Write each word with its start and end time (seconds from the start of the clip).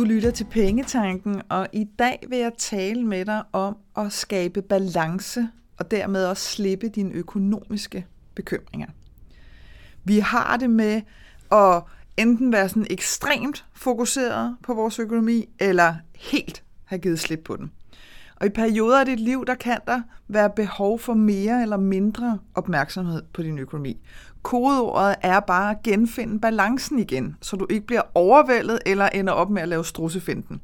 Du 0.00 0.04
lytter 0.04 0.30
til 0.30 0.44
Pengetanken, 0.44 1.42
og 1.48 1.68
i 1.72 1.84
dag 1.98 2.24
vil 2.28 2.38
jeg 2.38 2.52
tale 2.58 3.04
med 3.04 3.24
dig 3.24 3.42
om 3.52 3.76
at 3.96 4.12
skabe 4.12 4.62
balance 4.62 5.48
og 5.78 5.90
dermed 5.90 6.26
også 6.26 6.48
slippe 6.48 6.88
dine 6.88 7.12
økonomiske 7.12 8.06
bekymringer. 8.34 8.86
Vi 10.04 10.18
har 10.18 10.56
det 10.56 10.70
med 10.70 11.02
at 11.52 11.82
enten 12.16 12.52
være 12.52 12.68
sådan 12.68 12.86
ekstremt 12.90 13.66
fokuseret 13.72 14.56
på 14.62 14.74
vores 14.74 14.98
økonomi, 14.98 15.48
eller 15.58 15.94
helt 16.16 16.62
have 16.84 16.98
givet 16.98 17.20
slip 17.20 17.40
på 17.44 17.56
den. 17.56 17.70
Og 18.40 18.46
i 18.46 18.50
perioder 18.50 19.00
af 19.00 19.06
dit 19.06 19.20
liv, 19.20 19.44
der 19.46 19.54
kan 19.54 19.78
der 19.86 20.02
være 20.28 20.50
behov 20.50 20.98
for 20.98 21.14
mere 21.14 21.62
eller 21.62 21.76
mindre 21.76 22.38
opmærksomhed 22.54 23.22
på 23.32 23.42
din 23.42 23.58
økonomi. 23.58 24.00
Kodeordet 24.42 25.16
er 25.22 25.40
bare 25.40 25.70
at 25.70 25.82
genfinde 25.82 26.40
balancen 26.40 26.98
igen, 26.98 27.36
så 27.40 27.56
du 27.56 27.66
ikke 27.70 27.86
bliver 27.86 28.02
overvældet 28.14 28.78
eller 28.86 29.08
ender 29.08 29.32
op 29.32 29.50
med 29.50 29.62
at 29.62 29.68
lave 29.68 29.84
strussefinden. 29.84 30.60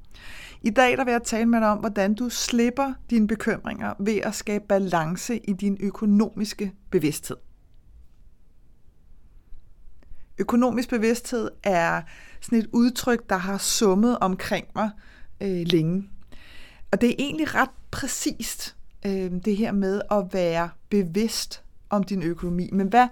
I 0.63 0.71
dag 0.71 0.97
der 0.97 1.05
vil 1.05 1.13
jeg 1.13 1.23
tale 1.23 1.47
med 1.47 1.61
dig 1.61 1.69
om, 1.69 1.79
hvordan 1.79 2.15
du 2.15 2.29
slipper 2.29 2.93
dine 3.11 3.27
bekymringer 3.27 3.95
ved 3.99 4.17
at 4.17 4.35
skabe 4.35 4.65
balance 4.69 5.37
i 5.37 5.53
din 5.53 5.77
økonomiske 5.81 6.73
bevidsthed. 6.91 7.37
Økonomisk 10.39 10.89
bevidsthed 10.89 11.51
er 11.63 12.03
sådan 12.41 12.59
et 12.59 12.69
udtryk, 12.73 13.31
der 13.31 13.37
har 13.37 13.59
summet 13.59 14.19
omkring 14.19 14.67
mig 14.75 14.91
øh, 15.43 15.67
længe. 15.67 16.09
Og 16.97 17.01
det 17.01 17.11
er 17.11 17.15
egentlig 17.19 17.55
ret 17.55 17.71
præcist, 17.91 18.77
øh, 19.07 19.31
det 19.45 19.57
her 19.57 19.73
med 19.73 20.01
at 20.11 20.25
være 20.33 20.69
bevidst 20.91 21.63
om 21.91 22.03
din 22.03 22.23
økonomi. 22.23 22.71
Men 22.73 22.89
hvad 22.89 23.09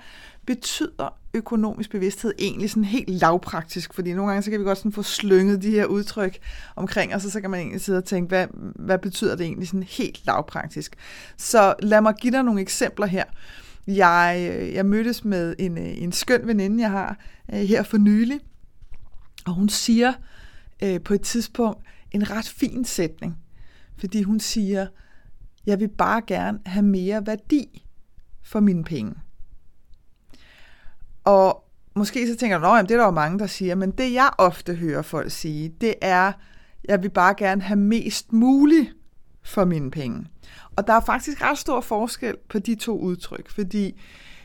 betyder 0.46 1.18
økonomisk 1.34 1.90
bevidsthed 1.90 2.32
egentlig 2.38 2.70
sådan 2.70 2.84
helt 2.84 3.08
lavpraktisk? 3.08 3.94
Fordi 3.94 4.12
nogle 4.12 4.30
gange 4.30 4.42
så 4.42 4.50
kan 4.50 4.60
vi 4.60 4.64
godt 4.64 4.78
sådan 4.78 4.92
få 4.92 5.02
slynget 5.02 5.62
de 5.62 5.70
her 5.70 5.84
udtryk 5.84 6.38
omkring, 6.76 7.14
og 7.14 7.20
så, 7.20 7.30
så 7.30 7.40
kan 7.40 7.50
man 7.50 7.60
egentlig 7.60 7.80
sidde 7.80 7.98
og 7.98 8.04
tænke, 8.04 8.28
hvad, 8.28 8.46
hvad 8.74 8.98
betyder 8.98 9.36
det 9.36 9.46
egentlig 9.46 9.68
sådan 9.68 9.82
helt 9.82 10.26
lavpraktisk? 10.26 10.96
Så 11.36 11.74
lad 11.82 12.00
mig 12.00 12.14
give 12.20 12.32
dig 12.32 12.42
nogle 12.42 12.60
eksempler 12.60 13.06
her. 13.06 13.24
Jeg, 13.86 14.70
jeg 14.74 14.86
mødtes 14.86 15.24
med 15.24 15.54
en, 15.58 15.78
øh, 15.78 16.02
en 16.02 16.12
skøn 16.12 16.46
veninde, 16.46 16.82
jeg 16.82 16.90
har 16.90 17.18
øh, 17.52 17.60
her 17.60 17.82
for 17.82 17.98
nylig, 17.98 18.40
og 19.46 19.52
hun 19.52 19.68
siger 19.68 20.12
øh, 20.82 21.00
på 21.00 21.14
et 21.14 21.20
tidspunkt 21.20 21.78
en 22.14 22.30
ret 22.30 22.48
fin 22.48 22.84
sætning, 22.84 23.36
fordi 23.96 24.22
hun 24.22 24.40
siger, 24.40 24.86
jeg 25.66 25.80
vil 25.80 25.88
bare 25.88 26.22
gerne 26.26 26.60
have 26.66 26.84
mere 26.84 27.26
værdi 27.26 27.86
for 28.42 28.60
mine 28.60 28.84
penge. 28.84 29.14
Og 31.24 31.64
måske 31.94 32.26
så 32.26 32.36
tænker 32.36 32.58
du, 32.58 32.66
at 32.66 32.88
det 32.88 32.94
er 32.94 32.98
der 32.98 33.04
jo 33.04 33.10
mange, 33.10 33.38
der 33.38 33.46
siger, 33.46 33.74
men 33.74 33.90
det 33.90 34.12
jeg 34.12 34.30
ofte 34.38 34.74
hører 34.74 35.02
folk 35.02 35.30
sige, 35.30 35.68
det 35.80 35.94
er, 36.02 36.32
jeg 36.88 37.02
vil 37.02 37.10
bare 37.10 37.34
gerne 37.34 37.62
have 37.62 37.78
mest 37.78 38.32
muligt 38.32 38.92
for 39.42 39.64
mine 39.64 39.90
penge. 39.90 40.26
Og 40.76 40.86
der 40.86 40.92
er 40.92 41.00
faktisk 41.00 41.42
ret 41.42 41.58
stor 41.58 41.80
forskel 41.80 42.36
på 42.48 42.58
de 42.58 42.74
to 42.74 42.98
udtryk, 42.98 43.50
fordi 43.50 44.00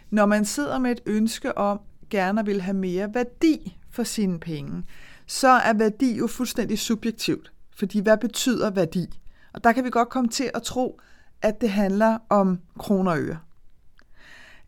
når 0.09 0.25
man 0.25 0.45
sidder 0.45 0.79
med 0.79 0.91
et 0.91 1.01
ønske 1.05 1.57
om 1.57 1.79
gerne 2.09 2.45
vil 2.45 2.61
have 2.61 2.77
mere 2.77 3.13
værdi 3.13 3.77
for 3.91 4.03
sine 4.03 4.39
penge, 4.39 4.83
så 5.25 5.47
er 5.47 5.73
værdi 5.73 6.17
jo 6.17 6.27
fuldstændig 6.27 6.79
subjektivt. 6.79 7.51
Fordi 7.75 7.99
hvad 7.99 8.17
betyder 8.17 8.69
værdi? 8.69 9.19
Og 9.53 9.63
der 9.63 9.71
kan 9.71 9.83
vi 9.83 9.89
godt 9.89 10.09
komme 10.09 10.29
til 10.29 10.51
at 10.53 10.63
tro, 10.63 10.99
at 11.41 11.61
det 11.61 11.69
handler 11.69 12.17
om 12.29 12.59
kroner 12.77 13.11
og 13.11 13.19
øre. 13.19 13.37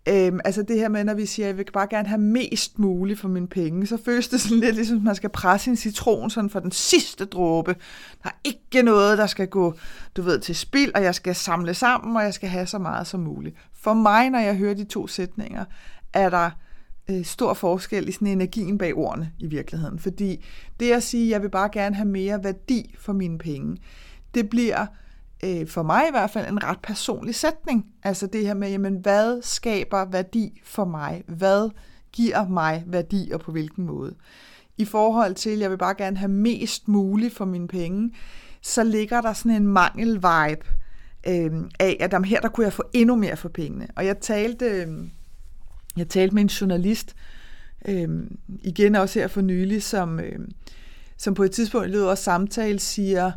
Øhm, 0.09 0.39
altså 0.45 0.63
det 0.63 0.79
her 0.79 0.89
med, 0.89 1.03
når 1.03 1.13
vi 1.13 1.25
siger, 1.25 1.45
at 1.45 1.47
jeg 1.47 1.57
vil 1.57 1.71
bare 1.73 1.87
gerne 1.89 2.07
have 2.07 2.21
mest 2.21 2.79
muligt 2.79 3.19
for 3.19 3.27
mine 3.27 3.47
penge, 3.47 3.87
så 3.87 3.97
føles 4.05 4.27
det 4.27 4.41
sådan 4.41 4.57
lidt 4.57 4.75
ligesom, 4.75 4.97
at 4.97 5.03
man 5.03 5.15
skal 5.15 5.29
presse 5.29 5.69
en 5.69 5.77
citron 5.77 6.29
sådan 6.29 6.49
for 6.49 6.59
den 6.59 6.71
sidste 6.71 7.25
dråbe. 7.25 7.75
Der 8.23 8.29
er 8.29 8.35
ikke 8.43 8.81
noget, 8.81 9.17
der 9.17 9.27
skal 9.27 9.47
gå, 9.47 9.73
du 10.15 10.21
ved, 10.21 10.39
til 10.39 10.55
spil, 10.55 10.91
og 10.95 11.03
jeg 11.03 11.15
skal 11.15 11.35
samle 11.35 11.73
sammen, 11.73 12.15
og 12.15 12.23
jeg 12.23 12.33
skal 12.33 12.49
have 12.49 12.65
så 12.65 12.77
meget 12.77 13.07
som 13.07 13.19
muligt. 13.19 13.55
For 13.73 13.93
mig, 13.93 14.29
når 14.29 14.39
jeg 14.39 14.55
hører 14.55 14.73
de 14.73 14.83
to 14.83 15.07
sætninger, 15.07 15.65
er 16.13 16.29
der 16.29 16.49
øh, 17.09 17.25
stor 17.25 17.53
forskel 17.53 18.09
i 18.09 18.11
sådan 18.11 18.27
energien 18.27 18.77
bag 18.77 18.95
ordene 18.95 19.31
i 19.39 19.47
virkeligheden. 19.47 19.99
Fordi 19.99 20.45
det 20.79 20.91
at 20.91 21.03
sige, 21.03 21.25
at 21.25 21.29
jeg 21.29 21.41
vil 21.41 21.49
bare 21.49 21.69
gerne 21.73 21.95
have 21.95 22.07
mere 22.07 22.43
værdi 22.43 22.95
for 22.99 23.13
mine 23.13 23.37
penge, 23.37 23.77
det 24.33 24.49
bliver 24.49 24.85
øh, 25.43 25.67
for 25.67 25.83
mig 25.83 26.03
i 26.07 26.11
hvert 26.11 26.29
fald 26.29 26.47
en 26.47 26.63
ret 26.63 26.79
personlig 26.83 27.35
sætning. 27.35 27.85
Altså 28.03 28.27
det 28.27 28.47
her 28.47 28.53
med, 28.53 28.69
jamen, 28.69 28.95
hvad 28.95 29.41
skaber 29.41 30.05
værdi 30.05 30.61
for 30.63 30.85
mig? 30.85 31.23
Hvad 31.27 31.69
giver 32.11 32.47
mig 32.47 32.83
værdi, 32.87 33.31
og 33.33 33.39
på 33.39 33.51
hvilken 33.51 33.85
måde? 33.85 34.15
I 34.77 34.85
forhold 34.85 35.35
til, 35.35 35.59
jeg 35.59 35.69
vil 35.69 35.77
bare 35.77 35.95
gerne 35.97 36.17
have 36.17 36.31
mest 36.31 36.87
muligt 36.87 37.35
for 37.35 37.45
mine 37.45 37.67
penge, 37.67 38.13
så 38.61 38.83
ligger 38.83 39.21
der 39.21 39.33
sådan 39.33 39.51
en 39.51 39.67
mangel-vibe 39.67 40.65
øh, 41.27 41.51
af, 41.79 41.97
at 41.99 42.13
jamen, 42.13 42.25
her 42.25 42.39
der 42.39 42.49
kunne 42.49 42.65
jeg 42.65 42.73
få 42.73 42.83
endnu 42.93 43.15
mere 43.15 43.37
for 43.37 43.49
pengene. 43.49 43.87
Og 43.95 44.05
jeg 44.05 44.19
talte, 44.19 44.65
øh, 44.65 44.87
jeg 45.97 46.09
talte 46.09 46.35
med 46.35 46.41
en 46.41 46.47
journalist, 46.47 47.15
øh, 47.87 48.09
igen 48.63 48.95
også 48.95 49.19
her 49.19 49.27
for 49.27 49.41
nylig, 49.41 49.83
som, 49.83 50.19
øh, 50.19 50.39
som 51.17 51.33
på 51.33 51.43
et 51.43 51.51
tidspunkt 51.51 51.87
i 51.87 51.91
løbet 51.91 52.07
af 52.07 52.17
samtale 52.17 52.79
siger, 52.79 53.31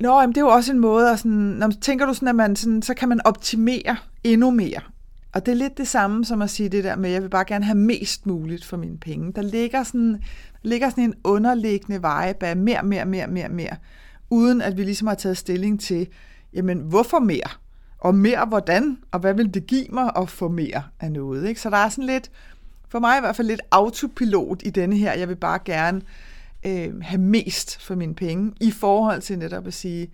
Nå, 0.00 0.20
jamen 0.20 0.34
det 0.34 0.40
er 0.40 0.44
jo 0.44 0.48
også 0.48 0.72
en 0.72 0.78
måde, 0.78 1.10
at 1.10 1.18
sådan, 1.18 1.32
når 1.32 1.66
man 1.66 1.80
tænker 1.80 2.06
du 2.06 2.14
sådan, 2.14 2.28
at 2.28 2.34
man 2.34 2.56
sådan, 2.56 2.82
så 2.82 2.94
kan 2.94 3.08
man 3.08 3.20
optimere 3.24 3.96
endnu 4.24 4.50
mere. 4.50 4.80
Og 5.34 5.46
det 5.46 5.52
er 5.52 5.56
lidt 5.56 5.78
det 5.78 5.88
samme 5.88 6.24
som 6.24 6.42
at 6.42 6.50
sige 6.50 6.68
det 6.68 6.84
der 6.84 6.96
med, 6.96 7.08
at 7.08 7.14
jeg 7.14 7.22
vil 7.22 7.28
bare 7.28 7.44
gerne 7.44 7.64
have 7.64 7.78
mest 7.78 8.26
muligt 8.26 8.64
for 8.64 8.76
mine 8.76 8.98
penge. 8.98 9.32
Der 9.32 9.42
ligger 9.42 9.82
sådan, 9.82 10.12
der 10.62 10.68
ligger 10.68 10.90
sådan 10.90 11.04
en 11.04 11.14
underliggende 11.24 12.02
veje 12.02 12.34
bag 12.34 12.56
mere, 12.56 12.82
mere, 12.82 13.04
mere, 13.04 13.26
mere, 13.26 13.48
mere, 13.48 13.76
uden 14.30 14.62
at 14.62 14.76
vi 14.76 14.82
ligesom 14.82 15.08
har 15.08 15.14
taget 15.14 15.36
stilling 15.36 15.80
til, 15.80 16.08
jamen 16.52 16.78
hvorfor 16.78 17.18
mere? 17.18 17.48
Og 17.98 18.14
mere 18.14 18.44
hvordan? 18.44 18.98
Og 19.12 19.20
hvad 19.20 19.34
vil 19.34 19.54
det 19.54 19.66
give 19.66 19.86
mig 19.90 20.10
at 20.16 20.30
få 20.30 20.48
mere 20.48 20.82
af 21.00 21.12
noget? 21.12 21.48
Ikke? 21.48 21.60
Så 21.60 21.70
der 21.70 21.76
er 21.76 21.88
sådan 21.88 22.04
lidt, 22.04 22.30
for 22.88 22.98
mig 22.98 23.18
i 23.18 23.20
hvert 23.20 23.36
fald 23.36 23.48
lidt 23.48 23.62
autopilot 23.70 24.62
i 24.64 24.70
denne 24.70 24.96
her, 24.96 25.12
jeg 25.12 25.28
vil 25.28 25.36
bare 25.36 25.58
gerne 25.64 26.02
øh, 26.66 27.02
have 27.02 27.20
mest 27.20 27.82
for 27.82 27.94
mine 27.94 28.14
penge, 28.14 28.52
i 28.60 28.70
forhold 28.70 29.22
til 29.22 29.38
netop 29.38 29.66
at 29.66 29.74
sige, 29.74 30.10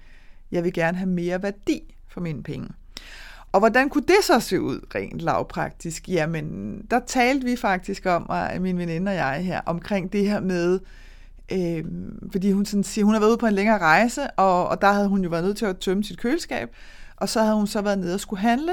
jeg 0.53 0.65
vil 0.65 0.73
gerne 0.73 0.99
have 0.99 1.11
mere 1.11 1.43
værdi 1.43 1.95
for 2.09 2.21
mine 2.21 2.43
penge. 2.43 2.69
Og 3.53 3.61
hvordan 3.61 3.89
kunne 3.89 4.05
det 4.09 4.25
så 4.25 4.41
se 4.41 4.61
ud 4.61 4.81
rent 4.95 5.21
lavpraktisk? 5.21 6.09
Jamen, 6.09 6.79
der 6.91 7.01
talte 7.07 7.47
vi 7.47 7.57
faktisk 7.57 8.07
om, 8.07 8.31
min 8.61 8.79
veninde 8.79 9.11
og 9.11 9.17
jeg 9.17 9.45
her, 9.45 9.61
omkring 9.67 10.13
det 10.13 10.29
her 10.29 10.41
med, 10.41 10.81
øh, 11.53 11.85
fordi 12.33 12.53
hun 12.53 12.67
sådan 12.67 12.85
siger, 12.85 13.05
hun 13.05 13.15
har 13.15 13.21
været 13.21 13.31
ude 13.31 13.39
på 13.39 13.47
en 13.47 13.55
længere 13.55 13.79
rejse, 13.79 14.31
og, 14.31 14.69
og 14.69 14.81
der 14.81 14.93
havde 14.93 15.09
hun 15.09 15.23
jo 15.23 15.31
været 15.31 15.45
nødt 15.45 15.57
til 15.57 15.67
at 15.67 15.79
tømme 15.79 16.05
sit 16.05 16.19
køleskab, 16.19 16.71
og 17.17 17.29
så 17.29 17.43
havde 17.43 17.57
hun 17.57 17.67
så 17.67 17.83
været 17.83 17.99
nede 17.99 18.15
og 18.15 18.21
skulle 18.21 18.41
handle, 18.41 18.73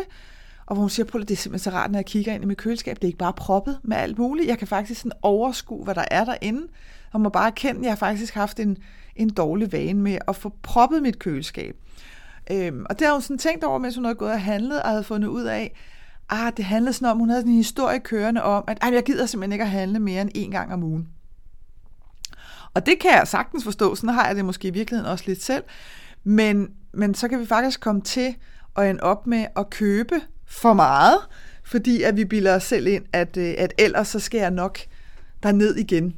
og 0.65 0.75
hvor 0.75 0.81
hun 0.81 0.89
siger, 0.89 1.05
på 1.05 1.17
det 1.17 1.31
er 1.31 1.35
simpelthen 1.35 1.71
så 1.71 1.77
rart, 1.77 1.91
når 1.91 1.99
jeg 1.99 2.05
kigger 2.05 2.33
ind 2.33 2.43
i 2.43 2.47
mit 2.47 2.57
køleskab, 2.57 2.95
det 2.95 3.03
er 3.03 3.07
ikke 3.07 3.17
bare 3.17 3.33
proppet 3.33 3.79
med 3.83 3.97
alt 3.97 4.17
muligt, 4.17 4.47
jeg 4.47 4.57
kan 4.57 4.67
faktisk 4.67 5.01
sådan 5.01 5.17
overskue, 5.21 5.83
hvad 5.83 5.95
der 5.95 6.05
er 6.11 6.25
derinde, 6.25 6.67
og 7.13 7.21
må 7.21 7.29
bare 7.29 7.47
erkende, 7.47 7.79
at 7.79 7.83
jeg 7.83 7.91
har 7.91 7.95
faktisk 7.95 8.33
haft 8.33 8.59
en, 8.59 8.77
en 9.15 9.29
dårlig 9.29 9.71
vane 9.71 10.01
med 10.01 10.17
at 10.27 10.35
få 10.35 10.53
proppet 10.63 11.01
mit 11.01 11.19
køleskab. 11.19 11.75
Øhm, 12.51 12.85
og 12.89 12.99
det 12.99 13.07
har 13.07 13.13
hun 13.13 13.21
sådan 13.21 13.37
tænkt 13.37 13.63
over, 13.63 13.79
mens 13.79 13.95
hun 13.95 14.05
havde 14.05 14.15
gået 14.15 14.31
og 14.31 14.41
handlet, 14.41 14.81
og 14.81 14.89
havde 14.89 15.03
fundet 15.03 15.27
ud 15.27 15.43
af, 15.43 15.75
ah, 16.29 16.51
det 16.57 16.65
handlede 16.65 16.93
sådan 16.93 17.07
om, 17.07 17.17
hun 17.17 17.29
havde 17.29 17.41
sådan 17.41 17.51
en 17.51 17.57
historie 17.57 17.99
kørende 17.99 18.43
om, 18.43 18.63
at 18.67 18.93
jeg 18.93 19.03
gider 19.03 19.25
simpelthen 19.25 19.51
ikke 19.51 19.63
at 19.63 19.69
handle 19.69 19.99
mere 19.99 20.21
end 20.21 20.31
en 20.35 20.51
gang 20.51 20.73
om 20.73 20.83
ugen. 20.83 21.07
Og 22.73 22.85
det 22.85 22.99
kan 22.99 23.11
jeg 23.11 23.27
sagtens 23.27 23.63
forstå, 23.63 23.95
sådan 23.95 24.09
har 24.09 24.27
jeg 24.27 24.35
det 24.35 24.45
måske 24.45 24.67
i 24.67 24.71
virkeligheden 24.71 25.11
også 25.11 25.23
lidt 25.27 25.43
selv, 25.43 25.63
men, 26.23 26.69
men 26.93 27.13
så 27.13 27.27
kan 27.27 27.39
vi 27.39 27.45
faktisk 27.45 27.79
komme 27.79 28.01
til 28.01 28.35
at 28.77 28.89
ende 28.89 29.03
op 29.03 29.27
med 29.27 29.45
at 29.55 29.69
købe 29.69 30.21
for 30.45 30.73
meget, 30.73 31.17
fordi 31.63 32.01
at 32.01 32.17
vi 32.17 32.25
bilder 32.25 32.55
os 32.55 32.63
selv 32.63 32.87
ind, 32.87 33.05
at, 33.13 33.37
øh, 33.37 33.55
at 33.57 33.73
ellers 33.77 34.07
så 34.07 34.19
skal 34.19 34.39
jeg 34.39 34.51
nok 34.51 34.79
ned 35.53 35.75
igen. 35.75 36.15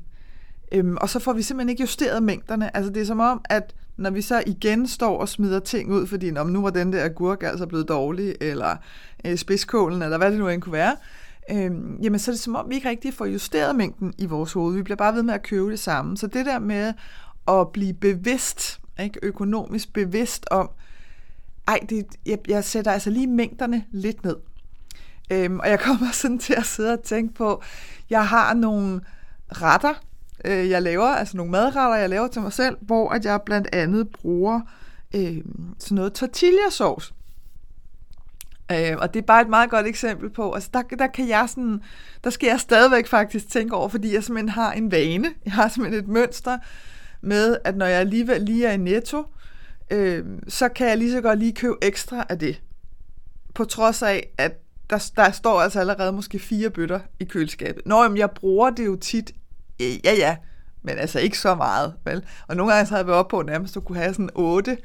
Øhm, 0.71 0.98
og 1.01 1.10
så 1.10 1.19
får 1.19 1.33
vi 1.33 1.42
simpelthen 1.42 1.69
ikke 1.69 1.81
justeret 1.81 2.24
mængderne. 2.24 2.77
Altså 2.77 2.92
det 2.92 3.01
er 3.01 3.06
som 3.06 3.19
om, 3.19 3.42
at 3.50 3.75
når 3.98 4.10
vi 4.10 4.21
så 4.21 4.44
igen 4.45 4.88
står 4.88 5.19
og 5.19 5.30
smider 5.30 5.60
ting 5.60 5.92
ud, 5.92 6.07
fordi 6.07 6.38
om 6.38 6.48
nu 6.48 6.62
var 6.62 6.69
den 6.69 6.94
der 6.94 7.06
agurk 7.06 7.44
altså 7.44 7.66
blevet 7.66 7.88
dårlig, 7.88 8.36
eller 8.42 8.75
øh, 9.25 9.38
spidskålen, 9.38 10.01
eller 10.01 10.18
hvad 10.18 10.31
det 10.31 10.39
nu 10.39 10.48
end 10.48 10.62
kunne 10.62 10.74
være, 10.74 10.95
øhm, 11.51 12.00
jamen 12.01 12.19
så 12.19 12.31
er 12.31 12.33
det 12.33 12.39
som 12.39 12.56
om, 12.56 12.69
vi 12.69 12.75
ikke 12.75 12.89
rigtig 12.89 13.13
får 13.13 13.25
justeret 13.25 13.75
mængden 13.75 14.13
i 14.18 14.25
vores 14.25 14.54
hoved. 14.54 14.75
Vi 14.75 14.81
bliver 14.83 14.98
bare 14.98 15.16
ved 15.16 15.24
med 15.24 15.33
at 15.33 15.44
købe 15.44 15.71
det 15.71 15.80
samme. 15.80 16.18
Så 16.18 16.27
det 16.27 16.45
der 16.45 16.60
med 16.60 16.94
at 17.48 17.72
blive 17.74 17.94
bevidst, 17.94 18.80
ikke 19.04 19.19
økonomisk 19.24 19.94
bevidst 19.94 20.45
om, 20.51 20.69
ej, 21.68 21.80
det, 21.89 22.06
jeg, 22.25 22.38
jeg 22.48 22.63
sætter 22.63 22.92
altså 22.92 23.10
lige 23.10 23.27
mængderne 23.27 23.83
lidt 23.92 24.24
ned. 24.24 24.36
Øhm, 25.31 25.60
og 25.60 25.69
jeg 25.69 25.80
kommer 25.80 26.12
sådan 26.22 26.39
til 26.39 26.54
at 26.54 26.65
sidde 26.65 26.94
og 26.94 27.04
tænke 27.04 27.33
på, 27.33 27.63
jeg 28.10 28.27
har 28.27 28.54
nogle 28.54 29.01
retter, 29.51 29.94
øh, 30.45 30.69
jeg 30.69 30.81
laver, 30.81 31.07
altså 31.07 31.38
nogle 31.38 31.51
madretter, 31.51 31.95
jeg 31.95 32.09
laver 32.09 32.27
til 32.27 32.41
mig 32.41 32.53
selv, 32.53 32.77
hvor 32.81 33.09
at 33.09 33.25
jeg 33.25 33.41
blandt 33.45 33.68
andet 33.74 34.09
bruger 34.09 34.62
øh, 35.15 35.38
sådan 35.80 35.95
noget 35.95 36.13
tortillasauce. 36.13 37.13
Øh, 38.71 38.97
og 38.97 39.13
det 39.13 39.21
er 39.21 39.25
bare 39.25 39.41
et 39.41 39.50
meget 39.50 39.69
godt 39.69 39.88
eksempel 39.88 40.30
på, 40.30 40.53
altså 40.53 40.69
der, 40.74 40.81
der 40.81 41.07
kan 41.07 41.27
jeg 41.27 41.50
sådan, 41.50 41.81
der 42.24 42.30
skal 42.30 42.47
jeg 42.47 42.59
stadigvæk 42.59 43.07
faktisk 43.07 43.50
tænke 43.50 43.75
over, 43.75 43.89
fordi 43.89 44.13
jeg 44.13 44.24
simpelthen 44.24 44.50
har 44.50 44.71
en 44.71 44.91
vane, 44.91 45.27
jeg 45.45 45.53
har 45.53 45.68
simpelthen 45.68 46.03
et 46.03 46.09
mønster, 46.09 46.57
med, 47.21 47.57
at 47.63 47.77
når 47.77 47.86
jeg 47.86 48.00
alligevel 48.00 48.41
lige 48.41 48.68
er 48.68 48.71
i 48.71 48.77
netto, 48.77 49.24
øh, 49.91 50.25
så 50.47 50.69
kan 50.69 50.88
jeg 50.88 50.97
lige 50.97 51.12
så 51.12 51.21
godt 51.21 51.39
lige 51.39 51.53
købe 51.53 51.75
ekstra 51.81 52.25
af 52.30 52.39
det. 52.39 52.62
På 53.53 53.65
trods 53.65 54.01
af, 54.01 54.30
at 54.38 54.51
der, 54.89 55.12
der 55.15 55.31
står 55.31 55.62
altså 55.62 55.80
allerede 55.80 56.12
måske 56.12 56.39
fire 56.39 56.69
bøtter 56.69 57.00
i 57.19 57.24
køleskabet. 57.24 57.86
Nå, 57.86 58.03
jamen, 58.03 58.18
jeg 58.18 58.31
bruger 58.31 58.69
det 58.69 58.86
jo 58.86 58.95
tit. 58.95 59.31
Øh, 59.81 60.06
ja, 60.06 60.14
ja, 60.14 60.38
men 60.81 60.98
altså 60.98 61.20
ikke 61.20 61.40
så 61.40 61.56
meget, 61.56 61.94
vel? 62.06 62.24
Og 62.48 62.56
nogle 62.56 62.74
gange 62.74 62.86
så 62.86 62.90
havde 62.90 63.00
jeg 63.00 63.08
været 63.08 63.20
oppe 63.20 63.30
på 63.30 63.42
nærmest, 63.42 63.72
at 63.72 63.76
du 63.76 63.81
kunne 63.81 63.98
have 63.98 64.14
sådan 64.14 64.30
otte, 64.36 64.78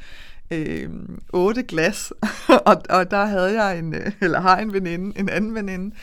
øh, 0.50 0.90
otte 1.32 1.62
glas, 1.62 2.12
og, 2.66 2.76
og 2.90 3.10
der 3.10 3.24
havde 3.24 3.62
jeg 3.62 3.78
en, 3.78 3.94
øh, 3.94 4.12
eller 4.20 4.40
har 4.40 4.58
en 4.58 4.72
veninde, 4.72 5.18
en 5.18 5.28
anden 5.28 5.54
veninde, 5.54 5.94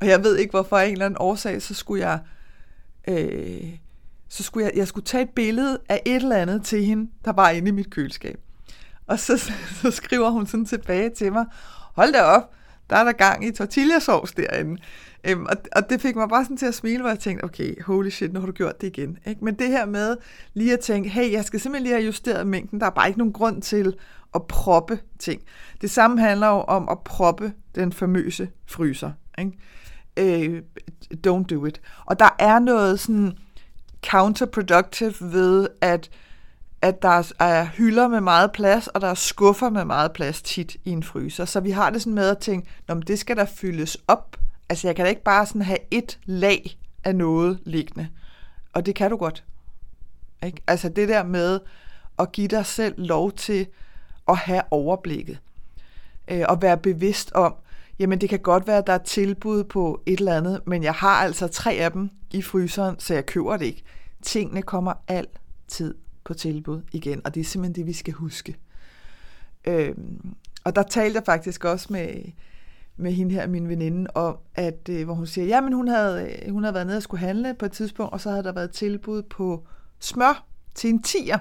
og 0.00 0.06
jeg 0.06 0.24
ved 0.24 0.36
ikke, 0.36 0.50
hvorfor 0.50 0.78
af 0.78 0.86
en 0.86 0.92
eller 0.92 1.06
anden 1.06 1.18
årsag, 1.20 1.62
så 1.62 1.74
skulle 1.74 2.08
jeg, 2.08 2.18
øh, 3.08 3.70
så 4.28 4.42
skulle 4.42 4.66
jeg, 4.66 4.72
jeg 4.76 4.88
skulle 4.88 5.04
tage 5.04 5.22
et 5.22 5.30
billede 5.30 5.78
af 5.88 6.02
et 6.06 6.16
eller 6.16 6.36
andet 6.36 6.64
til 6.64 6.84
hende, 6.84 7.10
der 7.24 7.32
var 7.32 7.50
inde 7.50 7.68
i 7.68 7.72
mit 7.72 7.90
køleskab. 7.90 8.40
Og 9.06 9.18
så, 9.18 9.36
så 9.82 9.90
skriver 9.90 10.30
hun 10.30 10.46
sådan 10.46 10.66
tilbage 10.66 11.10
til 11.10 11.32
mig, 11.32 11.44
hold 11.94 12.12
da 12.12 12.22
op, 12.22 12.50
der 12.90 12.96
er 12.96 13.04
der 13.04 13.12
gang 13.12 13.46
i 13.46 13.52
tortillasovs 13.52 14.32
derinde. 14.32 14.80
Øhm, 15.24 15.46
og, 15.46 15.56
og 15.76 15.90
det 15.90 16.00
fik 16.00 16.16
mig 16.16 16.28
bare 16.28 16.44
sådan 16.44 16.56
til 16.56 16.66
at 16.66 16.74
smile, 16.74 17.00
hvor 17.00 17.08
jeg 17.08 17.18
tænkte, 17.18 17.44
okay, 17.44 17.82
holy 17.82 18.08
shit, 18.08 18.32
nu 18.32 18.40
har 18.40 18.46
du 18.46 18.52
gjort 18.52 18.80
det 18.80 18.86
igen. 18.86 19.18
Ikke? 19.26 19.44
Men 19.44 19.54
det 19.54 19.68
her 19.68 19.86
med 19.86 20.16
lige 20.54 20.72
at 20.72 20.80
tænke, 20.80 21.08
hey, 21.08 21.32
jeg 21.32 21.44
skal 21.44 21.60
simpelthen 21.60 21.82
lige 21.82 21.94
have 21.94 22.06
justeret 22.06 22.46
mængden, 22.46 22.80
der 22.80 22.86
er 22.86 22.90
bare 22.90 23.08
ikke 23.08 23.18
nogen 23.18 23.32
grund 23.32 23.62
til 23.62 23.94
at 24.34 24.46
proppe 24.46 24.98
ting. 25.18 25.42
Det 25.80 25.90
samme 25.90 26.20
handler 26.20 26.46
jo 26.46 26.60
om 26.60 26.88
at 26.88 26.98
proppe 27.00 27.52
den 27.74 27.92
famøse 27.92 28.48
fryser. 28.66 29.12
Ikke? 29.38 29.52
Øh, 30.16 30.62
don't 31.26 31.44
do 31.44 31.66
it. 31.66 31.80
Og 32.06 32.18
der 32.18 32.36
er 32.38 32.58
noget 32.58 33.00
sådan 33.00 33.32
counterproductive 34.06 35.14
ved, 35.20 35.68
at 35.80 36.10
at 36.82 37.02
der 37.02 37.32
er 37.38 37.64
hylder 37.64 38.08
med 38.08 38.20
meget 38.20 38.52
plads, 38.52 38.86
og 38.86 39.00
der 39.00 39.08
er 39.08 39.14
skuffer 39.14 39.70
med 39.70 39.84
meget 39.84 40.12
plads 40.12 40.42
tit 40.42 40.76
i 40.84 40.90
en 40.90 41.02
fryser. 41.02 41.44
Så 41.44 41.60
vi 41.60 41.70
har 41.70 41.90
det 41.90 42.02
sådan 42.02 42.14
med 42.14 42.28
at 42.28 42.38
tænke, 42.38 42.68
Nå, 42.88 42.94
det 42.94 43.18
skal 43.18 43.36
der 43.36 43.44
fyldes 43.44 43.98
op. 44.08 44.36
Altså 44.68 44.88
jeg 44.88 44.96
kan 44.96 45.04
da 45.04 45.08
ikke 45.08 45.22
bare 45.22 45.46
sådan 45.46 45.62
have 45.62 45.78
et 45.90 46.18
lag 46.24 46.78
af 47.04 47.16
noget 47.16 47.58
liggende. 47.64 48.08
Og 48.72 48.86
det 48.86 48.94
kan 48.94 49.10
du 49.10 49.16
godt. 49.16 49.44
Ikke? 50.46 50.62
Altså 50.66 50.88
det 50.88 51.08
der 51.08 51.22
med 51.22 51.60
at 52.18 52.32
give 52.32 52.48
dig 52.48 52.66
selv 52.66 52.94
lov 52.98 53.32
til 53.32 53.66
at 54.28 54.36
have 54.36 54.62
overblikket. 54.70 55.38
Øh, 56.28 56.44
og 56.48 56.62
være 56.62 56.76
bevidst 56.76 57.32
om, 57.32 57.54
jamen 57.98 58.20
det 58.20 58.28
kan 58.28 58.38
godt 58.38 58.66
være, 58.66 58.78
at 58.78 58.86
der 58.86 58.92
er 58.92 58.98
tilbud 58.98 59.64
på 59.64 60.02
et 60.06 60.18
eller 60.18 60.36
andet, 60.36 60.60
men 60.66 60.82
jeg 60.82 60.94
har 60.94 61.14
altså 61.14 61.48
tre 61.48 61.72
af 61.72 61.92
dem 61.92 62.10
i 62.30 62.42
fryseren, 62.42 62.98
så 62.98 63.14
jeg 63.14 63.26
køber 63.26 63.56
det 63.56 63.66
ikke. 63.66 63.82
Tingene 64.22 64.62
kommer 64.62 64.92
altid 65.08 65.94
på 66.24 66.34
tilbud 66.34 66.82
igen, 66.92 67.20
og 67.24 67.34
det 67.34 67.40
er 67.40 67.44
simpelthen 67.44 67.74
det, 67.74 67.86
vi 67.86 67.92
skal 67.92 68.14
huske. 68.14 68.56
Øhm, 69.64 70.34
og 70.64 70.76
der 70.76 70.82
talte 70.82 71.16
jeg 71.16 71.24
faktisk 71.26 71.64
også 71.64 71.86
med, 71.90 72.32
med 72.96 73.12
hende 73.12 73.34
her, 73.34 73.46
min 73.46 73.68
veninde, 73.68 74.10
om, 74.14 74.36
at, 74.54 74.88
øh, 74.88 75.04
hvor 75.04 75.14
hun 75.14 75.26
siger, 75.26 75.46
ja, 75.46 75.60
men 75.60 75.72
hun 75.72 75.88
havde, 75.88 76.36
øh, 76.46 76.52
hun 76.52 76.62
havde 76.62 76.74
været 76.74 76.86
nede 76.86 76.96
og 76.96 77.02
skulle 77.02 77.20
handle 77.26 77.54
på 77.54 77.64
et 77.64 77.72
tidspunkt, 77.72 78.12
og 78.12 78.20
så 78.20 78.30
havde 78.30 78.42
der 78.42 78.52
været 78.52 78.70
tilbud 78.70 79.22
på 79.22 79.66
smør 79.98 80.46
til 80.74 80.90
en 80.90 81.02
tiger. 81.02 81.38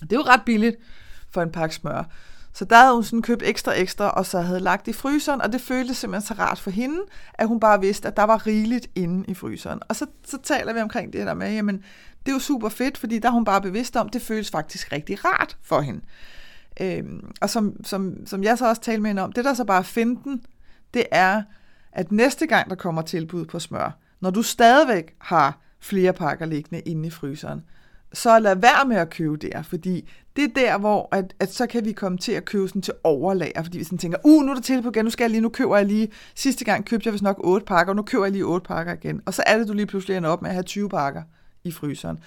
Det 0.00 0.12
er 0.12 0.16
jo 0.16 0.22
ret 0.22 0.42
billigt 0.46 0.76
for 1.30 1.42
en 1.42 1.52
pakke 1.52 1.74
smør. 1.74 2.10
Så 2.54 2.64
der 2.64 2.76
havde 2.76 2.94
hun 2.94 3.04
sådan 3.04 3.22
købt 3.22 3.42
ekstra 3.42 3.72
ekstra, 3.76 4.10
og 4.10 4.26
så 4.26 4.40
havde 4.40 4.60
lagt 4.60 4.88
i 4.88 4.92
fryseren, 4.92 5.40
og 5.40 5.52
det 5.52 5.60
føltes 5.60 5.96
simpelthen 5.96 6.26
så 6.26 6.34
rart 6.42 6.58
for 6.58 6.70
hende, 6.70 7.00
at 7.34 7.48
hun 7.48 7.60
bare 7.60 7.80
vidste, 7.80 8.08
at 8.08 8.16
der 8.16 8.22
var 8.22 8.46
rigeligt 8.46 8.90
inde 8.94 9.24
i 9.28 9.34
fryseren. 9.34 9.80
Og 9.88 9.96
så, 9.96 10.06
så 10.24 10.38
taler 10.42 10.72
vi 10.72 10.80
omkring 10.80 11.12
det 11.12 11.26
der 11.26 11.34
med, 11.34 11.52
jamen, 11.52 11.84
det 12.26 12.32
er 12.32 12.34
jo 12.34 12.38
super 12.38 12.68
fedt, 12.68 12.98
fordi 12.98 13.18
der 13.18 13.28
er 13.28 13.32
hun 13.32 13.44
bare 13.44 13.60
bevidst 13.60 13.96
om, 13.96 14.08
det 14.08 14.22
føles 14.22 14.50
faktisk 14.50 14.92
rigtig 14.92 15.24
rart 15.24 15.56
for 15.62 15.80
hende. 15.80 16.00
Øhm, 16.80 17.32
og 17.40 17.50
som, 17.50 17.84
som, 17.84 18.26
som 18.26 18.44
jeg 18.44 18.58
så 18.58 18.68
også 18.68 18.82
talte 18.82 19.00
med 19.00 19.10
hende 19.10 19.22
om, 19.22 19.32
det 19.32 19.44
der 19.44 19.54
så 19.54 19.64
bare 19.64 19.84
finden, 19.84 20.42
det 20.94 21.06
er, 21.10 21.42
at 21.92 22.12
næste 22.12 22.46
gang 22.46 22.70
der 22.70 22.76
kommer 22.76 23.02
tilbud 23.02 23.44
på 23.44 23.58
smør, 23.58 23.98
når 24.20 24.30
du 24.30 24.42
stadigvæk 24.42 25.14
har 25.18 25.60
flere 25.80 26.12
pakker 26.12 26.46
liggende 26.46 26.80
inde 26.80 27.06
i 27.06 27.10
fryseren, 27.10 27.64
så 28.14 28.38
lad 28.38 28.56
være 28.56 28.88
med 28.88 28.96
at 28.96 29.10
købe 29.10 29.36
der, 29.36 29.62
fordi 29.62 30.10
det 30.36 30.44
er 30.44 30.48
der, 30.54 30.78
hvor 30.78 31.08
at, 31.12 31.34
at 31.40 31.52
så 31.52 31.66
kan 31.66 31.84
vi 31.84 31.92
komme 31.92 32.18
til 32.18 32.32
at 32.32 32.44
købe 32.44 32.68
sådan 32.68 32.82
til 32.82 32.94
overlager, 33.04 33.62
fordi 33.62 33.78
vi 33.78 33.84
sådan 33.84 33.98
tænker, 33.98 34.18
uh, 34.24 34.44
nu 34.44 34.50
er 34.50 34.54
der 34.54 34.62
tilbud 34.62 34.90
igen, 34.90 35.04
nu 35.04 35.10
skal 35.10 35.24
jeg 35.24 35.30
lige, 35.30 35.40
nu 35.40 35.48
køber 35.48 35.76
jeg 35.76 35.86
lige, 35.86 36.08
sidste 36.34 36.64
gang 36.64 36.84
købte 36.84 37.06
jeg 37.06 37.12
vist 37.12 37.24
nok 37.24 37.40
8 37.44 37.66
pakker, 37.66 37.92
og 37.92 37.96
nu 37.96 38.02
køber 38.02 38.24
jeg 38.24 38.32
lige 38.32 38.44
8 38.44 38.64
pakker 38.66 38.92
igen, 38.92 39.20
og 39.26 39.34
så 39.34 39.42
er 39.46 39.58
det, 39.58 39.68
du 39.68 39.72
lige 39.72 39.86
pludselig 39.86 40.16
ender 40.16 40.30
op 40.30 40.42
med 40.42 40.50
at 40.50 40.54
have 40.54 40.62
20 40.62 40.88
pakker 40.88 41.22
i 41.64 41.72
fryseren. 41.72 42.18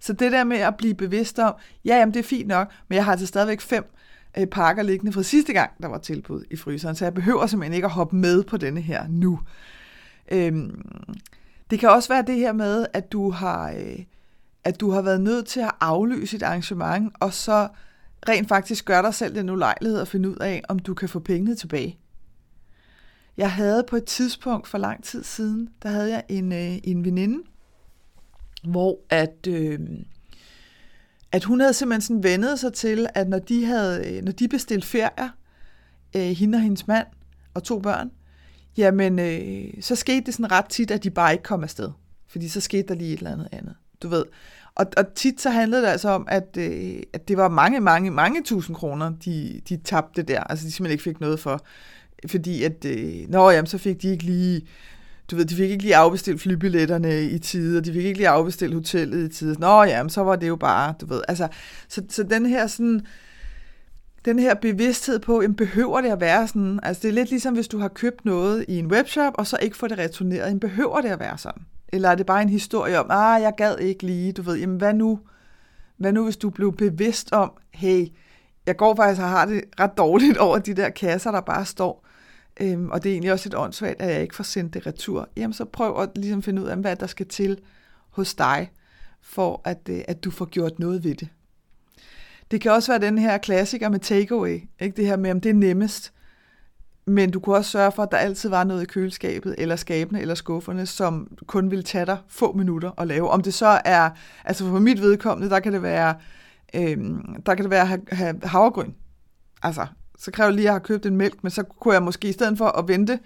Så 0.00 0.12
det 0.12 0.32
der 0.32 0.44
med 0.44 0.56
at 0.56 0.76
blive 0.76 0.94
bevidst 0.94 1.38
om, 1.38 1.54
ja, 1.84 1.96
jamen 1.96 2.14
det 2.14 2.20
er 2.20 2.24
fint 2.24 2.48
nok, 2.48 2.72
men 2.88 2.96
jeg 2.96 3.04
har 3.04 3.12
altså 3.12 3.26
stadigvæk 3.26 3.60
fem 3.60 3.84
øh, 4.38 4.46
pakker 4.46 4.82
liggende 4.82 5.12
fra 5.12 5.22
sidste 5.22 5.52
gang, 5.52 5.70
der 5.82 5.88
var 5.88 5.98
tilbud 5.98 6.44
i 6.50 6.56
fryseren, 6.56 6.96
så 6.96 7.04
jeg 7.04 7.14
behøver 7.14 7.46
simpelthen 7.46 7.74
ikke 7.74 7.86
at 7.86 7.92
hoppe 7.92 8.16
med 8.16 8.44
på 8.44 8.56
denne 8.56 8.80
her 8.80 9.06
nu. 9.08 9.40
Øhm, 10.32 10.82
det 11.70 11.78
kan 11.78 11.88
også 11.88 12.08
være 12.08 12.24
det 12.26 12.36
her 12.36 12.52
med, 12.52 12.86
at 12.92 13.12
du 13.12 13.30
har, 13.30 13.70
øh, 13.70 13.98
at 14.64 14.80
du 14.80 14.90
har 14.90 15.02
været 15.02 15.20
nødt 15.20 15.46
til 15.46 15.60
at 15.60 15.70
aflyse 15.80 16.36
et 16.36 16.42
arrangement, 16.42 17.12
og 17.20 17.34
så 17.34 17.68
rent 18.28 18.48
faktisk 18.48 18.84
gør 18.84 19.02
dig 19.02 19.14
selv 19.14 19.34
den 19.34 19.50
ulejlighed 19.50 20.00
at 20.00 20.08
finde 20.08 20.30
ud 20.30 20.36
af, 20.36 20.62
om 20.68 20.78
du 20.78 20.94
kan 20.94 21.08
få 21.08 21.18
pengene 21.18 21.54
tilbage. 21.54 21.98
Jeg 23.36 23.52
havde 23.52 23.84
på 23.88 23.96
et 23.96 24.04
tidspunkt 24.04 24.68
for 24.68 24.78
lang 24.78 25.04
tid 25.04 25.24
siden, 25.24 25.68
der 25.82 25.88
havde 25.88 26.10
jeg 26.10 26.24
en, 26.28 26.52
øh, 26.52 26.78
en 26.84 27.04
veninde, 27.04 27.38
hvor 28.64 28.98
at, 29.10 29.46
øh, 29.48 29.80
at 31.32 31.44
hun 31.44 31.60
havde 31.60 31.72
simpelthen 31.72 32.00
sådan 32.00 32.22
vendet 32.22 32.58
sig 32.58 32.72
til, 32.72 33.06
at 33.14 33.28
når 33.28 33.38
de, 33.38 33.64
havde, 33.64 34.16
øh, 34.16 34.22
når 34.22 34.32
de 34.32 34.48
bestilte 34.48 34.86
ferier, 34.86 35.28
øh, 36.16 36.22
hende 36.22 36.56
og 36.56 36.62
hendes 36.62 36.86
mand 36.86 37.06
og 37.54 37.62
to 37.62 37.78
børn, 37.78 38.10
jamen 38.76 39.18
øh, 39.18 39.82
så 39.82 39.94
skete 39.94 40.26
det 40.26 40.34
sådan 40.34 40.50
ret 40.50 40.68
tit, 40.68 40.90
at 40.90 41.04
de 41.04 41.10
bare 41.10 41.32
ikke 41.32 41.42
kom 41.42 41.62
afsted. 41.62 41.90
Fordi 42.26 42.48
så 42.48 42.60
skete 42.60 42.88
der 42.88 42.94
lige 42.94 43.12
et 43.12 43.18
eller 43.18 43.32
andet 43.32 43.48
andet, 43.52 43.74
du 44.02 44.08
ved. 44.08 44.24
Og, 44.74 44.86
og 44.96 45.14
tit 45.14 45.40
så 45.40 45.50
handlede 45.50 45.82
det 45.82 45.88
altså 45.88 46.08
om, 46.08 46.26
at, 46.30 46.56
øh, 46.58 46.96
at 47.12 47.28
det 47.28 47.36
var 47.36 47.48
mange, 47.48 47.80
mange, 47.80 48.10
mange 48.10 48.42
tusind 48.42 48.76
kroner, 48.76 49.12
de, 49.24 49.60
de 49.68 49.76
tabte 49.76 50.22
der. 50.22 50.40
Altså 50.40 50.66
de 50.66 50.72
simpelthen 50.72 50.92
ikke 50.92 51.04
fik 51.04 51.20
noget 51.20 51.40
for. 51.40 51.64
Fordi 52.28 52.62
at, 52.62 52.84
øh, 52.84 53.28
nå 53.28 53.50
jamen, 53.50 53.66
så 53.66 53.78
fik 53.78 54.02
de 54.02 54.08
ikke 54.08 54.24
lige 54.24 54.66
du 55.30 55.36
ved, 55.36 55.44
de 55.44 55.56
fik 55.56 55.70
ikke 55.70 55.82
lige 55.82 55.96
afbestilt 55.96 56.40
flybilletterne 56.40 57.22
i 57.22 57.38
tide, 57.38 57.78
og 57.78 57.84
de 57.84 57.92
fik 57.92 58.04
ikke 58.04 58.18
lige 58.18 58.28
afbestilt 58.28 58.74
hotellet 58.74 59.30
i 59.30 59.34
tide. 59.36 59.60
Nå 59.60 59.82
ja, 59.82 60.08
så 60.08 60.20
var 60.20 60.36
det 60.36 60.48
jo 60.48 60.56
bare, 60.56 60.94
du 61.00 61.06
ved, 61.06 61.22
altså, 61.28 61.48
så, 61.88 62.02
så 62.08 62.22
den 62.22 62.46
her 62.46 62.66
sådan, 62.66 63.00
den 64.24 64.38
her 64.38 64.54
bevidsthed 64.54 65.18
på, 65.18 65.42
jamen, 65.42 65.56
behøver 65.56 66.00
det 66.00 66.08
at 66.08 66.20
være 66.20 66.48
sådan? 66.48 66.80
Altså 66.82 67.02
det 67.02 67.08
er 67.08 67.12
lidt 67.12 67.30
ligesom, 67.30 67.54
hvis 67.54 67.68
du 67.68 67.78
har 67.78 67.88
købt 67.88 68.24
noget 68.24 68.64
i 68.68 68.78
en 68.78 68.86
webshop, 68.86 69.32
og 69.38 69.46
så 69.46 69.58
ikke 69.62 69.76
får 69.76 69.88
det 69.88 69.98
returneret. 69.98 70.46
Jamen, 70.46 70.60
behøver 70.60 71.00
det 71.00 71.08
at 71.08 71.20
være 71.20 71.38
sådan? 71.38 71.62
Eller 71.88 72.08
er 72.08 72.14
det 72.14 72.26
bare 72.26 72.42
en 72.42 72.48
historie 72.48 73.00
om, 73.00 73.06
ah, 73.10 73.42
jeg 73.42 73.52
gad 73.56 73.78
ikke 73.78 74.06
lige, 74.06 74.32
du 74.32 74.42
ved, 74.42 74.56
jamen 74.56 74.76
hvad 74.76 74.94
nu? 74.94 75.20
Hvad 75.96 76.12
nu, 76.12 76.24
hvis 76.24 76.36
du 76.36 76.50
blev 76.50 76.72
bevidst 76.76 77.32
om, 77.32 77.52
hey, 77.70 78.06
jeg 78.66 78.76
går 78.76 78.94
faktisk 78.94 79.22
og 79.22 79.28
har 79.28 79.46
det 79.46 79.64
ret 79.80 79.98
dårligt 79.98 80.38
over 80.38 80.58
de 80.58 80.74
der 80.74 80.90
kasser, 80.90 81.30
der 81.30 81.40
bare 81.40 81.64
står 81.64 82.04
øhm, 82.60 82.90
og 82.90 83.02
det 83.02 83.10
er 83.10 83.12
egentlig 83.12 83.32
også 83.32 83.48
et 83.48 83.54
åndssvagt, 83.54 84.02
at 84.02 84.14
jeg 84.14 84.22
ikke 84.22 84.36
får 84.36 84.44
sendt 84.44 84.74
det 84.74 84.86
retur, 84.86 85.28
jamen 85.36 85.52
så 85.52 85.64
prøv 85.64 86.02
at 86.02 86.10
ligesom 86.16 86.42
finde 86.42 86.62
ud 86.62 86.66
af, 86.66 86.76
hvad 86.76 86.96
der 86.96 87.06
skal 87.06 87.26
til 87.26 87.58
hos 88.10 88.34
dig, 88.34 88.70
for 89.20 89.60
at, 89.64 89.88
øh, 89.90 90.00
at 90.08 90.24
du 90.24 90.30
får 90.30 90.44
gjort 90.44 90.78
noget 90.78 91.04
ved 91.04 91.14
det. 91.14 91.28
Det 92.50 92.60
kan 92.60 92.72
også 92.72 92.92
være 92.92 93.00
den 93.00 93.18
her 93.18 93.38
klassiker 93.38 93.88
med 93.88 93.98
takeaway, 93.98 94.68
ikke 94.80 94.96
det 94.96 95.06
her 95.06 95.16
med, 95.16 95.30
om 95.30 95.40
det 95.40 95.50
er 95.50 95.54
nemmest, 95.54 96.12
men 97.06 97.30
du 97.30 97.40
kunne 97.40 97.56
også 97.56 97.70
sørge 97.70 97.92
for, 97.92 98.02
at 98.02 98.10
der 98.10 98.16
altid 98.16 98.48
var 98.48 98.64
noget 98.64 98.82
i 98.82 98.86
køleskabet, 98.86 99.54
eller 99.58 99.76
skabene, 99.76 100.20
eller 100.20 100.34
skufferne, 100.34 100.86
som 100.86 101.28
kun 101.46 101.70
ville 101.70 101.82
tage 101.82 102.06
dig 102.06 102.18
få 102.28 102.52
minutter 102.52 102.90
at 102.98 103.06
lave. 103.06 103.30
Om 103.30 103.42
det 103.42 103.54
så 103.54 103.80
er, 103.84 104.10
altså 104.44 104.64
for 104.68 104.78
mit 104.78 105.00
vedkommende, 105.00 105.50
der 105.50 105.60
kan 105.60 105.72
det 105.72 105.82
være, 105.82 106.14
øhm, 106.74 107.42
der 107.46 107.54
kan 107.54 107.64
det 107.64 107.70
være 107.70 107.80
at 107.80 107.88
have, 107.88 108.02
have 108.12 108.40
havregryn. 108.42 108.92
Altså, 109.62 109.86
så 110.18 110.30
kræver 110.30 110.48
det 110.48 110.54
lige, 110.54 110.62
at 110.62 110.64
jeg 110.64 110.72
har 110.74 110.78
købt 110.78 111.06
en 111.06 111.16
mælk, 111.16 111.42
men 111.42 111.50
så 111.50 111.62
kunne 111.62 111.94
jeg 111.94 112.02
måske 112.02 112.28
i 112.28 112.32
stedet 112.32 112.58
for 112.58 112.66
at 112.66 112.88
vente 112.88 113.18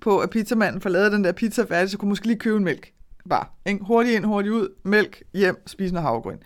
på, 0.00 0.18
at 0.18 0.30
pizzamanden 0.30 0.80
får 0.80 0.90
lavet 0.90 1.12
den 1.12 1.24
der 1.24 1.32
pizza 1.32 1.62
færdig, 1.62 1.90
så 1.90 1.98
kunne 1.98 2.06
jeg 2.06 2.10
måske 2.10 2.26
lige 2.26 2.38
købe 2.38 2.56
en 2.56 2.64
mælk. 2.64 2.92
Bare, 3.30 3.46
ikke? 3.66 3.84
Hurtigt 3.84 4.16
ind, 4.16 4.24
hurtigt 4.24 4.54
ud, 4.54 4.68
mælk, 4.84 5.22
hjem, 5.34 5.62
spise 5.66 5.94
noget 5.94 6.08
havregryn. 6.08 6.38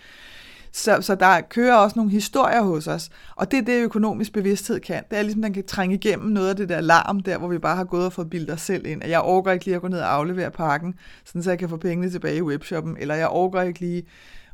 Så, 0.72 0.98
så 1.00 1.14
der 1.14 1.40
kører 1.40 1.74
også 1.74 1.98
nogle 1.98 2.10
historier 2.10 2.62
hos 2.62 2.86
os, 2.86 3.10
og 3.36 3.50
det 3.50 3.58
er 3.58 3.62
det, 3.62 3.82
økonomisk 3.82 4.32
bevidsthed 4.32 4.80
kan. 4.80 5.02
Det 5.10 5.18
er 5.18 5.22
ligesom, 5.22 5.42
den 5.42 5.52
kan 5.52 5.66
trænge 5.66 5.94
igennem 5.94 6.28
noget 6.28 6.48
af 6.48 6.56
det 6.56 6.68
der 6.68 6.80
larm, 6.80 7.20
der 7.20 7.38
hvor 7.38 7.48
vi 7.48 7.58
bare 7.58 7.76
har 7.76 7.84
gået 7.84 8.06
og 8.06 8.12
fået 8.12 8.30
bildet 8.30 8.50
os 8.50 8.60
selv 8.60 8.86
ind. 8.86 9.02
At 9.02 9.10
jeg 9.10 9.20
overgår 9.20 9.50
ikke 9.50 9.64
lige 9.64 9.74
at 9.74 9.80
gå 9.80 9.88
ned 9.88 10.00
og 10.00 10.14
aflevere 10.14 10.50
pakken, 10.50 10.94
sådan 11.24 11.42
så 11.42 11.50
jeg 11.50 11.58
kan 11.58 11.68
få 11.68 11.76
pengene 11.76 12.10
tilbage 12.10 12.36
i 12.36 12.42
webshoppen, 12.42 12.96
eller 13.00 13.14
jeg 13.14 13.28
overgår 13.28 13.60
ikke 13.60 13.80
lige 13.80 14.06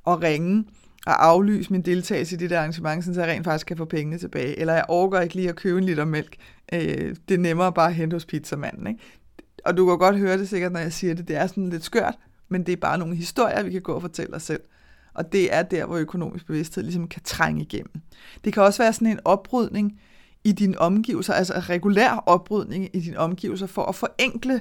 at 0.06 0.22
ringe 0.22 0.64
og 1.06 1.26
aflyse 1.26 1.72
min 1.72 1.82
deltagelse 1.82 2.34
i 2.34 2.38
det 2.38 2.50
der 2.50 2.58
arrangement, 2.58 3.04
så 3.04 3.20
jeg 3.20 3.30
rent 3.30 3.44
faktisk 3.44 3.66
kan 3.66 3.76
få 3.76 3.84
pengene 3.84 4.18
tilbage. 4.18 4.58
Eller 4.58 4.72
jeg 4.72 4.84
overgår 4.88 5.18
ikke 5.18 5.34
lige 5.34 5.48
at 5.48 5.56
købe 5.56 5.78
en 5.78 5.84
liter 5.84 6.04
mælk. 6.04 6.36
Øh, 6.72 7.16
det 7.28 7.34
er 7.34 7.38
nemmere 7.38 7.72
bare 7.72 7.88
at 7.88 7.94
hente 7.94 8.14
hos 8.14 8.26
pizzamanden. 8.26 8.86
Ikke? 8.86 9.00
Og 9.64 9.76
du 9.76 9.86
kan 9.86 9.98
godt 9.98 10.18
høre 10.18 10.38
det 10.38 10.48
sikkert, 10.48 10.72
når 10.72 10.80
jeg 10.80 10.92
siger 10.92 11.14
det. 11.14 11.28
Det 11.28 11.36
er 11.36 11.46
sådan 11.46 11.68
lidt 11.68 11.84
skørt, 11.84 12.14
men 12.48 12.62
det 12.62 12.72
er 12.72 12.76
bare 12.76 12.98
nogle 12.98 13.16
historier, 13.16 13.62
vi 13.62 13.70
kan 13.72 13.82
gå 13.82 13.92
og 13.92 14.00
fortælle 14.00 14.34
os 14.34 14.42
selv 14.42 14.60
og 15.16 15.32
det 15.32 15.54
er 15.54 15.62
der, 15.62 15.86
hvor 15.86 15.96
økonomisk 15.96 16.46
bevidsthed 16.46 16.82
ligesom 16.82 17.08
kan 17.08 17.22
trænge 17.24 17.62
igennem. 17.62 18.00
Det 18.44 18.52
kan 18.52 18.62
også 18.62 18.82
være 18.82 18.92
sådan 18.92 19.08
en 19.08 19.20
oprydning 19.24 20.00
i 20.44 20.52
dine 20.52 20.78
omgivelser, 20.78 21.32
altså 21.32 21.54
en 21.54 21.68
regulær 21.68 22.22
oprydning 22.26 22.88
i 22.92 23.00
dine 23.00 23.18
omgivelser, 23.18 23.66
for 23.66 23.84
at 23.84 23.94
forenkle 23.94 24.60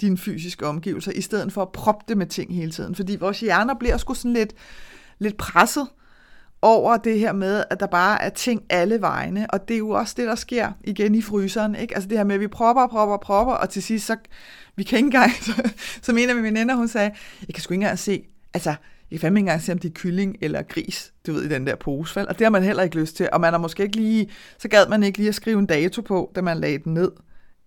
dine 0.00 0.18
fysiske 0.18 0.66
omgivelser, 0.66 1.12
i 1.12 1.20
stedet 1.20 1.52
for 1.52 1.62
at 1.62 1.72
proppe 1.72 2.04
det 2.08 2.16
med 2.16 2.26
ting 2.26 2.54
hele 2.54 2.72
tiden. 2.72 2.94
Fordi 2.94 3.16
vores 3.16 3.40
hjerner 3.40 3.74
bliver 3.74 3.96
sgu 3.96 4.14
sådan 4.14 4.32
lidt, 4.32 4.52
lidt 5.18 5.36
presset 5.36 5.86
over 6.62 6.96
det 6.96 7.18
her 7.18 7.32
med, 7.32 7.64
at 7.70 7.80
der 7.80 7.86
bare 7.86 8.22
er 8.22 8.28
ting 8.28 8.62
alle 8.70 9.00
vegne, 9.00 9.50
og 9.50 9.68
det 9.68 9.74
er 9.74 9.78
jo 9.78 9.90
også 9.90 10.14
det, 10.16 10.26
der 10.26 10.34
sker 10.34 10.72
igen 10.84 11.14
i 11.14 11.22
fryseren, 11.22 11.74
ikke? 11.74 11.94
Altså 11.94 12.08
det 12.08 12.18
her 12.18 12.24
med, 12.24 12.34
at 12.34 12.40
vi 12.40 12.48
propper, 12.48 12.86
propper, 12.86 13.16
propper, 13.16 13.52
og 13.52 13.70
til 13.70 13.82
sidst, 13.82 14.06
så 14.06 14.16
vi 14.76 14.82
kan 14.82 14.96
ikke 14.96 15.06
engang, 15.06 15.32
så, 15.46 15.70
som 16.02 16.18
en 16.18 16.30
af 16.30 16.36
mine 16.36 16.76
hun 16.76 16.88
sagde, 16.88 17.10
jeg 17.46 17.54
kan 17.54 17.62
sgu 17.62 17.74
ikke 17.74 17.82
engang 17.82 17.98
se, 17.98 18.24
altså, 18.54 18.74
jeg 19.12 19.20
kan 19.20 19.26
fandme 19.26 19.40
ikke 19.40 19.48
engang 19.48 19.62
se, 19.62 19.72
om 19.72 19.78
det 19.78 19.88
er 19.88 19.92
kylling 19.94 20.36
eller 20.40 20.62
gris, 20.62 21.12
du 21.26 21.32
ved, 21.32 21.42
i 21.42 21.48
den 21.48 21.66
der 21.66 21.76
pose, 21.76 22.16
vel? 22.16 22.28
og 22.28 22.38
det 22.38 22.44
har 22.44 22.50
man 22.50 22.62
heller 22.62 22.82
ikke 22.82 23.00
lyst 23.00 23.16
til, 23.16 23.28
og 23.32 23.40
man 23.40 23.52
har 23.52 23.58
måske 23.58 23.82
ikke 23.82 23.96
lige, 23.96 24.30
så 24.58 24.68
gad 24.68 24.88
man 24.88 25.02
ikke 25.02 25.18
lige 25.18 25.28
at 25.28 25.34
skrive 25.34 25.58
en 25.58 25.66
dato 25.66 26.02
på, 26.02 26.32
da 26.34 26.40
man 26.40 26.58
lagde 26.58 26.78
den 26.78 26.94
ned, 26.94 27.12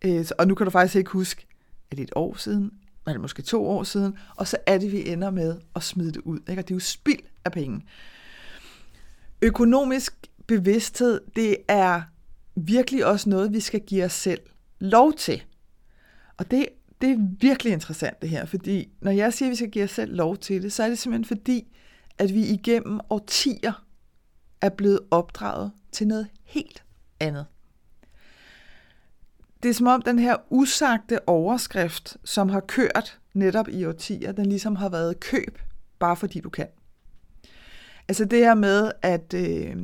øh, 0.05 0.25
og 0.37 0.47
nu 0.47 0.55
kan 0.55 0.65
du 0.65 0.71
faktisk 0.71 0.95
ikke 0.95 1.11
huske, 1.11 1.47
er 1.91 1.95
det 1.95 2.03
et 2.03 2.11
år 2.15 2.35
siden, 2.37 2.71
er 3.07 3.11
det 3.11 3.21
måske 3.21 3.41
to 3.41 3.67
år 3.67 3.83
siden, 3.83 4.17
og 4.35 4.47
så 4.47 4.57
er 4.65 4.77
det, 4.77 4.91
vi 4.91 5.09
ender 5.09 5.29
med 5.29 5.57
at 5.75 5.83
smide 5.83 6.11
det 6.11 6.21
ud, 6.21 6.39
ikke? 6.49 6.61
og 6.61 6.67
det 6.67 6.73
er 6.73 6.75
jo 6.75 6.79
spild 6.79 7.23
af 7.45 7.51
penge. 7.51 7.81
Økonomisk 9.41 10.13
bevidsthed, 10.47 11.21
det 11.35 11.57
er 11.67 12.01
virkelig 12.55 13.05
også 13.05 13.29
noget, 13.29 13.53
vi 13.53 13.59
skal 13.59 13.79
give 13.79 14.05
os 14.05 14.13
selv 14.13 14.41
lov 14.79 15.13
til. 15.13 15.43
Og 16.37 16.51
det, 16.51 16.65
det 17.05 17.13
er 17.13 17.27
virkelig 17.39 17.73
interessant 17.73 18.21
det 18.21 18.29
her, 18.29 18.45
fordi 18.45 18.89
når 19.01 19.11
jeg 19.11 19.33
siger, 19.33 19.47
at 19.47 19.51
vi 19.51 19.55
skal 19.55 19.69
give 19.69 19.83
os 19.83 19.91
selv 19.91 20.15
lov 20.15 20.37
til 20.37 20.63
det, 20.63 20.73
så 20.73 20.83
er 20.83 20.87
det 20.89 20.97
simpelthen 20.97 21.37
fordi, 21.37 21.67
at 22.17 22.33
vi 22.33 22.45
igennem 22.45 22.99
årtier 23.09 23.85
er 24.61 24.69
blevet 24.69 24.99
opdraget 25.11 25.71
til 25.91 26.07
noget 26.07 26.27
helt 26.43 26.83
andet. 27.19 27.45
Det 29.63 29.69
er 29.69 29.73
som 29.73 29.87
om 29.87 30.01
den 30.01 30.19
her 30.19 30.35
usagte 30.49 31.29
overskrift, 31.29 32.17
som 32.23 32.49
har 32.49 32.59
kørt 32.59 33.19
netop 33.33 33.67
i 33.69 33.85
årtier, 33.85 34.31
den 34.31 34.45
ligesom 34.45 34.75
har 34.75 34.89
været 34.89 35.19
køb, 35.19 35.59
bare 35.99 36.15
fordi 36.15 36.39
du 36.39 36.49
kan. 36.49 36.67
Altså 38.07 38.25
det 38.25 38.39
her 38.39 38.55
med, 38.55 38.91
at 39.01 39.33
øh, 39.33 39.75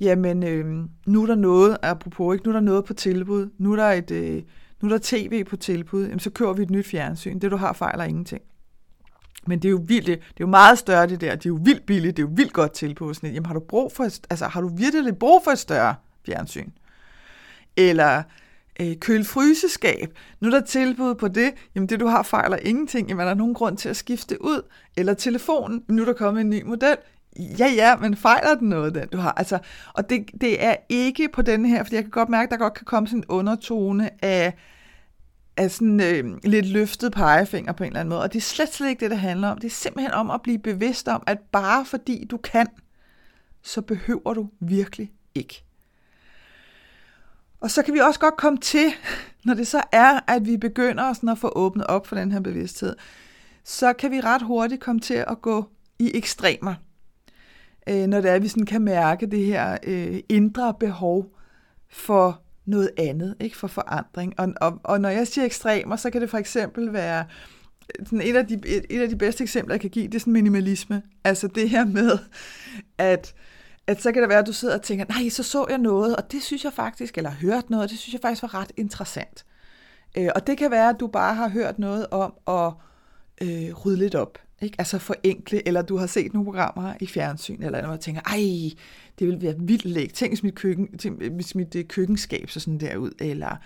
jamen, 0.00 0.42
øh, 0.42 0.84
nu 1.06 1.22
er 1.22 1.26
der 1.26 1.34
noget, 1.34 1.78
apropos 1.82 2.34
ikke, 2.34 2.44
nu 2.44 2.50
er 2.50 2.56
der 2.56 2.60
noget 2.60 2.84
på 2.84 2.94
tilbud, 2.94 3.50
nu 3.58 3.72
er 3.72 3.76
der, 3.76 3.90
et, 3.90 4.10
øh, 4.10 4.42
nu 4.80 4.88
er 4.88 4.92
der 4.92 4.98
tv 5.02 5.44
på 5.44 5.56
tilbud, 5.56 6.04
jamen, 6.04 6.20
så 6.20 6.30
kører 6.30 6.52
vi 6.52 6.62
et 6.62 6.70
nyt 6.70 6.86
fjernsyn. 6.86 7.38
Det 7.38 7.50
du 7.50 7.56
har 7.56 7.72
fejler 7.72 8.04
ingenting. 8.04 8.42
Men 9.46 9.58
det 9.58 9.68
er 9.68 9.70
jo 9.70 9.82
vildt, 9.86 10.06
det 10.06 10.14
er 10.14 10.18
jo 10.40 10.46
meget 10.46 10.78
større 10.78 11.06
det 11.06 11.20
der, 11.20 11.34
det 11.34 11.46
er 11.46 11.50
jo 11.50 11.58
vildt 11.64 11.86
billigt, 11.86 12.16
det 12.16 12.22
er 12.22 12.26
jo 12.26 12.32
vildt 12.36 12.52
godt 12.52 12.72
tilbud. 12.72 13.14
Sådan, 13.14 13.32
jamen 13.32 13.46
har 13.46 13.54
du 13.54 13.60
brug 13.60 13.92
for, 13.92 14.04
et, 14.04 14.26
altså 14.30 14.46
har 14.46 14.60
du 14.60 14.68
virkelig 14.76 15.16
brug 15.16 15.40
for 15.44 15.50
et 15.50 15.58
større 15.58 15.94
fjernsyn? 16.26 16.70
Eller 17.76 18.22
øh, 18.80 18.96
køl-fryseskab. 18.96 20.18
Nu 20.40 20.48
er 20.48 20.50
der 20.50 20.60
tilbud 20.60 21.14
på 21.14 21.28
det. 21.28 21.52
Jamen 21.74 21.88
det, 21.88 22.00
du 22.00 22.06
har, 22.06 22.22
fejler 22.22 22.56
ingenting. 22.56 23.08
Jamen 23.08 23.20
er 23.20 23.28
der 23.28 23.34
nogen 23.34 23.54
grund 23.54 23.76
til 23.76 23.88
at 23.88 23.96
skifte 23.96 24.42
ud? 24.44 24.62
Eller 24.96 25.14
telefonen. 25.14 25.84
Nu 25.88 26.02
er 26.02 26.06
der 26.06 26.12
kommet 26.12 26.40
en 26.40 26.50
ny 26.50 26.62
model. 26.62 26.96
Ja, 27.38 27.66
ja, 27.66 27.96
men 27.96 28.16
fejler 28.16 28.54
den 28.54 28.68
noget, 28.68 28.94
den 28.94 29.08
du 29.08 29.18
har? 29.18 29.32
Altså, 29.32 29.58
og 29.94 30.10
det, 30.10 30.30
det 30.40 30.64
er 30.64 30.76
ikke 30.88 31.28
på 31.28 31.42
den 31.42 31.66
her, 31.66 31.82
fordi 31.82 31.96
jeg 31.96 32.04
kan 32.04 32.10
godt 32.10 32.28
mærke, 32.28 32.46
at 32.46 32.50
der 32.50 32.56
godt 32.56 32.74
kan 32.74 32.84
komme 32.84 33.08
sådan 33.08 33.18
en 33.18 33.24
undertone 33.28 34.24
af, 34.24 34.54
af 35.56 35.70
sådan 35.70 36.00
øh, 36.00 36.38
lidt 36.44 36.66
løftet 36.66 37.12
pegefinger 37.12 37.72
på 37.72 37.84
en 37.84 37.88
eller 37.88 38.00
anden 38.00 38.10
måde. 38.10 38.22
Og 38.22 38.32
det 38.32 38.38
er 38.38 38.42
slet, 38.42 38.74
slet 38.74 38.88
ikke 38.88 39.00
det, 39.00 39.10
det 39.10 39.18
handler 39.18 39.48
om. 39.48 39.58
Det 39.58 39.66
er 39.66 39.70
simpelthen 39.70 40.12
om 40.12 40.30
at 40.30 40.42
blive 40.42 40.58
bevidst 40.58 41.08
om, 41.08 41.22
at 41.26 41.38
bare 41.52 41.84
fordi 41.84 42.26
du 42.30 42.36
kan, 42.36 42.66
så 43.62 43.82
behøver 43.82 44.34
du 44.34 44.48
virkelig 44.60 45.12
ikke. 45.34 45.64
Og 47.60 47.70
så 47.70 47.82
kan 47.82 47.94
vi 47.94 47.98
også 47.98 48.20
godt 48.20 48.36
komme 48.36 48.58
til, 48.58 48.92
når 49.44 49.54
det 49.54 49.66
så 49.66 49.82
er, 49.92 50.20
at 50.26 50.46
vi 50.46 50.56
begynder 50.56 51.12
sådan 51.12 51.28
at 51.28 51.38
få 51.38 51.52
åbnet 51.56 51.86
op 51.86 52.06
for 52.06 52.16
den 52.16 52.32
her 52.32 52.40
bevidsthed, 52.40 52.96
så 53.64 53.92
kan 53.92 54.10
vi 54.10 54.20
ret 54.20 54.42
hurtigt 54.42 54.80
komme 54.80 55.00
til 55.00 55.24
at 55.28 55.42
gå 55.42 55.64
i 55.98 56.10
ekstremer 56.14 56.74
øh, 57.88 58.06
når 58.06 58.20
det 58.20 58.30
er, 58.30 58.34
at 58.34 58.42
vi 58.42 58.48
sådan 58.48 58.66
kan 58.66 58.82
mærke 58.82 59.26
det 59.26 59.44
her 59.44 59.78
øh, 59.82 60.20
indre 60.28 60.74
behov 60.80 61.26
for 61.88 62.42
noget 62.66 62.90
andet, 62.98 63.36
ikke 63.40 63.56
for 63.56 63.66
forandring. 63.66 64.40
Og, 64.40 64.52
og, 64.60 64.80
og 64.84 65.00
når 65.00 65.08
jeg 65.08 65.26
siger 65.26 65.44
ekstremer, 65.44 65.96
så 65.96 66.10
kan 66.10 66.20
det 66.20 66.30
for 66.30 66.38
eksempel 66.38 66.92
være, 66.92 67.24
øh, 67.98 68.06
sådan 68.06 68.22
et, 68.22 68.36
af 68.36 68.46
de, 68.46 68.54
et, 68.54 68.86
et 68.90 69.00
af 69.00 69.08
de 69.08 69.16
bedste 69.16 69.42
eksempler, 69.42 69.74
jeg 69.74 69.80
kan 69.80 69.90
give, 69.90 70.06
det 70.06 70.14
er 70.14 70.20
sådan 70.20 70.32
minimalisme. 70.32 71.02
Altså 71.24 71.46
det 71.46 71.70
her 71.70 71.84
med, 71.84 72.18
at, 72.98 73.34
at 73.86 74.02
så 74.02 74.12
kan 74.12 74.22
det 74.22 74.28
være, 74.28 74.38
at 74.38 74.46
du 74.46 74.52
sidder 74.52 74.74
og 74.74 74.82
tænker, 74.82 75.04
nej, 75.08 75.28
så 75.28 75.42
så 75.42 75.66
jeg 75.68 75.78
noget, 75.78 76.16
og 76.16 76.32
det 76.32 76.42
synes 76.42 76.64
jeg 76.64 76.72
faktisk, 76.72 77.18
eller 77.18 77.30
hørt 77.30 77.70
noget, 77.70 77.84
og 77.84 77.90
det 77.90 77.98
synes 77.98 78.12
jeg 78.12 78.20
faktisk 78.20 78.42
var 78.42 78.54
ret 78.54 78.72
interessant. 78.76 79.44
Øh, 80.18 80.28
og 80.34 80.46
det 80.46 80.58
kan 80.58 80.70
være, 80.70 80.88
at 80.88 80.96
du 81.00 81.06
bare 81.06 81.34
har 81.34 81.48
hørt 81.48 81.78
noget 81.78 82.06
om 82.10 82.34
at 82.48 82.72
øh, 83.42 83.74
rydde 83.74 83.98
lidt 83.98 84.14
op. 84.14 84.38
Ikke? 84.62 84.76
Altså 84.78 84.98
forenkle, 84.98 85.68
eller 85.68 85.82
du 85.82 85.96
har 85.96 86.06
set 86.06 86.32
nogle 86.32 86.44
programmer 86.44 86.94
i 87.00 87.06
fjernsyn, 87.06 87.62
eller 87.62 87.82
noget, 87.82 87.98
og 87.98 88.00
tænker, 88.00 88.20
ej, 88.20 88.70
det 89.18 89.26
vil 89.26 89.42
være 89.42 89.54
vildt 89.58 89.84
lækkert. 89.84 90.14
Tænk, 90.14 90.30
hvis 90.30 90.42
mit, 90.42 90.54
køkken, 90.54 90.88
hvis 91.30 91.54
mit 91.54 91.74
øh, 91.74 91.84
køkkenskab 91.84 92.50
så 92.50 92.60
sådan 92.60 92.80
der 92.80 92.96
ud, 92.96 93.10
eller 93.20 93.56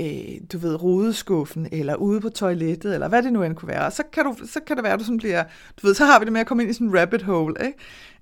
øh, 0.00 0.40
du 0.52 0.58
ved, 0.58 0.82
rodeskuffen, 0.82 1.68
eller 1.72 1.94
ude 1.94 2.20
på 2.20 2.28
toilettet, 2.28 2.94
eller 2.94 3.08
hvad 3.08 3.22
det 3.22 3.32
nu 3.32 3.42
end 3.42 3.54
kunne 3.54 3.68
være. 3.68 3.86
Og 3.86 3.92
så 3.92 4.02
kan, 4.12 4.24
du, 4.24 4.36
så 4.46 4.60
kan 4.66 4.76
det 4.76 4.84
være, 4.84 4.92
at 4.92 4.98
du 4.98 5.04
sådan 5.04 5.18
bliver, 5.18 5.44
du 5.82 5.86
ved, 5.86 5.94
så 5.94 6.04
har 6.04 6.18
vi 6.18 6.24
det 6.24 6.32
med 6.32 6.40
at 6.40 6.46
komme 6.46 6.62
ind 6.62 6.70
i 6.70 6.74
sådan 6.74 6.86
en 6.86 6.98
rabbit 6.98 7.22
hole, 7.22 7.54
ikke? 7.66 7.78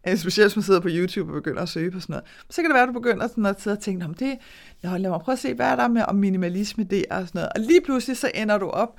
Øh, 0.08 0.16
specielt 0.16 0.48
hvis 0.48 0.56
man 0.56 0.62
sidder 0.62 0.80
på 0.80 0.88
YouTube 0.90 1.30
og 1.30 1.34
begynder 1.34 1.62
at 1.62 1.68
søge 1.68 1.90
på 1.90 2.00
sådan 2.00 2.12
noget. 2.12 2.24
Så 2.50 2.62
kan 2.62 2.64
det 2.64 2.74
være, 2.74 2.82
at 2.82 2.88
du 2.88 2.92
begynder 2.92 3.28
sådan 3.28 3.46
at 3.46 3.60
sidde 3.60 3.76
og 3.76 3.82
tænke, 3.82 4.04
om 4.04 4.14
det, 4.14 4.38
lad 4.82 5.10
mig 5.10 5.20
prøve 5.20 5.32
at 5.32 5.38
se, 5.38 5.54
hvad 5.54 5.66
er 5.66 5.76
der 5.76 5.88
med 5.88 6.02
om 6.08 6.16
minimalisme 6.16 6.84
det 6.84 7.04
og 7.10 7.28
sådan 7.28 7.38
noget. 7.38 7.50
Og 7.54 7.60
lige 7.60 7.80
pludselig 7.80 8.16
så 8.16 8.30
ender 8.34 8.58
du 8.58 8.66
op 8.66 8.96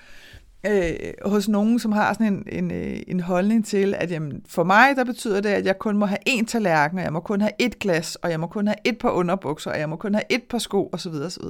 øh, 0.66 1.14
hos 1.26 1.50
nogen, 1.50 1.80
som 1.80 1.92
har 1.92 2.14
sådan 2.14 2.34
en, 2.34 2.48
en, 2.52 2.72
øh, 2.72 3.00
en 3.08 3.20
holdning 3.20 3.66
til, 3.66 3.96
at 3.98 4.12
jamen, 4.12 4.42
for 4.48 4.64
mig, 4.64 4.96
der 4.96 5.04
betyder 5.04 5.42
det, 5.42 5.50
at 5.50 5.66
jeg 5.66 5.80
kun 5.80 5.98
må 5.98 6.06
have 6.06 6.30
én 6.30 6.46
tallerken, 6.46 6.98
og 6.98 7.04
jeg 7.04 7.14
må 7.14 7.20
kun 7.20 7.42
have 7.42 7.52
ét 7.62 7.78
glas, 7.80 8.16
og 8.16 8.32
jeg 8.32 8.40
må 8.40 8.48
kun 8.48 8.68
have 8.68 8.78
et 8.86 8.98
par 8.98 9.10
underbukser, 9.10 9.72
og 9.72 9.80
jeg 9.80 9.90
må 9.90 9.96
kun 9.96 10.14
have 10.14 10.24
et 10.30 10.44
par 10.44 10.58
sko, 10.58 10.90
osv. 10.94 11.14
osv. 11.14 11.46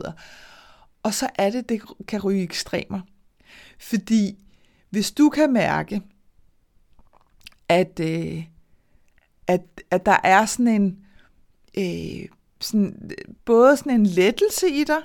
Og 1.04 1.14
så 1.14 1.30
er 1.36 1.50
det, 1.50 1.70
det 1.70 1.82
kan 2.08 2.22
ryge 2.22 2.44
ekstremer. 2.44 3.02
Fordi 3.80 4.38
hvis 4.90 5.12
du 5.12 5.30
kan 5.30 5.54
mærke, 5.54 6.02
at, 7.70 8.00
øh, 8.00 8.44
at, 9.48 9.62
at 9.92 10.06
der 10.06 10.18
er 10.24 10.46
sådan 10.46 10.68
en, 10.68 10.98
øh, 11.78 12.28
sådan, 12.62 13.12
øh, 13.12 13.36
både 13.46 13.78
sådan 13.78 13.92
en 13.92 14.06
lettelse 14.06 14.70
i 14.70 14.84
dig, 14.84 15.02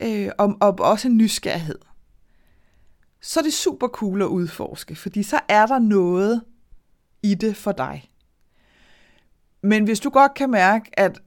øh, 0.00 0.30
og, 0.38 0.56
og 0.60 0.74
også 0.78 1.08
en 1.08 1.16
nysgerrighed, 1.16 1.78
så 3.24 3.40
er 3.40 3.44
det 3.44 3.52
super 3.52 3.88
cool 3.88 4.22
at 4.22 4.26
udforske, 4.26 4.94
fordi 4.94 5.22
så 5.22 5.40
er 5.48 5.66
der 5.66 5.78
noget 5.78 6.42
i 7.22 7.34
det 7.34 7.56
for 7.56 7.72
dig. 7.72 8.10
Men 9.62 9.84
hvis 9.84 10.00
du 10.00 10.10
godt 10.10 10.34
kan 10.34 10.50
mærke, 10.50 10.90
at 10.92 11.20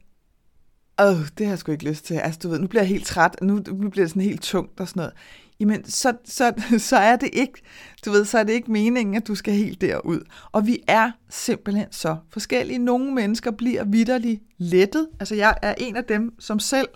Åh, 1.01 1.27
det 1.37 1.45
har 1.45 1.51
jeg 1.51 1.59
sgu 1.59 1.71
ikke 1.71 1.89
lyst 1.89 2.05
til. 2.05 2.13
Altså, 2.13 2.39
du 2.43 2.49
ved, 2.49 2.59
nu 2.59 2.67
bliver 2.67 2.81
jeg 2.81 2.89
helt 2.89 3.05
træt, 3.05 3.35
nu, 3.41 3.53
nu 3.55 3.89
bliver 3.89 4.03
det 4.03 4.09
sådan 4.09 4.21
helt 4.21 4.41
tungt 4.41 4.79
og 4.79 4.87
sådan 4.87 4.99
noget. 4.99 5.13
Jamen, 5.59 5.85
så, 5.85 6.13
så, 6.25 6.53
så 6.89 6.97
er 6.97 7.15
det 7.15 7.29
ikke, 7.33 7.61
du 8.05 8.11
ved, 8.11 8.25
så 8.25 8.39
er 8.39 8.43
det 8.43 8.53
ikke 8.53 8.71
meningen, 8.71 9.15
at 9.15 9.27
du 9.27 9.35
skal 9.35 9.53
helt 9.53 9.81
derud. 9.81 10.19
Og 10.51 10.67
vi 10.67 10.79
er 10.87 11.11
simpelthen 11.29 11.87
så 11.91 12.17
forskellige. 12.29 12.79
Nogle 12.79 13.13
mennesker 13.13 13.51
bliver 13.51 13.83
vidderligt 13.83 14.41
lettet. 14.57 15.07
Altså, 15.19 15.35
jeg 15.35 15.57
er 15.61 15.75
en 15.77 15.95
af 15.95 16.03
dem, 16.03 16.39
som 16.39 16.59
selv 16.59 16.87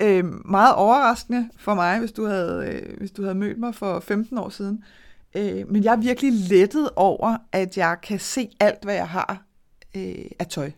Øh, 0.00 0.24
meget 0.50 0.74
overraskende 0.74 1.50
for 1.56 1.74
mig, 1.74 1.98
hvis 1.98 2.12
du 2.12 2.26
havde, 2.26 2.66
øh, 2.66 2.98
hvis 2.98 3.10
du 3.10 3.22
havde 3.22 3.34
mødt 3.34 3.58
mig 3.58 3.74
for 3.74 4.00
15 4.00 4.38
år 4.38 4.48
siden. 4.48 4.84
Øh, 5.36 5.68
men 5.68 5.84
jeg 5.84 5.92
er 5.92 5.96
virkelig 5.96 6.32
lettet 6.32 6.90
over, 6.96 7.36
at 7.52 7.76
jeg 7.76 7.96
kan 8.02 8.18
se 8.18 8.50
alt, 8.60 8.84
hvad 8.84 8.94
jeg 8.94 9.08
har 9.08 9.42
øh, 9.96 10.24
af 10.38 10.46
tøj. 10.46 10.70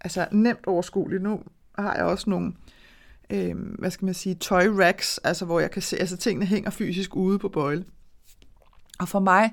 Altså 0.00 0.26
nemt 0.32 0.66
overskueligt. 0.66 1.22
Nu 1.22 1.40
har 1.78 1.94
jeg 1.94 2.04
også 2.04 2.30
nogle, 2.30 2.52
øh, 3.30 3.56
hvad 3.78 3.90
skal 3.90 4.04
man 4.04 4.14
sige, 4.14 4.34
tøj 4.34 4.68
racks, 4.68 5.18
altså 5.18 5.44
hvor 5.44 5.60
jeg 5.60 5.70
kan 5.70 5.82
se, 5.82 5.96
altså 5.96 6.16
tingene 6.16 6.46
hænger 6.46 6.70
fysisk 6.70 7.16
ude 7.16 7.38
på 7.38 7.48
bøjle. 7.48 7.84
Og 8.98 9.08
for 9.08 9.20
mig, 9.20 9.52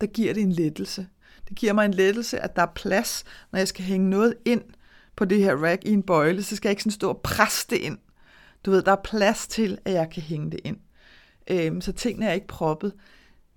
der 0.00 0.06
giver 0.06 0.34
det 0.34 0.42
en 0.42 0.52
lettelse. 0.52 1.06
Det 1.48 1.56
giver 1.56 1.72
mig 1.72 1.84
en 1.84 1.94
lettelse, 1.94 2.40
at 2.40 2.56
der 2.56 2.62
er 2.62 2.72
plads, 2.74 3.24
når 3.52 3.58
jeg 3.58 3.68
skal 3.68 3.84
hænge 3.84 4.10
noget 4.10 4.34
ind, 4.44 4.62
på 5.16 5.24
det 5.24 5.38
her 5.38 5.56
rack 5.56 5.84
i 5.84 5.92
en 5.92 6.02
bøjle, 6.02 6.42
så 6.42 6.56
skal 6.56 6.68
jeg 6.68 6.72
ikke 6.72 6.82
sådan 6.82 6.92
stå 6.92 7.08
og 7.08 7.20
presse 7.20 7.66
det 7.70 7.76
ind. 7.76 7.98
Du 8.64 8.70
ved, 8.70 8.82
der 8.82 8.92
er 8.92 9.00
plads 9.04 9.46
til, 9.46 9.78
at 9.84 9.92
jeg 9.92 10.10
kan 10.10 10.22
hænge 10.22 10.50
det 10.50 10.60
ind. 10.64 10.76
Øhm, 11.50 11.80
så 11.80 11.92
tingene 11.92 12.26
er 12.26 12.32
ikke 12.32 12.46
proppet. 12.46 12.92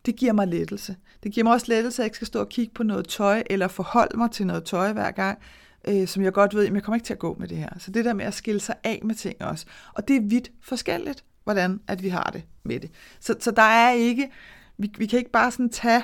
Det 0.06 0.16
giver 0.16 0.34
mig 0.34 0.48
lettelse. 0.48 0.96
Det 1.24 1.32
giver 1.32 1.44
mig 1.44 1.54
også 1.54 1.66
lettelse, 1.70 1.96
at 1.96 2.04
jeg 2.04 2.06
ikke 2.06 2.16
skal 2.16 2.28
stå 2.28 2.40
og 2.40 2.50
kigge 2.50 2.74
på 2.74 2.84
noget 2.84 3.08
tøj, 3.08 3.44
eller 3.50 3.68
forholde 3.68 4.18
mig 4.18 4.32
til 4.32 4.48
noget 4.48 4.64
tøj 4.64 4.94
hver 4.94 5.12
gang, 5.12 5.40
øh, 5.88 6.08
som 6.08 6.24
jeg 6.24 6.34
godt 6.34 6.56
ved, 6.56 6.68
at 6.68 6.74
jeg 6.74 6.84
kommer 6.84 6.96
ikke 6.96 7.06
til 7.06 7.14
at 7.14 7.20
gå 7.20 7.36
med 7.40 7.48
det 7.48 7.58
her. 7.58 7.70
Så 7.80 7.92
det 7.92 8.06
der 8.06 8.14
med 8.14 8.26
at 8.26 8.34
skille 8.34 8.62
sig 8.62 8.76
af 8.84 9.02
med 9.04 9.16
ting 9.16 9.42
også. 9.42 9.66
Og 9.94 10.08
det 10.08 10.16
er 10.16 10.22
vidt 10.22 10.52
forskelligt, 10.62 11.24
hvordan 11.44 11.80
at 11.88 12.04
vi 12.04 12.10
har 12.10 12.30
det 12.34 12.44
med 12.64 12.80
det. 12.80 12.92
Så, 13.20 13.36
så 13.40 13.52
der 13.52 13.62
er 13.62 13.92
ikke, 13.92 14.32
vi, 14.78 14.92
vi 14.98 15.06
kan 15.06 15.20
ikke 15.20 15.32
bare 15.32 15.52
sådan 15.52 15.70
tage 15.70 16.04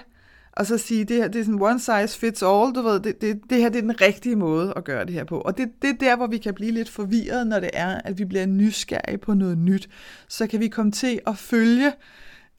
og 0.58 0.66
så 0.66 0.78
sige, 0.78 1.04
det 1.04 1.18
her 1.18 1.28
det 1.28 1.40
er 1.40 1.46
sådan 1.46 1.62
one 1.62 1.80
size 1.80 2.20
fits 2.20 2.42
all, 2.42 2.74
du 2.76 2.82
ved, 2.82 3.00
det, 3.00 3.22
det, 3.22 3.42
det 3.50 3.58
her 3.58 3.70
det 3.70 3.78
er 3.78 3.82
den 3.82 4.02
rigtige 4.02 4.36
måde 4.36 4.74
at 4.76 4.84
gøre 4.84 5.06
det 5.06 5.14
her 5.14 5.24
på. 5.24 5.42
Og 5.42 5.58
det, 5.58 5.72
det 5.82 5.90
er 5.90 5.94
der, 5.94 6.16
hvor 6.16 6.28
vi 6.28 6.38
kan 6.38 6.54
blive 6.54 6.72
lidt 6.72 6.90
forvirret, 6.90 7.48
når 7.48 7.60
det 7.60 7.70
er, 7.74 8.02
at 8.06 8.18
vi 8.20 8.26
bliver 8.26 8.46
nysgerrige 8.46 9.18
på 9.18 9.34
noget 9.34 9.58
nyt. 9.58 9.90
Så 10.28 10.48
kan 10.48 10.60
vi 10.60 10.68
komme 10.68 10.92
til 10.92 11.20
at 11.28 11.38
følge 11.38 11.92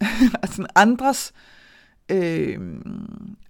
altså 0.43 0.67
andres 0.75 1.33
øh, 2.09 2.59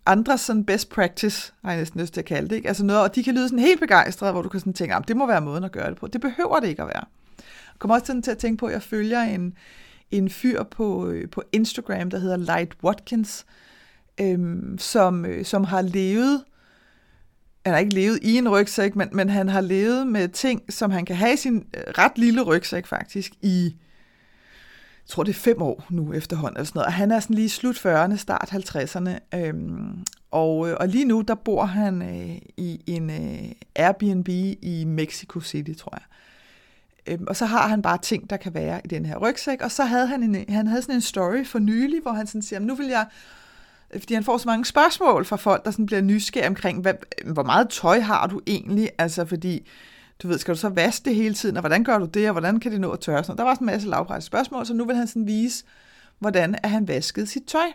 andres 0.07 0.41
sådan 0.41 0.65
best 0.65 0.91
practice, 0.91 1.53
har 1.65 1.71
jeg 1.71 1.81
næsten 1.81 2.01
lyst 2.01 2.15
til 2.15 2.21
at 2.21 2.25
kalde 2.25 2.49
det. 2.49 2.57
Ikke? 2.57 2.69
Altså 2.69 2.85
noget, 2.85 3.03
og 3.03 3.15
de 3.15 3.25
kan 3.25 3.35
lyde 3.35 3.49
sådan 3.49 3.59
helt 3.59 3.81
begejstrede, 3.81 4.33
hvor 4.33 4.43
du 4.43 4.49
kan 4.49 4.61
sådan 4.61 4.73
tænke, 4.73 4.95
ah, 4.95 5.05
det 5.09 5.17
må 5.17 5.27
være 5.27 5.41
måden 5.41 5.65
at 5.65 5.73
gøre 5.73 5.91
det 5.91 5.97
på. 5.97 6.07
Det 6.07 6.21
behøver 6.21 6.61
det 6.61 6.69
ikke 6.69 6.83
at 6.83 6.89
være. 6.89 7.05
Jeg 7.39 7.79
kommer 7.79 7.95
også 7.95 8.07
sådan 8.07 8.23
til 8.23 8.31
at 8.31 8.39
tænke 8.39 8.57
på, 8.57 8.67
at 8.67 8.73
jeg 8.73 8.83
følger 8.83 9.21
en, 9.21 9.55
en 10.11 10.31
fyr 10.31 10.63
på, 10.63 11.09
øh, 11.09 11.31
på 11.31 11.43
Instagram, 11.53 12.11
der 12.11 12.19
hedder 12.19 12.37
Light 12.37 12.73
Watkins, 12.83 13.47
øhm, 14.21 14.79
som, 14.79 15.27
øh, 15.27 15.45
som 15.45 15.65
har 15.65 15.83
levet, 15.83 16.45
han 17.65 17.73
har 17.75 17.81
ikke 17.81 17.95
levet 17.95 18.19
i 18.23 18.37
en 18.37 18.49
rygsæk, 18.49 18.97
men, 18.97 19.09
men 19.13 19.29
han 19.29 19.49
har 19.49 19.61
levet 19.61 20.07
med 20.07 20.29
ting, 20.29 20.73
som 20.73 20.91
han 20.91 21.05
kan 21.05 21.17
have 21.17 21.33
i 21.35 21.37
sin 21.37 21.57
øh, 21.57 21.83
ret 21.99 22.19
lille 22.19 22.43
rygsæk 22.43 22.87
faktisk, 22.87 23.33
i 23.43 23.77
jeg 25.05 25.09
tror 25.09 25.23
det 25.23 25.31
er 25.31 25.41
fem 25.41 25.63
år 25.63 25.87
nu 25.91 26.13
efterhånden, 26.13 26.57
eller 26.57 26.65
sådan 26.65 26.79
noget. 26.79 26.87
og 26.87 26.93
han 26.93 27.11
er 27.11 27.21
sådan 27.21 27.37
lige 27.37 27.49
slut 27.49 27.77
40'erne, 27.87 28.17
start 28.17 28.49
50'erne, 28.53 29.39
øhm, 29.39 30.05
og, 30.31 30.69
øh, 30.69 30.77
og 30.81 30.89
lige 30.89 31.05
nu, 31.05 31.21
der 31.21 31.35
bor 31.35 31.65
han 31.65 32.03
øh, 32.03 32.39
i 32.57 32.83
en 32.87 33.11
øh, 33.11 33.53
Airbnb 33.77 34.29
i 34.63 34.85
Mexico 34.87 35.41
City, 35.41 35.73
tror 35.79 35.93
jeg. 35.97 36.03
Øhm, 37.07 37.25
og 37.27 37.37
så 37.37 37.47
har 37.47 37.69
han 37.69 37.83
bare 37.83 37.99
ting, 37.99 38.31
der 38.31 38.37
kan 38.37 38.55
være 38.55 38.81
i 38.85 38.89
den 38.89 39.07
her 39.07 39.17
rygsæk, 39.17 39.63
og 39.63 39.71
så 39.71 39.85
havde 39.85 40.07
han, 40.07 40.23
en, 40.23 40.45
han 40.49 40.67
havde 40.67 40.83
sådan 40.83 40.95
en 40.95 41.01
story 41.01 41.45
for 41.45 41.59
nylig, 41.59 42.03
hvor 42.03 42.13
han 42.13 42.27
sådan 42.27 42.43
siger, 42.43 42.61
nu 42.61 42.75
vil 42.75 42.87
jeg, 42.87 43.07
Øh, 43.93 44.01
fordi 44.01 44.15
han 44.15 44.25
får 44.25 44.39
så 44.39 44.49
mange 44.49 44.65
spørgsmål 44.65 45.25
fra 45.25 45.37
folk, 45.37 45.65
der 45.65 45.71
sådan 45.71 45.87
bliver 45.87 46.03
nysgerrige 46.03 46.49
omkring, 46.49 46.81
hvad, 46.81 46.95
øh, 47.25 47.33
hvor 47.33 47.43
meget 47.43 47.69
tøj 47.69 48.01
har 48.01 48.27
du 48.27 48.41
egentlig, 48.47 48.91
altså 48.99 49.25
fordi, 49.25 49.69
du 50.23 50.29
ved, 50.29 50.39
skal 50.39 50.55
du 50.55 50.61
så 50.61 50.69
vaske 50.69 51.05
det 51.05 51.15
hele 51.15 51.35
tiden, 51.35 51.57
og 51.57 51.61
hvordan 51.61 51.85
gør 51.85 51.99
du 51.99 52.05
det, 52.05 52.27
og 52.27 52.33
hvordan 52.33 52.61
kan 52.61 52.73
det 52.73 52.81
nå 52.81 52.91
at 52.91 53.01
tørre? 53.01 53.25
Sådan. 53.25 53.39
Der 53.39 53.45
var 53.45 53.55
sådan 53.55 53.69
en 53.69 53.73
masse 53.73 53.89
lavpræs 53.89 54.25
spørgsmål, 54.25 54.67
så 54.67 54.75
nu 54.75 54.85
vil 54.85 54.97
han 54.97 55.07
sådan 55.07 55.27
vise, 55.27 55.65
hvordan 56.19 56.57
er 56.63 56.69
han 56.69 56.89
vaskede 56.89 57.27
sit 57.27 57.45
tøj. 57.45 57.67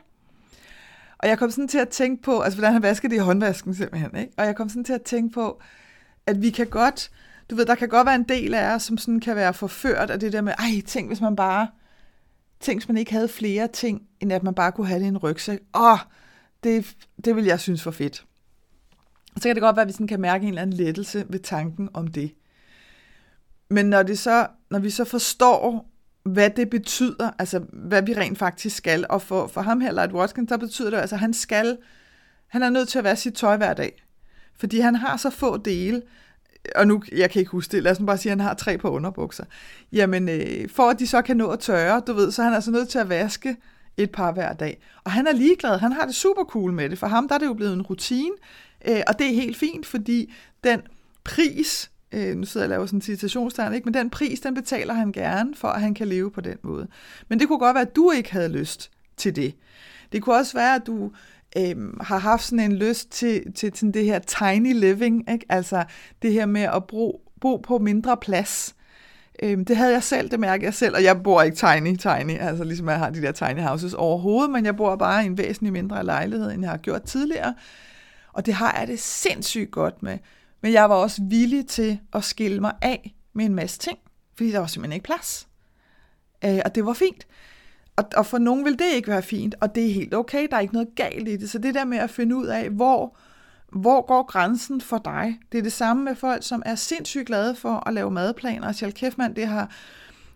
Og 1.17 1.27
jeg 1.27 1.37
kom 1.37 1.51
sådan 1.51 1.67
til 1.67 1.77
at 1.77 1.89
tænke 1.89 2.23
på, 2.23 2.39
altså 2.39 2.59
hvordan 2.59 2.73
han 2.73 2.81
vaskede 2.83 3.09
det 3.09 3.15
i 3.15 3.23
håndvasken 3.23 3.75
simpelthen, 3.75 4.15
ikke? 4.15 4.33
Og 4.37 4.45
jeg 4.45 4.55
kom 4.55 4.69
sådan 4.69 4.83
til 4.83 4.93
at 4.93 5.01
tænke 5.01 5.33
på, 5.33 5.61
at 6.27 6.41
vi 6.41 6.49
kan 6.49 6.67
godt, 6.67 7.11
du 7.49 7.55
ved, 7.55 7.65
der 7.65 7.75
kan 7.75 7.89
godt 7.89 8.05
være 8.05 8.15
en 8.15 8.23
del 8.23 8.53
af 8.53 8.75
os, 8.75 8.83
som 8.83 8.97
sådan 8.97 9.19
kan 9.19 9.35
være 9.35 9.53
forført 9.53 10.09
af 10.09 10.19
det 10.19 10.33
der 10.33 10.41
med, 10.41 10.53
ej, 10.59 10.81
tænk 10.87 11.07
hvis 11.07 11.21
man 11.21 11.35
bare, 11.35 11.67
tænk 12.59 12.87
man 12.87 12.97
ikke 12.97 13.11
havde 13.11 13.27
flere 13.27 13.67
ting, 13.67 14.01
end 14.19 14.33
at 14.33 14.43
man 14.43 14.53
bare 14.53 14.71
kunne 14.71 14.87
have 14.87 14.99
det 14.99 15.05
i 15.05 15.07
en 15.07 15.17
rygsæk. 15.17 15.59
Åh, 15.75 15.97
det, 16.63 16.95
det 17.25 17.35
vil 17.35 17.45
jeg 17.45 17.59
synes 17.59 17.85
var 17.85 17.91
fedt. 17.91 18.25
Så 19.37 19.43
kan 19.43 19.55
det 19.55 19.61
godt 19.61 19.75
være, 19.75 19.81
at 19.81 19.87
vi 19.87 19.93
sådan 19.93 20.07
kan 20.07 20.21
mærke 20.21 20.43
en 20.43 20.49
eller 20.49 20.61
anden 20.61 20.77
lettelse 20.77 21.25
ved 21.29 21.39
tanken 21.39 21.89
om 21.93 22.07
det. 22.07 22.31
Men 23.69 23.85
når, 23.85 24.03
det 24.03 24.19
så, 24.19 24.47
når 24.71 24.79
vi 24.79 24.89
så 24.89 25.03
forstår, 25.03 25.89
hvad 26.23 26.49
det 26.49 26.69
betyder, 26.69 27.31
altså 27.39 27.59
hvad 27.73 28.01
vi 28.01 28.13
rent 28.13 28.37
faktisk 28.37 28.75
skal, 28.75 29.05
og 29.09 29.21
for, 29.21 29.47
for 29.47 29.61
ham 29.61 29.81
her, 29.81 29.91
Light 29.91 30.13
Watkins, 30.13 30.49
der 30.49 30.57
betyder 30.57 30.89
det 30.89 30.97
altså, 30.97 31.15
at 31.15 31.19
han 31.19 31.33
skal, 31.33 31.77
han 32.47 32.63
er 32.63 32.69
nødt 32.69 32.89
til 32.89 32.97
at 32.97 33.03
være 33.03 33.15
sit 33.15 33.33
tøj 33.33 33.57
hver 33.57 33.73
dag. 33.73 34.03
Fordi 34.55 34.79
han 34.79 34.95
har 34.95 35.17
så 35.17 35.29
få 35.29 35.57
dele, 35.57 36.01
og 36.75 36.87
nu, 36.87 37.03
jeg 37.11 37.29
kan 37.29 37.39
ikke 37.39 37.51
huske 37.51 37.71
det, 37.71 37.83
lad 37.83 37.91
os 37.91 37.99
nu 37.99 38.05
bare 38.05 38.17
sige, 38.17 38.31
at 38.31 38.37
han 38.37 38.47
har 38.47 38.53
tre 38.53 38.77
på 38.77 38.89
underbukser. 38.89 39.43
Jamen, 39.91 40.29
øh, 40.29 40.69
for 40.69 40.89
at 40.89 40.99
de 40.99 41.07
så 41.07 41.21
kan 41.21 41.37
nå 41.37 41.49
at 41.49 41.59
tørre, 41.59 42.01
du 42.07 42.13
ved, 42.13 42.31
så 42.31 42.41
er 42.41 42.45
han 42.45 42.53
altså 42.53 42.71
nødt 42.71 42.89
til 42.89 42.99
at 42.99 43.09
vaske 43.09 43.57
et 43.97 44.11
par 44.11 44.31
hver 44.31 44.53
dag. 44.53 44.81
Og 45.03 45.11
han 45.11 45.27
er 45.27 45.33
ligeglad, 45.33 45.77
han 45.77 45.91
har 45.91 46.05
det 46.05 46.15
super 46.15 46.43
cool 46.43 46.73
med 46.73 46.89
det. 46.89 46.99
For 46.99 47.07
ham 47.07 47.27
der 47.27 47.35
er 47.35 47.39
det 47.39 47.45
jo 47.45 47.53
blevet 47.53 47.73
en 47.73 47.81
rutine, 47.81 48.35
øh, 48.87 49.01
og 49.07 49.19
det 49.19 49.27
er 49.27 49.33
helt 49.33 49.57
fint, 49.57 49.85
fordi 49.85 50.33
den 50.63 50.81
pris, 51.23 51.91
øh, 52.11 52.35
nu 52.35 52.45
sidder 52.45 52.65
jeg 52.65 52.69
og 52.71 52.75
laver 52.75 52.85
sådan 52.85 52.97
en 52.97 53.01
citationstegn, 53.01 53.73
ikke? 53.73 53.85
men 53.85 53.93
den 53.93 54.09
pris, 54.09 54.39
den 54.39 54.53
betaler 54.53 54.93
han 54.93 55.11
gerne, 55.11 55.55
for 55.55 55.67
at 55.67 55.81
han 55.81 55.93
kan 55.93 56.07
leve 56.07 56.31
på 56.31 56.41
den 56.41 56.57
måde. 56.61 56.87
Men 57.27 57.39
det 57.39 57.47
kunne 57.47 57.59
godt 57.59 57.75
være, 57.75 57.87
at 57.87 57.95
du 57.95 58.11
ikke 58.11 58.31
havde 58.31 58.49
lyst 58.49 58.91
til 59.17 59.35
det. 59.35 59.55
Det 60.11 60.21
kunne 60.21 60.35
også 60.35 60.53
være, 60.53 60.75
at 60.75 60.87
du 60.87 61.11
øh, 61.57 61.93
har 62.01 62.17
haft 62.17 62.43
sådan 62.43 62.59
en 62.59 62.75
lyst 62.75 63.11
til, 63.11 63.53
til 63.53 63.71
til 63.71 63.93
det 63.93 64.05
her 64.05 64.19
tiny 64.19 64.79
living, 64.79 65.31
ikke? 65.31 65.45
altså 65.49 65.83
det 66.21 66.33
her 66.33 66.45
med 66.45 66.61
at 66.61 66.87
bo, 66.87 67.21
bo 67.41 67.57
på 67.57 67.77
mindre 67.77 68.17
plads. 68.17 68.75
Øhm, 69.43 69.65
det 69.65 69.77
havde 69.77 69.93
jeg 69.93 70.03
selv, 70.03 70.31
det 70.31 70.39
mærker 70.39 70.65
jeg 70.65 70.73
selv, 70.73 70.95
og 70.95 71.03
jeg 71.03 71.23
bor 71.23 71.41
ikke 71.41 71.57
tiny, 71.57 71.95
tiny, 71.95 72.39
altså 72.39 72.63
ligesom 72.63 72.89
jeg 72.89 72.97
har 72.97 73.09
de 73.09 73.21
der 73.21 73.31
tiny 73.31 73.61
houses 73.61 73.93
overhovedet, 73.93 74.51
men 74.51 74.65
jeg 74.65 74.75
bor 74.75 74.95
bare 74.95 75.23
i 75.23 75.25
en 75.25 75.37
væsentlig 75.37 75.73
mindre 75.73 76.05
lejlighed, 76.05 76.51
end 76.51 76.61
jeg 76.61 76.71
har 76.71 76.77
gjort 76.77 77.03
tidligere. 77.03 77.55
Og 78.33 78.45
det 78.45 78.53
har 78.53 78.77
jeg 78.79 78.87
det 78.87 78.99
sindssygt 78.99 79.71
godt 79.71 80.03
med. 80.03 80.17
Men 80.61 80.73
jeg 80.73 80.89
var 80.89 80.95
også 80.95 81.21
villig 81.23 81.67
til 81.67 81.99
at 82.13 82.23
skille 82.23 82.59
mig 82.59 82.73
af 82.81 83.15
med 83.33 83.45
en 83.45 83.55
masse 83.55 83.79
ting, 83.79 83.97
fordi 84.35 84.51
der 84.51 84.59
var 84.59 84.67
simpelthen 84.67 84.93
ikke 84.93 85.05
plads. 85.05 85.47
Øh, 86.45 86.59
og 86.65 86.75
det 86.75 86.85
var 86.85 86.93
fint. 86.93 87.27
Og, 87.99 88.05
og 88.15 88.25
for 88.25 88.37
nogen 88.37 88.65
vil 88.65 88.79
det 88.79 88.85
ikke 88.95 89.07
være 89.07 89.21
fint, 89.21 89.55
og 89.61 89.75
det 89.75 89.89
er 89.89 89.93
helt 89.93 90.13
okay, 90.13 90.47
der 90.49 90.55
er 90.55 90.61
ikke 90.61 90.73
noget 90.73 90.95
galt 90.95 91.27
i 91.27 91.37
det. 91.37 91.49
Så 91.49 91.57
det 91.57 91.75
der 91.75 91.85
med 91.85 91.97
at 91.97 92.09
finde 92.09 92.35
ud 92.35 92.45
af, 92.45 92.69
hvor, 92.69 93.17
hvor 93.71 94.05
går 94.07 94.23
grænsen 94.23 94.81
for 94.81 94.97
dig? 94.97 95.39
Det 95.51 95.57
er 95.57 95.61
det 95.61 95.73
samme 95.73 96.03
med 96.03 96.15
folk, 96.15 96.43
som 96.43 96.63
er 96.65 96.75
sindssygt 96.75 97.27
glade 97.27 97.55
for 97.55 97.87
at 97.87 97.93
lave 97.93 98.11
madplaner. 98.11 98.67
Og 98.67 98.75
Sjæl 98.75 98.93
Kæftmand, 98.93 99.35
det 99.35 99.47
har, 99.47 99.71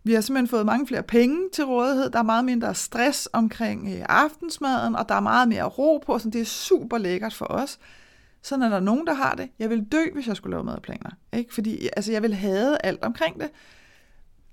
vi 0.04 0.14
har 0.14 0.22
simpelthen 0.22 0.48
fået 0.48 0.66
mange 0.66 0.88
flere 0.88 1.04
penge 1.04 1.50
til 1.54 1.66
rådighed. 1.66 2.10
Der 2.10 2.20
er 2.20 2.24
meget 2.24 2.46
mindre 2.46 2.76
stress 2.76 3.30
omkring 3.34 3.94
øh, 3.94 4.06
aftensmaden, 4.10 4.96
og 4.96 5.10
der 5.10 5.16
er 5.16 5.20
meget 5.20 5.48
mere 5.48 5.64
ro 5.64 6.04
på, 6.06 6.20
så 6.20 6.30
det 6.30 6.42
er 6.42 6.46
super 6.46 6.98
lækkert 6.98 7.34
for 7.34 7.46
os. 7.46 7.80
Sådan 8.42 8.64
er 8.64 8.70
der 8.70 8.80
nogen, 8.80 9.08
der 9.08 9.14
har 9.14 9.36
det. 9.36 9.50
Jeg 9.60 9.70
vil 9.70 9.86
dø, 9.92 10.04
hvis 10.14 10.28
jeg 10.28 10.36
skulle 10.36 10.54
lave 10.54 10.64
madplaner. 10.64 11.10
Ikke? 11.34 11.54
Fordi 11.54 11.90
altså, 11.96 12.12
jeg 12.12 12.22
vil 12.22 12.34
have 12.34 12.78
alt 12.86 13.04
omkring 13.04 13.40
det. 13.40 13.50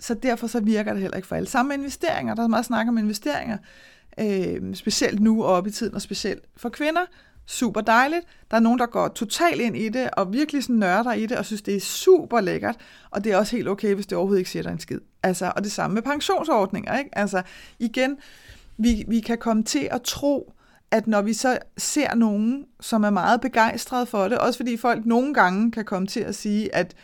Så 0.01 0.13
derfor 0.13 0.47
så 0.47 0.59
virker 0.59 0.93
det 0.93 1.01
heller 1.01 1.17
ikke 1.17 1.27
for 1.27 1.35
alle. 1.35 1.47
Samme 1.47 1.69
med 1.69 1.77
investeringer. 1.77 2.35
Der 2.35 2.43
er 2.43 2.47
meget 2.47 2.65
snak 2.65 2.87
om 2.87 2.97
investeringer. 2.97 3.57
Øh, 4.19 4.75
specielt 4.75 5.19
nu 5.19 5.43
og 5.43 5.49
op 5.49 5.67
i 5.67 5.71
tiden, 5.71 5.95
og 5.95 6.01
specielt 6.01 6.43
for 6.57 6.69
kvinder. 6.69 7.01
Super 7.45 7.81
dejligt. 7.81 8.25
Der 8.51 8.57
er 8.57 8.61
nogen, 8.61 8.79
der 8.79 8.85
går 8.85 9.07
totalt 9.07 9.61
ind 9.61 9.77
i 9.77 9.89
det, 9.89 10.09
og 10.11 10.33
virkelig 10.33 10.63
sådan 10.63 10.75
nørder 10.75 11.13
i 11.13 11.25
det, 11.25 11.37
og 11.37 11.45
synes, 11.45 11.61
det 11.61 11.75
er 11.75 11.79
super 11.79 12.41
lækkert. 12.41 12.75
Og 13.09 13.23
det 13.23 13.31
er 13.31 13.37
også 13.37 13.55
helt 13.55 13.67
okay, 13.67 13.93
hvis 13.93 14.07
det 14.07 14.17
overhovedet 14.17 14.39
ikke 14.39 14.49
siger 14.49 14.63
dig 14.63 14.71
en 14.71 14.79
skid. 14.79 14.99
Altså, 15.23 15.51
og 15.55 15.63
det 15.63 15.71
samme 15.71 15.93
med 15.93 16.01
pensionsordninger. 16.01 16.97
Ikke? 16.97 17.17
Altså, 17.17 17.41
igen, 17.79 18.17
vi, 18.77 19.03
vi 19.07 19.19
kan 19.19 19.37
komme 19.37 19.63
til 19.63 19.87
at 19.91 20.01
tro, 20.01 20.53
at 20.91 21.07
når 21.07 21.21
vi 21.21 21.33
så 21.33 21.57
ser 21.77 22.15
nogen, 22.15 22.65
som 22.79 23.03
er 23.03 23.09
meget 23.09 23.41
begejstrede 23.41 24.05
for 24.05 24.27
det, 24.27 24.37
også 24.37 24.57
fordi 24.57 24.77
folk 24.77 25.05
nogle 25.05 25.33
gange 25.33 25.71
kan 25.71 25.85
komme 25.85 26.07
til 26.07 26.19
at 26.19 26.35
sige, 26.35 26.75
at 26.75 26.95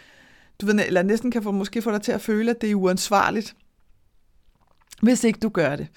du 0.61 0.65
ved, 0.65 0.79
eller 0.87 1.03
næsten 1.03 1.31
kan 1.31 1.43
få, 1.43 1.51
måske 1.51 1.81
få 1.81 1.91
dig 1.91 2.01
til 2.01 2.11
at 2.11 2.21
føle, 2.21 2.51
at 2.51 2.61
det 2.61 2.71
er 2.71 2.75
uansvarligt, 2.75 3.55
hvis 5.01 5.23
ikke 5.23 5.39
du 5.39 5.49
gør 5.49 5.75
det. 5.75 5.87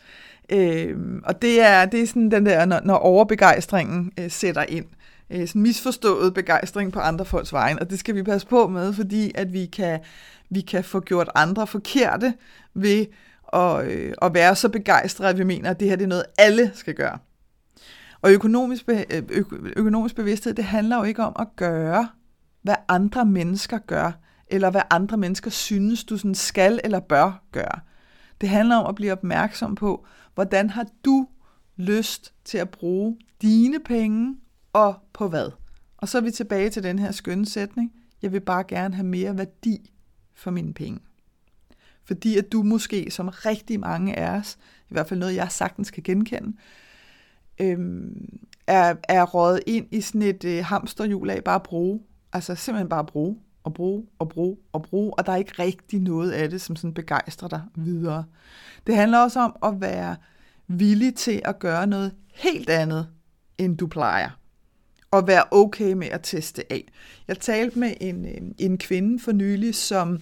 Øh, 0.50 0.96
og 1.24 1.42
det 1.42 1.60
er, 1.60 1.84
det 1.84 2.02
er 2.02 2.06
sådan 2.06 2.30
den 2.30 2.46
der, 2.46 2.64
når, 2.64 2.80
når 2.84 2.94
overbegejstringen 2.94 4.12
øh, 4.18 4.30
sætter 4.30 4.62
ind. 4.68 4.86
Øh, 5.30 5.48
sådan 5.48 5.62
misforstået 5.62 6.34
begejstring 6.34 6.92
på 6.92 7.00
andre 7.00 7.24
folks 7.24 7.52
vejen, 7.52 7.78
og 7.78 7.90
det 7.90 7.98
skal 7.98 8.14
vi 8.14 8.22
passe 8.22 8.46
på 8.46 8.68
med, 8.68 8.92
fordi 8.92 9.32
at 9.34 9.52
vi 9.52 9.66
kan, 9.66 10.00
vi 10.50 10.60
kan 10.60 10.84
få 10.84 11.00
gjort 11.00 11.30
andre 11.34 11.66
forkerte 11.66 12.34
ved 12.74 13.06
at, 13.52 13.86
øh, 13.86 14.14
at 14.22 14.34
være 14.34 14.56
så 14.56 14.68
begejstrede, 14.68 15.30
at 15.30 15.38
vi 15.38 15.44
mener, 15.44 15.70
at 15.70 15.80
det 15.80 15.88
her 15.88 15.96
det 15.96 16.04
er 16.04 16.08
noget, 16.08 16.24
alle 16.38 16.70
skal 16.74 16.94
gøre. 16.94 17.18
Og 18.22 18.32
økonomisk, 18.32 18.86
be, 18.86 19.04
øh, 19.10 19.22
ø, 19.30 19.42
økonomisk 19.76 20.14
bevidsthed, 20.14 20.54
det 20.54 20.64
handler 20.64 20.96
jo 20.96 21.02
ikke 21.02 21.22
om 21.22 21.36
at 21.38 21.46
gøre, 21.56 22.08
hvad 22.62 22.74
andre 22.88 23.24
mennesker 23.24 23.78
gør, 23.78 24.12
eller 24.50 24.70
hvad 24.70 24.82
andre 24.90 25.16
mennesker 25.16 25.50
synes, 25.50 26.04
du 26.04 26.16
sådan 26.16 26.34
skal 26.34 26.80
eller 26.84 27.00
bør 27.00 27.42
gøre. 27.52 27.80
Det 28.40 28.48
handler 28.48 28.76
om 28.76 28.86
at 28.86 28.94
blive 28.94 29.12
opmærksom 29.12 29.74
på, 29.74 30.06
hvordan 30.34 30.70
har 30.70 30.86
du 31.04 31.26
lyst 31.76 32.34
til 32.44 32.58
at 32.58 32.70
bruge 32.70 33.18
dine 33.42 33.80
penge, 33.80 34.36
og 34.72 34.94
på 35.12 35.28
hvad. 35.28 35.50
Og 35.96 36.08
så 36.08 36.18
er 36.18 36.22
vi 36.22 36.30
tilbage 36.30 36.70
til 36.70 36.82
den 36.82 36.98
her 36.98 37.12
skønne 37.12 37.46
sætning. 37.46 37.92
Jeg 38.22 38.32
vil 38.32 38.40
bare 38.40 38.64
gerne 38.64 38.94
have 38.94 39.06
mere 39.06 39.38
værdi 39.38 39.92
for 40.34 40.50
mine 40.50 40.74
penge. 40.74 41.00
Fordi 42.04 42.38
at 42.38 42.52
du 42.52 42.62
måske, 42.62 43.10
som 43.10 43.28
rigtig 43.28 43.80
mange 43.80 44.18
af 44.18 44.38
os, 44.38 44.58
i 44.90 44.92
hvert 44.92 45.08
fald 45.08 45.20
noget, 45.20 45.34
jeg 45.34 45.52
sagtens 45.52 45.90
kan 45.90 46.02
genkende, 46.02 46.56
øhm, 47.60 48.38
er, 48.66 48.94
er 49.08 49.24
rådet 49.24 49.60
ind 49.66 49.86
i 49.90 50.00
sådan 50.00 50.22
et 50.22 50.44
øh, 50.44 50.64
hamsterhjul 50.64 51.30
af 51.30 51.44
bare 51.44 51.54
at 51.54 51.62
bruge. 51.62 52.00
Altså 52.32 52.54
simpelthen 52.54 52.88
bare 52.88 53.00
at 53.00 53.06
bruge 53.06 53.38
og 53.64 53.74
bruge 53.74 54.06
og 54.18 54.28
bruge 54.28 54.56
og 54.72 54.82
bruge, 54.82 55.18
og 55.18 55.26
der 55.26 55.32
er 55.32 55.36
ikke 55.36 55.62
rigtig 55.62 56.00
noget 56.00 56.30
af 56.32 56.50
det, 56.50 56.60
som 56.60 56.76
sådan 56.76 56.94
begejstrer 56.94 57.48
dig 57.48 57.62
videre. 57.74 58.24
Det 58.86 58.96
handler 58.96 59.18
også 59.18 59.40
om 59.40 59.56
at 59.62 59.80
være 59.80 60.16
villig 60.68 61.14
til 61.14 61.42
at 61.44 61.58
gøre 61.58 61.86
noget 61.86 62.14
helt 62.34 62.70
andet, 62.70 63.08
end 63.58 63.78
du 63.78 63.86
plejer. 63.86 64.30
Og 65.10 65.26
være 65.26 65.44
okay 65.50 65.92
med 65.92 66.06
at 66.06 66.20
teste 66.22 66.72
af. 66.72 66.92
Jeg 67.28 67.38
talte 67.38 67.78
med 67.78 67.94
en, 68.00 68.26
øh, 68.26 68.50
en 68.58 68.78
kvinde 68.78 69.18
for 69.18 69.32
nylig, 69.32 69.74
som, 69.74 70.20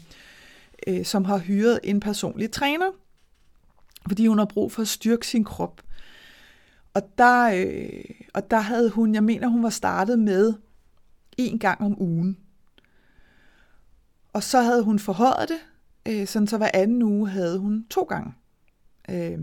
øh, 0.87 1.05
som 1.05 1.25
har 1.25 1.39
hyret 1.39 1.81
en 1.85 2.01
personlig 2.01 2.51
træner, 2.51 2.87
fordi 4.09 4.27
hun 4.27 4.39
har 4.39 4.45
brug 4.45 4.73
for 4.73 4.83
at 4.83 4.89
styrke 4.89 5.27
sin 5.27 5.45
krop. 5.45 5.83
Og 6.95 7.03
der, 7.19 7.51
øh, 7.55 8.05
og 8.35 8.51
der 8.51 8.61
havde 8.61 8.91
hun, 8.91 9.15
jeg 9.15 9.25
mener, 9.25 9.49
hun 9.49 9.63
var 9.63 9.71
startet 9.71 10.19
med 10.19 10.55
en 11.39 11.59
gang 11.59 11.81
om 11.81 12.03
ugen. 12.03 12.37
Og 14.33 14.43
så 14.43 14.61
havde 14.61 14.83
hun 14.83 14.99
forhøjet 14.99 15.49
det, 15.49 15.59
øh, 16.13 16.27
sådan 16.27 16.47
så 16.47 16.57
hver 16.57 16.71
anden 16.75 17.03
uge 17.03 17.29
havde 17.29 17.59
hun 17.59 17.87
to 17.91 18.03
gange. 18.03 18.35
Øh, 19.11 19.39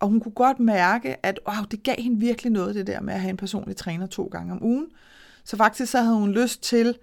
og 0.00 0.08
hun 0.08 0.20
kunne 0.20 0.32
godt 0.32 0.60
mærke, 0.60 1.26
at 1.26 1.40
wow, 1.48 1.64
det 1.70 1.82
gav 1.82 1.94
hende 1.98 2.20
virkelig 2.20 2.52
noget, 2.52 2.74
det 2.74 2.86
der 2.86 3.00
med 3.00 3.14
at 3.14 3.20
have 3.20 3.30
en 3.30 3.36
personlig 3.36 3.76
træner 3.76 4.06
to 4.06 4.24
gange 4.24 4.52
om 4.52 4.64
ugen. 4.64 4.86
Så 5.44 5.56
faktisk 5.56 5.92
så 5.92 6.00
havde 6.02 6.16
hun 6.16 6.32
lyst 6.32 6.62
til 6.62 6.98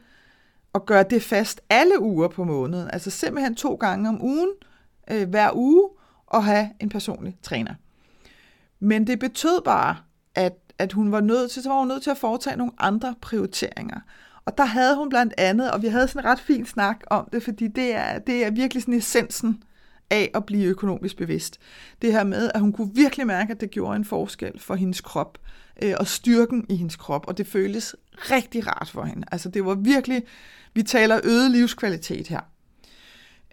at 0.75 0.85
gøre 0.85 1.03
det 1.03 1.23
fast 1.23 1.61
alle 1.69 2.01
uger 2.01 2.27
på 2.27 2.43
måneden. 2.43 2.89
Altså 2.93 3.09
simpelthen 3.09 3.55
to 3.55 3.75
gange 3.75 4.09
om 4.09 4.23
ugen, 4.23 4.49
øh, 5.11 5.29
hver 5.29 5.49
uge, 5.53 5.89
og 6.27 6.43
have 6.43 6.69
en 6.79 6.89
personlig 6.89 7.37
træner. 7.41 7.73
Men 8.79 9.07
det 9.07 9.19
betød 9.19 9.61
bare, 9.65 9.97
at, 10.35 10.53
at 10.77 10.93
hun 10.93 11.11
var 11.11 11.21
nødt 11.21 11.51
til, 11.51 11.63
så 11.63 11.69
var 11.69 11.79
hun 11.79 11.87
nødt 11.87 12.03
til 12.03 12.09
at 12.09 12.17
foretage 12.17 12.57
nogle 12.57 12.73
andre 12.77 13.15
prioriteringer. 13.21 13.99
Og 14.49 14.57
der 14.57 14.65
havde 14.65 14.95
hun 14.95 15.09
blandt 15.09 15.33
andet, 15.37 15.71
og 15.71 15.81
vi 15.81 15.87
havde 15.87 16.07
sådan 16.07 16.21
en 16.21 16.31
ret 16.31 16.39
fin 16.39 16.65
snak 16.65 16.99
om 17.07 17.29
det, 17.33 17.43
fordi 17.43 17.67
det 17.67 17.95
er, 17.95 18.19
det 18.19 18.45
er 18.45 18.51
virkelig 18.51 18.83
sådan 18.83 18.93
essensen 18.93 19.63
af 20.09 20.31
at 20.33 20.45
blive 20.45 20.65
økonomisk 20.65 21.17
bevidst. 21.17 21.59
Det 22.01 22.11
her 22.11 22.23
med, 22.23 22.51
at 22.55 22.61
hun 22.61 22.73
kunne 22.73 22.95
virkelig 22.95 23.27
mærke, 23.27 23.51
at 23.51 23.61
det 23.61 23.71
gjorde 23.71 23.95
en 23.95 24.05
forskel 24.05 24.59
for 24.59 24.75
hendes 24.75 25.01
krop, 25.01 25.37
øh, 25.83 25.93
og 25.99 26.07
styrken 26.07 26.65
i 26.69 26.75
hendes 26.75 26.95
krop, 26.95 27.27
og 27.27 27.37
det 27.37 27.47
føltes 27.47 27.95
rigtig 28.13 28.67
rart 28.67 28.89
for 28.89 29.03
hende. 29.03 29.27
Altså 29.31 29.49
det 29.49 29.65
var 29.65 29.75
virkelig, 29.75 30.23
vi 30.73 30.83
taler 30.83 31.19
øget 31.23 31.51
livskvalitet 31.51 32.27
her. 32.27 32.41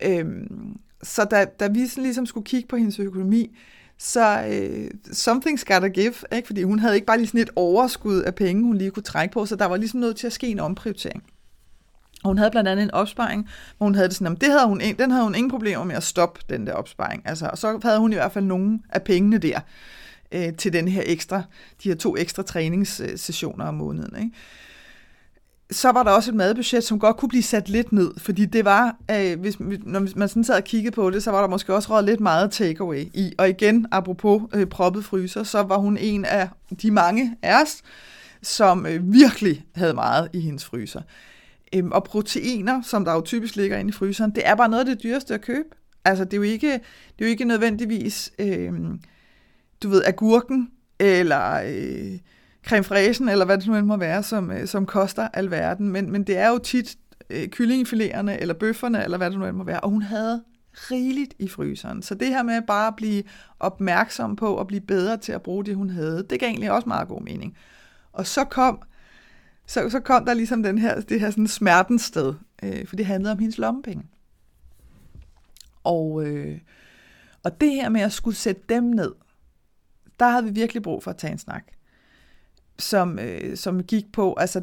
Øhm, 0.05 0.79
så 1.03 1.25
da, 1.25 1.45
da 1.45 1.69
vi 1.69 1.87
sådan 1.87 2.03
ligesom 2.03 2.27
skulle 2.27 2.45
kigge 2.45 2.69
på 2.69 2.77
hendes 2.77 2.99
økonomi, 2.99 3.57
så 3.99 4.45
øh, 4.49 4.91
something's 5.11 5.75
gotta 5.75 5.89
give, 5.89 6.15
ikke? 6.33 6.47
fordi 6.47 6.63
hun 6.63 6.79
havde 6.79 6.95
ikke 6.95 7.07
bare 7.07 7.17
lige 7.17 7.27
sådan 7.27 7.41
et 7.41 7.51
overskud 7.57 8.23
af 8.23 8.35
penge, 8.35 8.63
hun 8.63 8.79
lige 8.79 8.91
kunne 8.91 9.03
trække 9.03 9.33
på, 9.33 9.47
så 9.47 9.57
der 9.57 9.67
var 9.67 9.77
ligesom 9.77 10.01
nødt 10.01 10.17
til 10.17 10.27
at 10.27 10.33
ske 10.33 10.47
en 10.47 10.61
omprioritering. 10.61 11.23
Og 12.25 12.31
hun 12.31 12.39
havde 12.39 12.51
blandt 12.51 12.69
andet 12.69 12.83
en 12.83 12.91
opsparing, 12.91 13.49
hvor 13.77 13.87
hun 13.87 13.95
havde 13.95 14.09
det 14.09 14.17
sådan, 14.17 14.33
at 14.33 14.41
det 14.41 14.51
havde 14.51 14.67
hun, 14.67 14.81
den 14.99 15.11
havde 15.11 15.25
hun 15.25 15.35
ingen 15.35 15.51
problemer 15.51 15.85
med 15.85 15.97
at 15.97 16.03
stoppe, 16.03 16.41
den 16.49 16.67
der 16.67 16.73
opsparing. 16.73 17.23
Altså, 17.25 17.47
og 17.47 17.59
så 17.59 17.79
havde 17.83 17.99
hun 17.99 18.13
i 18.13 18.15
hvert 18.15 18.33
fald 18.33 18.45
nogle 18.45 18.81
af 18.89 19.03
pengene 19.03 19.39
der 19.39 19.61
øh, 20.33 20.55
til 20.55 20.73
den 20.73 20.89
her 20.89 21.03
ekstra, 21.07 21.43
de 21.83 21.89
her 21.89 21.97
to 21.97 22.17
ekstra 22.17 22.43
træningssessioner 22.43 23.65
om 23.65 23.75
måneden. 23.75 24.23
Ikke? 24.23 24.37
Så 25.71 25.93
var 25.93 26.03
der 26.03 26.11
også 26.11 26.31
et 26.31 26.35
madbudget, 26.35 26.85
som 26.85 26.99
godt 26.99 27.17
kunne 27.17 27.29
blive 27.29 27.43
sat 27.43 27.69
lidt 27.69 27.93
ned, 27.93 28.11
fordi 28.19 28.45
det 28.45 28.65
var, 28.65 28.97
øh, 29.11 29.41
hvis, 29.41 29.61
når 29.61 30.19
man 30.19 30.29
sådan 30.29 30.45
sad 30.45 30.57
og 30.57 30.65
kiggede 30.65 30.95
på 30.95 31.11
det, 31.11 31.23
så 31.23 31.31
var 31.31 31.41
der 31.41 31.49
måske 31.49 31.75
også 31.75 31.97
råd 31.97 32.03
lidt 32.03 32.21
meget 32.21 32.51
takeaway 32.51 33.05
i. 33.15 33.33
Og 33.39 33.49
igen, 33.49 33.87
apropos 33.93 34.43
øh, 34.55 34.67
proppet 34.67 35.05
fryser, 35.05 35.43
så 35.43 35.63
var 35.63 35.77
hun 35.77 35.97
en 35.97 36.25
af 36.25 36.49
de 36.83 36.91
mange 36.91 37.37
af 37.43 37.63
os, 37.63 37.83
som 38.43 38.87
øh, 38.87 39.13
virkelig 39.13 39.65
havde 39.75 39.95
meget 39.95 40.29
i 40.33 40.41
hendes 40.41 40.65
fryser. 40.65 41.03
Øhm, 41.75 41.93
og 41.93 42.05
proteiner, 42.05 42.83
som 42.83 43.05
der 43.05 43.13
jo 43.13 43.21
typisk 43.21 43.57
ligger 43.57 43.79
inde 43.79 43.89
i 43.89 43.93
fryseren, 43.93 44.31
det 44.35 44.47
er 44.47 44.55
bare 44.55 44.69
noget 44.69 44.89
af 44.89 44.97
det 44.97 45.03
dyreste 45.03 45.35
at 45.35 45.41
købe. 45.41 45.69
Altså, 46.05 46.25
det 46.25 46.33
er 46.33 46.37
jo 46.37 46.43
ikke, 46.43 46.73
det 46.73 47.19
er 47.19 47.25
jo 47.25 47.27
ikke 47.27 47.45
nødvendigvis, 47.45 48.33
øh, 48.39 48.73
du 49.83 49.89
ved, 49.89 50.03
agurken, 50.05 50.69
eller... 50.99 51.63
Øh, 51.67 52.19
creme 52.67 52.85
fraisen, 52.85 53.29
eller 53.29 53.45
hvad 53.45 53.59
det 53.59 53.67
nu 53.67 53.77
end 53.77 53.87
må 53.87 53.97
være, 53.97 54.23
som, 54.23 54.51
øh, 54.51 54.67
som 54.67 54.87
koster 54.87 55.29
alverden. 55.33 55.89
Men, 55.89 56.13
men 56.13 56.25
det 56.25 56.39
er 56.39 56.49
jo 56.49 56.59
tit 56.59 56.97
øh, 57.31 57.49
kyllingefilererne, 57.49 58.41
eller 58.41 58.55
bøfferne, 58.55 59.05
eller 59.05 59.19
hvad 59.19 59.31
det 59.31 59.39
nu 59.39 59.47
end 59.47 59.57
må 59.57 59.65
være. 59.65 59.81
Og 59.81 59.91
hun 59.91 60.03
havde 60.03 60.45
rigeligt 60.73 61.35
i 61.39 61.49
fryseren. 61.49 62.03
Så 62.03 62.15
det 62.15 62.29
her 62.29 62.43
med 62.43 62.63
bare 62.67 62.87
at 62.87 62.97
blive 62.97 63.23
opmærksom 63.61 64.37
på 64.37 64.61
at 64.61 64.67
blive 64.67 64.81
bedre 64.81 65.17
til 65.17 65.33
at 65.33 65.43
bruge 65.43 65.65
det, 65.65 65.77
hun 65.77 65.91
havde, 65.91 66.27
det 66.31 66.41
gav 66.41 66.49
egentlig 66.49 66.73
også 66.73 66.89
meget 66.89 67.09
god 67.09 67.23
mening. 67.23 67.57
Og 68.13 68.27
så 68.27 68.45
kom, 68.45 68.83
så, 69.67 69.91
så 69.91 70.01
kom 70.01 70.25
der 70.25 70.35
ligesom 70.35 70.63
den 70.63 70.79
her, 70.79 71.01
det 71.01 71.21
her 71.21 71.31
sådan 71.31 71.47
smertens 71.47 72.03
sted, 72.03 72.35
øh, 72.63 72.87
for 72.87 72.97
det 72.97 73.07
handlede 73.07 73.33
om 73.33 73.39
hendes 73.39 73.59
lommepenge. 73.59 74.07
Og, 75.85 76.27
øh, 76.27 76.59
og 77.43 77.61
det 77.61 77.71
her 77.71 77.89
med 77.89 78.01
at 78.01 78.13
skulle 78.13 78.37
sætte 78.37 78.63
dem 78.69 78.85
ned, 78.85 79.13
der 80.21 80.29
havde 80.29 80.45
vi 80.45 80.51
virkelig 80.51 80.83
brug 80.83 81.03
for 81.03 81.11
at 81.11 81.17
tage 81.17 81.33
en 81.33 81.39
snak 81.39 81.65
som, 82.79 83.19
øh, 83.19 83.57
som 83.57 83.83
gik 83.83 84.13
på, 84.13 84.35
altså 84.35 84.63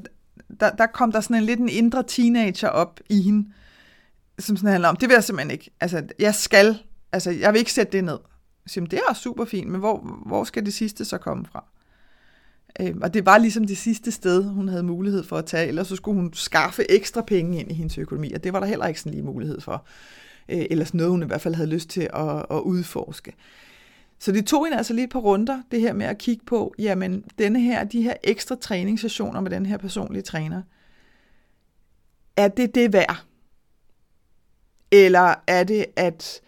der, 0.60 0.70
der 0.70 0.86
kom 0.86 1.12
der 1.12 1.22
sådan 1.22 1.36
en 1.36 1.44
lidt 1.44 1.60
en 1.60 1.70
indre 1.70 2.04
teenager 2.08 2.68
op 2.68 3.00
i 3.10 3.22
hende, 3.22 3.50
som 4.40 4.58
sådan 4.58 4.72
handler 4.72 4.90
om, 4.90 4.96
det 4.96 5.10
vil 5.10 5.14
jeg 5.14 5.24
simpelthen 5.24 5.52
ikke, 5.52 5.72
altså 5.82 6.04
jeg 6.20 6.36
skal, 6.36 6.78
altså 7.12 7.32
jeg 7.32 7.54
vil 7.54 7.60
ikke 7.60 7.74
sætte 7.74 7.92
det 7.92 8.04
ned. 8.04 8.18
Så 8.68 8.80
det 8.80 9.00
er 9.10 9.14
super 9.14 9.46
fint, 9.46 9.70
men 9.70 9.80
hvor, 9.80 10.22
hvor 10.26 10.44
skal 10.44 10.66
det 10.66 10.74
sidste 10.74 11.06
så 11.06 11.18
komme 11.18 11.46
fra? 11.52 11.66
Øh, 12.80 12.96
og 13.02 13.14
det 13.14 13.26
var 13.26 13.38
ligesom 13.38 13.68
det 13.68 13.78
sidste 13.78 14.12
sted, 14.12 14.44
hun 14.44 14.68
havde 14.68 14.84
mulighed 14.84 15.24
for 15.24 15.38
at 15.38 15.46
tage, 15.46 15.68
ellers 15.68 15.88
så 15.88 15.96
skulle 15.96 16.22
hun 16.22 16.34
skaffe 16.34 16.92
ekstra 16.92 17.22
penge 17.22 17.60
ind 17.60 17.72
i 17.72 17.74
hendes 17.74 17.98
økonomi, 17.98 18.34
og 18.34 18.44
det 18.44 18.54
var 18.54 18.60
der 18.60 18.68
heller 18.68 18.88
ikke 18.88 19.00
sådan 19.00 19.12
lige 19.12 19.26
mulighed 19.26 19.62
for. 19.62 19.86
Øh, 20.50 20.66
eller 20.70 20.86
sådan 20.86 20.98
noget, 20.98 21.12
hun 21.12 21.24
i 21.24 21.26
hvert 21.26 21.42
fald 21.42 21.56
havde 21.56 21.70
lyst 21.70 21.90
til 21.90 22.10
at, 22.14 22.46
at 22.52 22.60
udforske. 22.60 23.32
Øh, 23.32 23.38
så 24.24 24.32
det 24.32 24.48
tog 24.48 24.68
en 24.68 24.74
altså 24.74 24.94
lige 24.94 25.08
på 25.08 25.20
runder, 25.20 25.62
det 25.72 25.82
her 25.82 25.94
med 25.94 26.06
at 26.06 26.18
kigge 26.18 26.46
på, 26.46 26.74
jamen 26.80 27.24
denne 27.38 27.62
her, 27.62 27.84
de 27.84 28.02
her 28.02 28.14
ekstra 28.24 28.56
træningssessioner 28.56 29.42
med 29.42 29.52
den 29.52 29.66
her 29.66 29.78
personlige 29.78 30.22
træner, 30.22 30.62
er 32.38 32.48
det 32.48 32.76
det 32.76 32.94
værd? 32.94 33.26
Eller 34.92 35.36
er 35.48 35.64
det, 35.64 35.86
at 35.96 36.42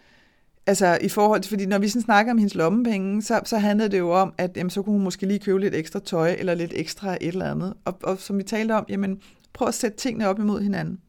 altså 0.66 0.98
i 1.00 1.08
forhold 1.08 1.40
til, 1.40 1.50
fordi 1.50 1.66
når 1.66 1.78
vi 1.78 1.88
sådan 1.88 2.02
snakker 2.02 2.32
om 2.32 2.38
hendes 2.38 2.54
lommepenge, 2.54 3.22
så, 3.22 3.40
så 3.44 3.58
handlede 3.58 3.88
det 3.88 3.98
jo 3.98 4.10
om, 4.10 4.34
at 4.38 4.56
jamen, 4.56 4.70
så 4.70 4.82
kunne 4.82 4.92
hun 4.92 5.04
måske 5.04 5.26
lige 5.26 5.38
købe 5.38 5.60
lidt 5.60 5.74
ekstra 5.74 6.00
tøj, 6.00 6.36
eller 6.38 6.54
lidt 6.54 6.72
ekstra 6.74 7.14
et 7.14 7.28
eller 7.28 7.50
andet. 7.50 7.74
Og, 7.84 7.98
og 8.02 8.18
som 8.18 8.38
vi 8.38 8.42
talte 8.42 8.72
om, 8.72 8.86
jamen 8.88 9.20
prøv 9.52 9.68
at 9.68 9.74
sætte 9.74 9.96
tingene 9.96 10.28
op 10.28 10.38
imod 10.38 10.60
hinanden. 10.60 11.00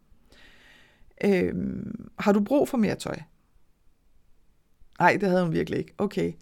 Øhm, 1.23 2.09
har 2.19 2.31
du 2.31 2.39
brug 2.43 2.69
for 2.69 2.77
mere 2.77 2.95
tøj? 2.95 3.17
Nej, 4.99 5.17
det 5.21 5.29
havde 5.29 5.43
hun 5.43 5.53
virkelig 5.53 5.79
ikke. 5.79 5.93
Okay 5.97 6.33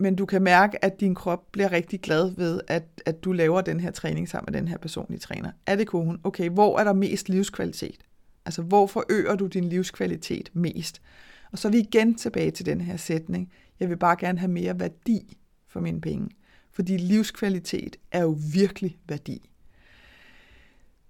men 0.00 0.16
du 0.16 0.26
kan 0.26 0.42
mærke, 0.42 0.84
at 0.84 1.00
din 1.00 1.14
krop 1.14 1.52
bliver 1.52 1.72
rigtig 1.72 2.00
glad 2.00 2.36
ved, 2.36 2.60
at, 2.68 3.02
at 3.06 3.24
du 3.24 3.32
laver 3.32 3.60
den 3.60 3.80
her 3.80 3.90
træning 3.90 4.28
sammen 4.28 4.52
med 4.52 4.60
den 4.60 4.68
her 4.68 4.78
personlige 4.78 5.20
træner. 5.20 5.50
Er 5.66 5.76
det 5.76 5.86
konen? 5.86 6.20
Okay, 6.24 6.50
hvor 6.50 6.78
er 6.78 6.84
der 6.84 6.92
mest 6.92 7.28
livskvalitet? 7.28 8.04
Altså, 8.44 8.62
hvor 8.62 8.86
forøger 8.86 9.36
du 9.36 9.46
din 9.46 9.64
livskvalitet 9.64 10.50
mest? 10.52 11.02
Og 11.52 11.58
så 11.58 11.68
er 11.68 11.72
vi 11.72 11.78
igen 11.78 12.14
tilbage 12.14 12.50
til 12.50 12.66
den 12.66 12.80
her 12.80 12.96
sætning. 12.96 13.52
Jeg 13.80 13.88
vil 13.88 13.96
bare 13.96 14.16
gerne 14.16 14.38
have 14.38 14.50
mere 14.50 14.80
værdi 14.80 15.38
for 15.68 15.80
mine 15.80 16.00
penge. 16.00 16.28
Fordi 16.72 16.96
livskvalitet 16.96 17.96
er 18.12 18.22
jo 18.22 18.38
virkelig 18.52 18.98
værdi. 19.08 19.50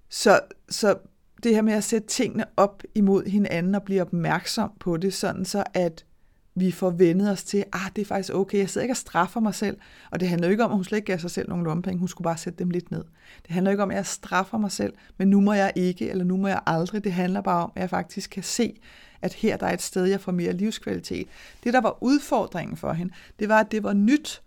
Så, 0.08 0.40
så 0.68 0.98
det 1.42 1.54
her 1.54 1.62
med 1.62 1.72
at 1.72 1.84
sætte 1.84 2.08
tingene 2.08 2.44
op 2.56 2.82
imod 2.94 3.24
hinanden 3.24 3.74
og 3.74 3.82
blive 3.82 4.02
opmærksom 4.02 4.72
på 4.80 4.96
det, 4.96 5.14
sådan 5.14 5.44
så 5.44 5.64
at 5.74 6.04
vi 6.54 6.70
får 6.70 6.90
vendet 6.90 7.30
os 7.30 7.44
til, 7.44 7.64
ah, 7.72 7.90
det 7.96 8.02
er 8.02 8.06
faktisk 8.06 8.34
okay, 8.34 8.58
jeg 8.58 8.70
sidder 8.70 8.82
ikke 8.84 8.92
og 8.92 8.96
straffer 8.96 9.40
mig 9.40 9.54
selv. 9.54 9.76
Og 10.10 10.20
det 10.20 10.28
handler 10.28 10.48
jo 10.48 10.50
ikke 10.50 10.64
om, 10.64 10.70
at 10.70 10.76
hun 10.76 10.84
slet 10.84 10.98
ikke 10.98 11.06
gav 11.06 11.18
sig 11.18 11.30
selv 11.30 11.48
nogle 11.48 11.64
lommepenge, 11.64 11.98
hun 11.98 12.08
skulle 12.08 12.24
bare 12.24 12.36
sætte 12.36 12.58
dem 12.58 12.70
lidt 12.70 12.90
ned. 12.90 13.04
Det 13.42 13.50
handler 13.50 13.70
ikke 13.70 13.82
om, 13.82 13.90
at 13.90 13.96
jeg 13.96 14.06
straffer 14.06 14.58
mig 14.58 14.72
selv, 14.72 14.92
men 15.18 15.28
nu 15.28 15.40
må 15.40 15.52
jeg 15.52 15.72
ikke, 15.76 16.10
eller 16.10 16.24
nu 16.24 16.36
må 16.36 16.48
jeg 16.48 16.60
aldrig. 16.66 17.04
Det 17.04 17.12
handler 17.12 17.40
bare 17.40 17.64
om, 17.64 17.72
at 17.74 17.80
jeg 17.80 17.90
faktisk 17.90 18.30
kan 18.30 18.42
se, 18.42 18.80
at 19.22 19.34
her 19.34 19.56
der 19.56 19.66
er 19.66 19.72
et 19.72 19.82
sted, 19.82 20.04
jeg 20.04 20.20
får 20.20 20.32
mere 20.32 20.52
livskvalitet. 20.52 21.28
Det, 21.64 21.72
der 21.72 21.80
var 21.80 21.98
udfordringen 22.00 22.76
for 22.76 22.92
hende, 22.92 23.12
det 23.38 23.48
var, 23.48 23.60
at 23.60 23.72
det 23.72 23.82
var 23.82 23.92
nyt, 23.92 24.42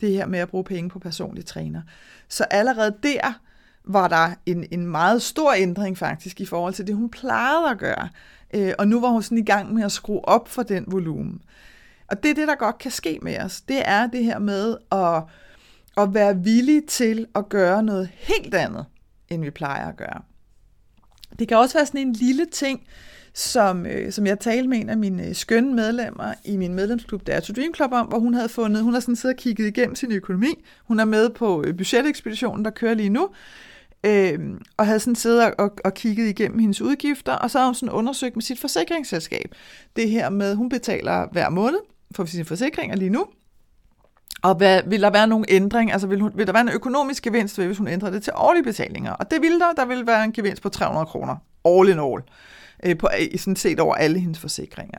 det 0.00 0.12
her 0.12 0.26
med 0.26 0.38
at 0.38 0.48
bruge 0.48 0.64
penge 0.64 0.90
på 0.90 0.98
personlig 0.98 1.46
træner. 1.46 1.82
Så 2.28 2.44
allerede 2.44 2.96
der 3.02 3.40
var 3.84 4.08
der 4.08 4.34
en, 4.46 4.66
en 4.70 4.86
meget 4.86 5.22
stor 5.22 5.52
ændring 5.52 5.98
faktisk 5.98 6.40
i 6.40 6.46
forhold 6.46 6.74
til 6.74 6.86
det, 6.86 6.94
hun 6.94 7.10
plejede 7.10 7.70
at 7.70 7.78
gøre. 7.78 8.08
Øh, 8.54 8.72
og 8.78 8.88
nu 8.88 9.00
var 9.00 9.08
hun 9.08 9.22
sådan 9.22 9.38
i 9.38 9.44
gang 9.44 9.74
med 9.74 9.84
at 9.84 9.92
skrue 9.92 10.28
op 10.28 10.48
for 10.48 10.62
den 10.62 10.84
volumen. 10.86 11.40
Og 12.08 12.22
det 12.22 12.30
er 12.30 12.34
det, 12.34 12.48
der 12.48 12.54
godt 12.54 12.78
kan 12.78 12.90
ske 12.90 13.18
med 13.22 13.38
os. 13.38 13.60
Det 13.60 13.82
er 13.84 14.06
det 14.06 14.24
her 14.24 14.38
med 14.38 14.76
at, 14.92 15.22
at 15.96 16.14
være 16.14 16.36
villig 16.38 16.86
til 16.86 17.26
at 17.34 17.48
gøre 17.48 17.82
noget 17.82 18.08
helt 18.12 18.54
andet, 18.54 18.86
end 19.28 19.42
vi 19.44 19.50
plejer 19.50 19.88
at 19.88 19.96
gøre. 19.96 20.22
Det 21.38 21.48
kan 21.48 21.56
også 21.56 21.78
være 21.78 21.86
sådan 21.86 22.00
en 22.00 22.12
lille 22.12 22.46
ting, 22.52 22.86
som, 23.34 23.86
øh, 23.86 24.12
som 24.12 24.26
jeg 24.26 24.38
talte 24.38 24.68
med 24.68 24.78
en 24.78 24.90
af 24.90 24.96
mine 24.96 25.26
øh, 25.26 25.34
skønne 25.34 25.74
medlemmer 25.74 26.34
i 26.44 26.56
min 26.56 26.74
medlemsklub, 26.74 27.26
der 27.26 27.40
to 27.40 27.52
Dream 27.52 27.74
Club, 27.74 27.92
om, 27.92 28.06
hvor 28.06 28.18
hun 28.18 28.34
havde 28.34 28.48
fundet, 28.48 28.82
hun 28.82 28.92
har 28.92 29.00
sådan 29.00 29.16
siddet 29.16 29.36
og 29.36 29.40
kigget 29.40 29.66
igennem 29.66 29.94
sin 29.94 30.12
økonomi. 30.12 30.64
Hun 30.84 31.00
er 31.00 31.04
med 31.04 31.30
på 31.30 31.62
øh, 31.62 31.76
budgetekspeditionen, 31.76 32.64
der 32.64 32.70
kører 32.70 32.94
lige 32.94 33.08
nu, 33.08 33.28
øh, 34.04 34.38
og 34.76 34.86
havde 34.86 35.00
sådan 35.00 35.14
siddet 35.14 35.54
og, 35.54 35.72
og 35.84 35.94
kigget 35.94 36.28
igennem 36.28 36.58
hendes 36.58 36.80
udgifter, 36.80 37.32
og 37.32 37.50
så 37.50 37.58
havde 37.58 37.68
hun 37.68 37.74
sådan 37.74 37.92
undersøgt 37.92 38.36
med 38.36 38.42
sit 38.42 38.60
forsikringsselskab. 38.60 39.54
Det 39.96 40.10
her 40.10 40.30
med, 40.30 40.54
hun 40.54 40.68
betaler 40.68 41.26
hver 41.32 41.50
måned 41.50 41.78
for 42.14 42.24
sine 42.24 42.44
forsikringer 42.44 42.96
lige 42.96 43.10
nu, 43.10 43.26
og 44.42 44.54
hvad, 44.54 44.82
vil 44.86 45.02
der 45.02 45.10
være 45.10 45.26
nogen 45.26 45.44
ændring, 45.48 45.92
altså 45.92 46.06
vil, 46.06 46.20
hun, 46.20 46.32
vil 46.34 46.46
der 46.46 46.52
være 46.52 46.62
en 46.62 46.68
økonomisk 46.68 47.22
gevinst, 47.22 47.58
hvis 47.58 47.78
hun 47.78 47.88
ændrer 47.88 48.10
det 48.10 48.22
til 48.22 48.32
årlige 48.36 48.64
betalinger? 48.64 49.12
Og 49.12 49.30
det 49.30 49.42
vil 49.42 49.60
der, 49.60 49.72
der 49.76 49.84
vil 49.84 50.06
være 50.06 50.24
en 50.24 50.32
gevinst 50.32 50.62
på 50.62 50.68
300 50.68 51.06
kroner, 51.06 51.36
all 51.64 51.88
in 51.88 51.98
all, 51.98 52.22
øh, 52.84 52.98
på, 52.98 53.08
sådan 53.36 53.56
set 53.56 53.80
over 53.80 53.94
alle 53.94 54.20
hendes 54.20 54.38
forsikringer. 54.38 54.98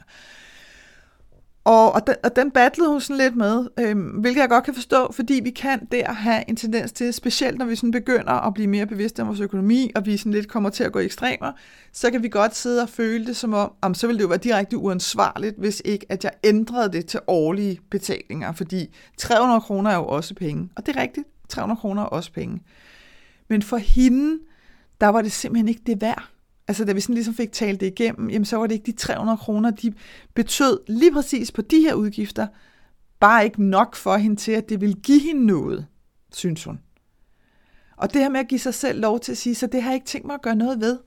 Og, 1.68 1.92
og, 1.92 2.08
den, 2.08 2.16
og 2.24 2.36
den 2.36 2.52
battlede 2.52 2.90
hun 2.90 3.02
sådan 3.02 3.18
lidt 3.18 3.36
med, 3.36 3.68
øhm, 3.80 4.10
hvilket 4.10 4.42
jeg 4.42 4.50
godt 4.50 4.64
kan 4.64 4.74
forstå, 4.74 5.12
fordi 5.12 5.42
vi 5.44 5.50
kan 5.50 5.88
der 5.92 6.14
have 6.14 6.50
en 6.50 6.56
tendens 6.56 6.92
til, 6.92 7.14
specielt 7.14 7.58
når 7.58 7.66
vi 7.66 7.76
sådan 7.76 7.92
begynder 7.92 8.32
at 8.48 8.54
blive 8.54 8.68
mere 8.68 8.86
bevidste 8.86 9.22
om 9.22 9.28
vores 9.28 9.40
økonomi, 9.40 9.92
og 9.96 10.06
vi 10.06 10.18
sådan 10.18 10.32
lidt 10.32 10.48
kommer 10.48 10.70
til 10.70 10.84
at 10.84 10.92
gå 10.92 11.00
i 11.00 11.06
ekstremer, 11.06 11.52
så 11.94 12.12
kan 12.12 12.24
vi 12.24 12.30
godt 12.30 12.56
sidde 12.56 12.82
og 12.82 12.90
føle 12.90 13.26
det 13.26 13.36
som 13.36 13.54
om, 13.54 13.72
om 13.82 13.94
så 13.94 14.08
ville 14.08 14.18
det 14.18 14.24
jo 14.24 14.28
være 14.28 14.38
direkte 14.38 14.78
uansvarligt, 14.78 15.56
hvis 15.58 15.82
ikke 15.86 16.06
at 16.10 16.24
jeg 16.24 16.32
ændrede 16.44 16.92
det 16.92 17.06
til 17.06 17.20
årlige 17.28 17.80
betalinger, 17.92 18.52
fordi 18.52 18.96
300 19.18 19.62
kroner 19.62 19.90
er 19.90 19.96
jo 19.96 20.06
også 20.06 20.36
penge. 20.36 20.70
Og 20.76 20.86
det 20.86 20.96
er 20.96 21.02
rigtigt, 21.02 21.28
300 21.50 21.80
kroner 21.80 22.02
er 22.02 22.08
også 22.08 22.32
penge. 22.32 22.60
Men 23.48 23.62
for 23.62 23.78
hende, 23.78 24.40
der 25.02 25.08
var 25.08 25.22
det 25.22 25.32
simpelthen 25.32 25.68
ikke 25.68 25.82
det 25.86 26.02
værd. 26.02 26.30
Altså 26.68 26.86
da 26.86 26.94
vi 26.94 27.02
sådan 27.02 27.14
ligesom 27.14 27.34
fik 27.34 27.52
talt 27.52 27.80
det 27.80 27.88
igennem, 27.88 28.30
jamen 28.30 28.46
så 28.46 28.58
var 28.58 28.68
det 28.68 28.76
ikke 28.76 28.86
de 28.86 28.92
300 28.92 29.38
kroner, 29.38 29.72
de 29.72 29.94
betød 30.34 30.80
lige 30.88 31.14
præcis 31.14 31.52
på 31.52 31.62
de 31.62 31.80
her 31.82 31.94
udgifter, 31.94 32.48
bare 33.20 33.46
ikke 33.46 33.64
nok 33.64 33.96
for 33.96 34.18
hende 34.18 34.36
til, 34.36 34.52
at 34.52 34.70
det 34.70 34.82
ville 34.82 34.96
give 34.96 35.20
hende 35.20 35.46
noget, 35.46 35.88
synes 36.34 36.64
hun. 36.64 36.80
Og 37.98 38.14
det 38.14 38.22
her 38.22 38.30
med 38.30 38.40
at 38.40 38.48
give 38.48 38.60
sig 38.60 38.74
selv 38.74 39.02
lov 39.02 39.20
til 39.20 39.32
at 39.32 39.38
sige, 39.38 39.56
så 39.56 39.68
det 39.68 39.82
har 39.82 39.90
jeg 39.90 39.96
ikke 39.96 40.06
tænkt 40.06 40.28
mig 40.28 40.34
at 40.34 40.42
gøre 40.42 40.56
noget 40.56 40.82
ved. 40.82 41.00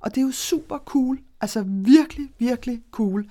Og 0.00 0.14
det 0.14 0.20
er 0.20 0.24
jo 0.24 0.30
super 0.30 0.78
cool. 0.78 1.18
Altså 1.40 1.64
virkelig, 1.66 2.32
virkelig 2.38 2.82
cool. 2.90 3.30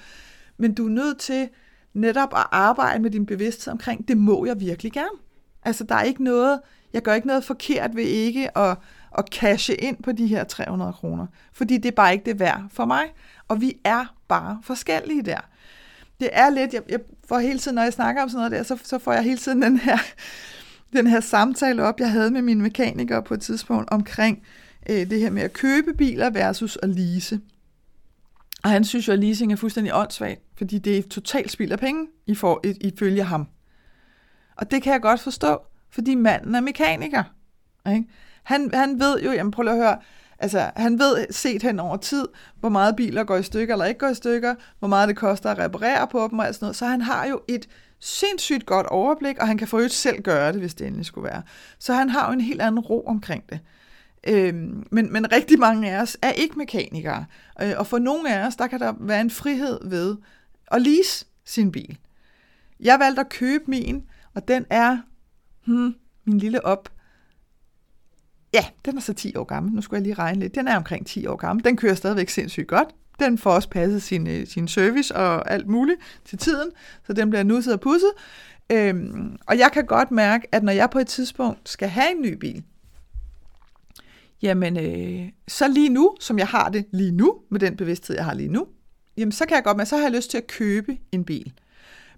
Men 0.58 0.74
du 0.74 0.86
er 0.86 0.90
nødt 0.90 1.18
til 1.18 1.50
netop 1.94 2.34
at 2.34 2.46
arbejde 2.52 3.02
med 3.02 3.12
din 3.12 3.26
bevidsthed 3.26 3.72
omkring, 3.72 4.08
det 4.08 4.18
må 4.18 4.46
jeg 4.46 4.60
virkelig 4.60 4.92
gerne. 4.92 5.18
Altså 5.64 5.84
der 5.84 5.96
er 5.96 6.04
ikke 6.04 6.24
noget, 6.24 6.60
jeg 6.94 7.02
gør 7.02 7.14
ikke 7.14 7.28
noget 7.28 7.44
forkert 7.44 7.96
ved 7.96 8.04
ikke 8.04 8.58
at 8.58 8.78
at 9.18 9.26
cashe 9.32 9.76
ind 9.76 10.04
på 10.04 10.12
de 10.12 10.28
her 10.28 10.44
300 10.44 10.94
kroner. 10.94 11.28
Fordi 11.54 11.78
det 11.78 11.86
er 11.86 11.96
bare 11.96 12.14
ikke 12.14 12.26
det 12.26 12.40
værd 12.40 12.64
for 12.72 12.86
mig. 12.86 13.04
Og 13.48 13.62
vi 13.62 13.78
er 13.84 14.16
bare 14.28 14.60
forskellige 14.64 15.22
der. 15.22 15.40
Det 16.20 16.30
er 16.32 16.50
lidt, 16.50 16.74
jeg, 16.74 16.82
jeg 16.90 17.00
får 17.28 17.40
hele 17.40 17.60
tiden, 17.60 17.76
når 17.76 17.84
jeg 17.84 17.94
snakker 17.94 18.24
om 18.24 18.30
sådan 18.30 18.38
noget 18.38 18.52
der, 18.52 18.64
så, 18.64 18.84
så 18.84 19.00
får 19.00 19.14
jeg 19.14 19.24
hele 19.24 19.38
tiden 19.38 19.62
den 19.62 19.78
her, 19.78 19.98
den 20.98 21.08
her 21.08 21.20
samtale 21.20 21.84
op, 21.84 22.00
jeg 22.00 22.12
havde 22.12 22.32
med 22.32 22.42
mine 22.42 22.62
mekanikere 22.62 23.24
på 23.24 23.34
et 23.34 23.42
tidspunkt 23.42 23.90
omkring 23.90 24.44
øh, 24.90 25.10
det 25.10 25.20
her 25.20 25.30
med 25.30 25.42
at 25.42 25.54
købe 25.54 25.94
biler 25.94 26.30
versus 26.30 26.78
at 26.84 26.90
lease. 26.90 27.40
Og 28.64 28.70
han 28.70 28.84
synes 28.84 29.08
jo, 29.08 29.14
at 29.14 29.20
leasing 29.20 29.52
er 29.52 29.56
fuldstændig 29.56 29.96
åndssvagt, 29.96 30.42
fordi 30.58 30.78
det 30.78 30.98
er 30.98 31.02
totalt 31.02 31.52
spild 31.52 31.72
af 31.72 31.80
penge 31.80 32.08
i 32.26 32.36
får, 32.36 32.66
ifølge 32.82 33.24
ham. 33.24 33.48
Og 34.56 34.72
det 34.72 34.84
kan 34.84 34.94
jeg 34.94 35.02
godt 35.02 35.20
forstå, 35.20 35.60
fordi 35.90 36.16
manden 36.16 36.56
er 36.56 36.62
mekaniker. 36.62 37.24
Ikke? 37.90 38.06
Han, 38.48 38.70
han 38.74 39.00
ved 39.00 39.22
jo, 39.22 39.32
jamen 39.32 39.52
prøv 39.52 39.64
lige 39.64 39.74
at 39.74 39.78
høre, 39.78 39.98
altså 40.40 40.72
han 40.76 41.00
ved 41.00 41.26
set 41.32 41.64
hen 41.64 41.80
over 41.80 41.98
tid, 41.98 42.28
hvor 42.60 42.70
meget 42.70 42.96
biler 42.96 43.24
går 43.24 43.36
i 43.36 43.44
stykker 43.44 43.74
eller 43.74 43.86
ikke 43.86 44.00
går 44.00 44.08
i 44.08 44.16
stykker, 44.16 44.56
hvor 44.80 44.88
meget 44.88 45.10
det 45.10 45.18
koster 45.18 45.52
at 45.52 45.60
reparere 45.60 46.08
på 46.08 46.28
dem 46.32 46.40
og 46.40 46.46
sådan 46.46 46.58
noget. 46.62 46.76
Så 46.76 46.86
han 46.86 47.02
har 47.02 47.26
jo 47.26 47.42
et 47.48 47.68
sindssygt 48.00 48.66
godt 48.66 48.88
overblik, 48.88 49.38
og 49.38 49.48
han 49.48 49.58
kan 49.58 49.68
for 49.68 49.88
selv 49.88 50.22
gøre 50.22 50.52
det, 50.52 50.60
hvis 50.60 50.74
det 50.76 50.88
endelig 50.88 51.06
skulle 51.06 51.30
være. 51.30 51.42
Så 51.80 51.94
han 51.94 52.10
har 52.10 52.28
jo 52.28 52.34
en 52.34 52.42
helt 52.42 52.62
anden 52.62 52.80
ro 52.80 53.06
omkring 53.08 53.44
det. 53.50 53.60
Øhm, 54.28 54.88
men, 54.92 55.14
men 55.14 55.32
rigtig 55.32 55.60
mange 55.60 55.92
af 55.92 56.02
os 56.02 56.18
er 56.22 56.32
ikke 56.32 56.58
mekanikere, 56.58 57.26
øh, 57.62 57.74
og 57.78 57.88
for 57.88 58.00
nogle 58.00 58.36
af 58.36 58.48
os, 58.48 58.56
der 58.56 58.68
kan 58.68 58.80
der 58.80 58.94
være 59.00 59.22
en 59.22 59.30
frihed 59.30 59.90
ved 59.90 60.16
at 60.72 60.82
lease 60.82 61.26
sin 61.46 61.72
bil. 61.72 61.98
Jeg 62.80 63.00
valgte 63.00 63.20
at 63.20 63.30
købe 63.30 63.64
min, 63.68 64.04
og 64.34 64.48
den 64.48 64.66
er 64.70 64.98
hmm, 65.66 65.96
min 66.26 66.38
lille 66.38 66.66
op 66.66 66.90
Ja, 68.54 68.66
den 68.86 68.98
er 68.98 69.02
så 69.02 69.14
10 69.14 69.36
år 69.36 69.44
gammel. 69.44 69.74
Nu 69.74 69.82
skulle 69.82 69.98
jeg 69.98 70.04
lige 70.04 70.14
regne 70.14 70.40
lidt. 70.40 70.56
Den 70.56 70.68
er 70.68 70.78
omkring 70.78 71.08
10 71.08 71.28
år 71.28 71.36
gammel. 71.36 71.66
Den 71.66 71.78
kører 71.78 71.96
stadigvæk 71.96 72.30
sindssygt 72.30 72.68
godt. 72.68 72.88
Den 73.20 73.38
får 73.38 73.52
også 73.52 73.70
passet 73.70 74.02
sin, 74.04 74.28
øh, 74.28 74.48
sin 74.48 74.68
service 74.68 75.16
og 75.16 75.52
alt 75.52 75.68
muligt 75.68 76.00
til 76.26 76.38
tiden, 76.38 76.70
så 77.08 77.14
den 77.14 77.30
bliver 77.30 77.44
nusset 77.44 77.74
og 77.74 77.80
pudset. 77.80 78.12
Øhm, 78.72 79.38
og 79.48 79.58
jeg 79.58 79.70
kan 79.74 79.86
godt 79.86 80.12
mærke, 80.12 80.48
at 80.56 80.64
når 80.64 80.72
jeg 80.72 80.90
på 80.90 81.00
et 81.00 81.08
tidspunkt 81.08 81.70
skal 81.70 81.90
have 81.90 82.12
en 82.16 82.22
ny 82.22 82.34
bil, 82.34 82.64
jamen 84.42 84.78
øh, 84.78 85.30
så 85.48 85.68
lige 85.68 85.90
nu, 85.90 86.16
som 86.20 86.40
jeg 86.40 86.48
har 86.48 86.70
det 86.70 86.86
lige 86.92 87.12
nu, 87.12 87.36
med 87.50 87.60
den 87.60 87.78
bevidsthed, 87.78 88.16
jeg 88.16 88.26
har 88.26 88.34
lige 88.34 88.50
nu, 88.50 88.68
jamen 89.18 89.32
så 89.32 89.46
kan 89.46 89.56
jeg 89.56 89.64
godt 89.64 89.78
mærke, 89.78 89.90
så 89.90 89.96
har 89.96 90.04
jeg 90.04 90.12
lyst 90.12 90.32
til 90.32 90.38
at 90.38 90.48
købe 90.48 90.98
en 91.12 91.26
bil. 91.26 91.54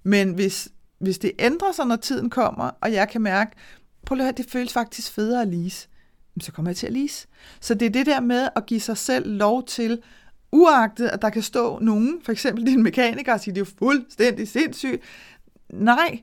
Men 0.03 0.33
hvis, 0.33 0.69
hvis 0.99 1.17
det 1.17 1.31
ændrer 1.39 1.71
sig, 1.71 1.85
når 1.85 1.95
tiden 1.95 2.29
kommer, 2.29 2.71
og 2.81 2.93
jeg 2.93 3.09
kan 3.09 3.21
mærke, 3.21 3.51
prøv 4.05 4.17
at 4.17 4.23
høre, 4.23 4.33
det 4.37 4.45
føles 4.49 4.73
faktisk 4.73 5.11
federe 5.11 5.41
at 5.41 5.47
lease, 5.47 5.87
så 6.41 6.52
kommer 6.52 6.71
jeg 6.71 6.78
til 6.78 6.88
at 6.88 6.93
lise. 6.93 7.28
Så 7.60 7.73
det 7.73 7.86
er 7.86 7.89
det 7.89 8.06
der 8.06 8.19
med 8.19 8.49
at 8.56 8.65
give 8.65 8.80
sig 8.80 8.97
selv 8.97 9.38
lov 9.38 9.65
til, 9.65 10.02
uagtet 10.52 11.08
at 11.08 11.21
der 11.21 11.30
kan 11.30 11.41
stå 11.41 11.80
nogen, 11.80 12.21
for 12.23 12.32
eksempel 12.32 12.65
din 12.65 12.84
mekaniker, 12.84 13.34
og 13.34 13.39
sige, 13.39 13.56
det 13.56 13.62
er 13.62 13.65
jo 13.65 13.78
fuldstændig 13.80 14.47
sindssygt. 14.47 15.04
Nej, 15.73 16.21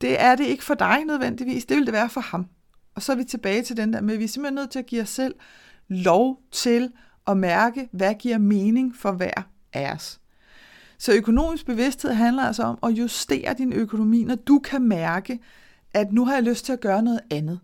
det 0.00 0.20
er 0.20 0.36
det 0.36 0.46
ikke 0.46 0.64
for 0.64 0.74
dig 0.74 1.04
nødvendigvis, 1.04 1.64
det 1.64 1.76
vil 1.76 1.86
det 1.86 1.92
være 1.92 2.08
for 2.08 2.20
ham. 2.20 2.46
Og 2.94 3.02
så 3.02 3.12
er 3.12 3.16
vi 3.16 3.24
tilbage 3.24 3.62
til 3.62 3.76
den 3.76 3.92
der 3.92 4.00
med, 4.00 4.14
at 4.14 4.18
vi 4.18 4.24
er 4.24 4.28
simpelthen 4.28 4.54
nødt 4.54 4.70
til 4.70 4.78
at 4.78 4.86
give 4.86 5.02
os 5.02 5.08
selv 5.08 5.34
lov 5.88 6.40
til 6.52 6.92
at 7.26 7.36
mærke, 7.36 7.88
hvad 7.92 8.14
giver 8.14 8.38
mening 8.38 8.96
for 8.96 9.12
hver 9.12 9.42
af 9.72 9.92
os. 9.92 10.20
Så 10.98 11.12
økonomisk 11.12 11.66
bevidsthed 11.66 12.12
handler 12.12 12.42
altså 12.42 12.62
om 12.62 12.78
at 12.82 12.90
justere 12.90 13.54
din 13.54 13.72
økonomi, 13.72 14.24
når 14.24 14.34
du 14.34 14.58
kan 14.58 14.82
mærke, 14.82 15.38
at 15.94 16.12
nu 16.12 16.24
har 16.24 16.34
jeg 16.34 16.42
lyst 16.42 16.64
til 16.64 16.72
at 16.72 16.80
gøre 16.80 17.02
noget 17.02 17.20
andet. 17.30 17.60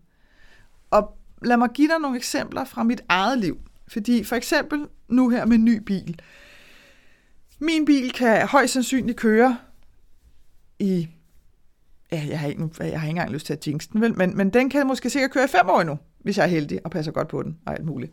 Og 0.91 1.16
lad 1.41 1.57
mig 1.57 1.69
give 1.69 1.87
dig 1.87 1.99
nogle 1.99 2.17
eksempler 2.17 2.65
fra 2.65 2.83
mit 2.83 3.01
eget 3.09 3.39
liv. 3.39 3.57
Fordi 3.87 4.23
for 4.23 4.35
eksempel 4.35 4.87
nu 5.07 5.29
her 5.29 5.45
med 5.45 5.57
ny 5.57 5.77
bil. 5.77 6.19
Min 7.59 7.85
bil 7.85 8.11
kan 8.11 8.47
højst 8.47 8.73
sandsynligt 8.73 9.17
køre 9.17 9.57
i... 10.79 11.07
Ja, 12.11 12.25
jeg 12.29 12.39
har, 12.39 12.47
ikke, 12.47 12.69
jeg 12.79 12.99
har 12.99 13.07
ikke 13.07 13.09
engang 13.09 13.31
lyst 13.31 13.45
til 13.45 13.53
at 13.53 13.67
jinx 13.67 13.87
den, 13.87 14.01
vel? 14.01 14.17
Men, 14.17 14.37
men 14.37 14.49
den 14.49 14.69
kan 14.69 14.87
måske 14.87 15.09
sikkert 15.09 15.31
køre 15.31 15.43
i 15.43 15.47
fem 15.47 15.69
år 15.69 15.83
nu, 15.83 15.97
hvis 16.23 16.37
jeg 16.37 16.43
er 16.43 16.47
heldig 16.47 16.79
og 16.85 16.91
passer 16.91 17.11
godt 17.11 17.27
på 17.27 17.43
den 17.43 17.57
og 17.65 17.73
alt 17.73 17.85
muligt. 17.85 18.11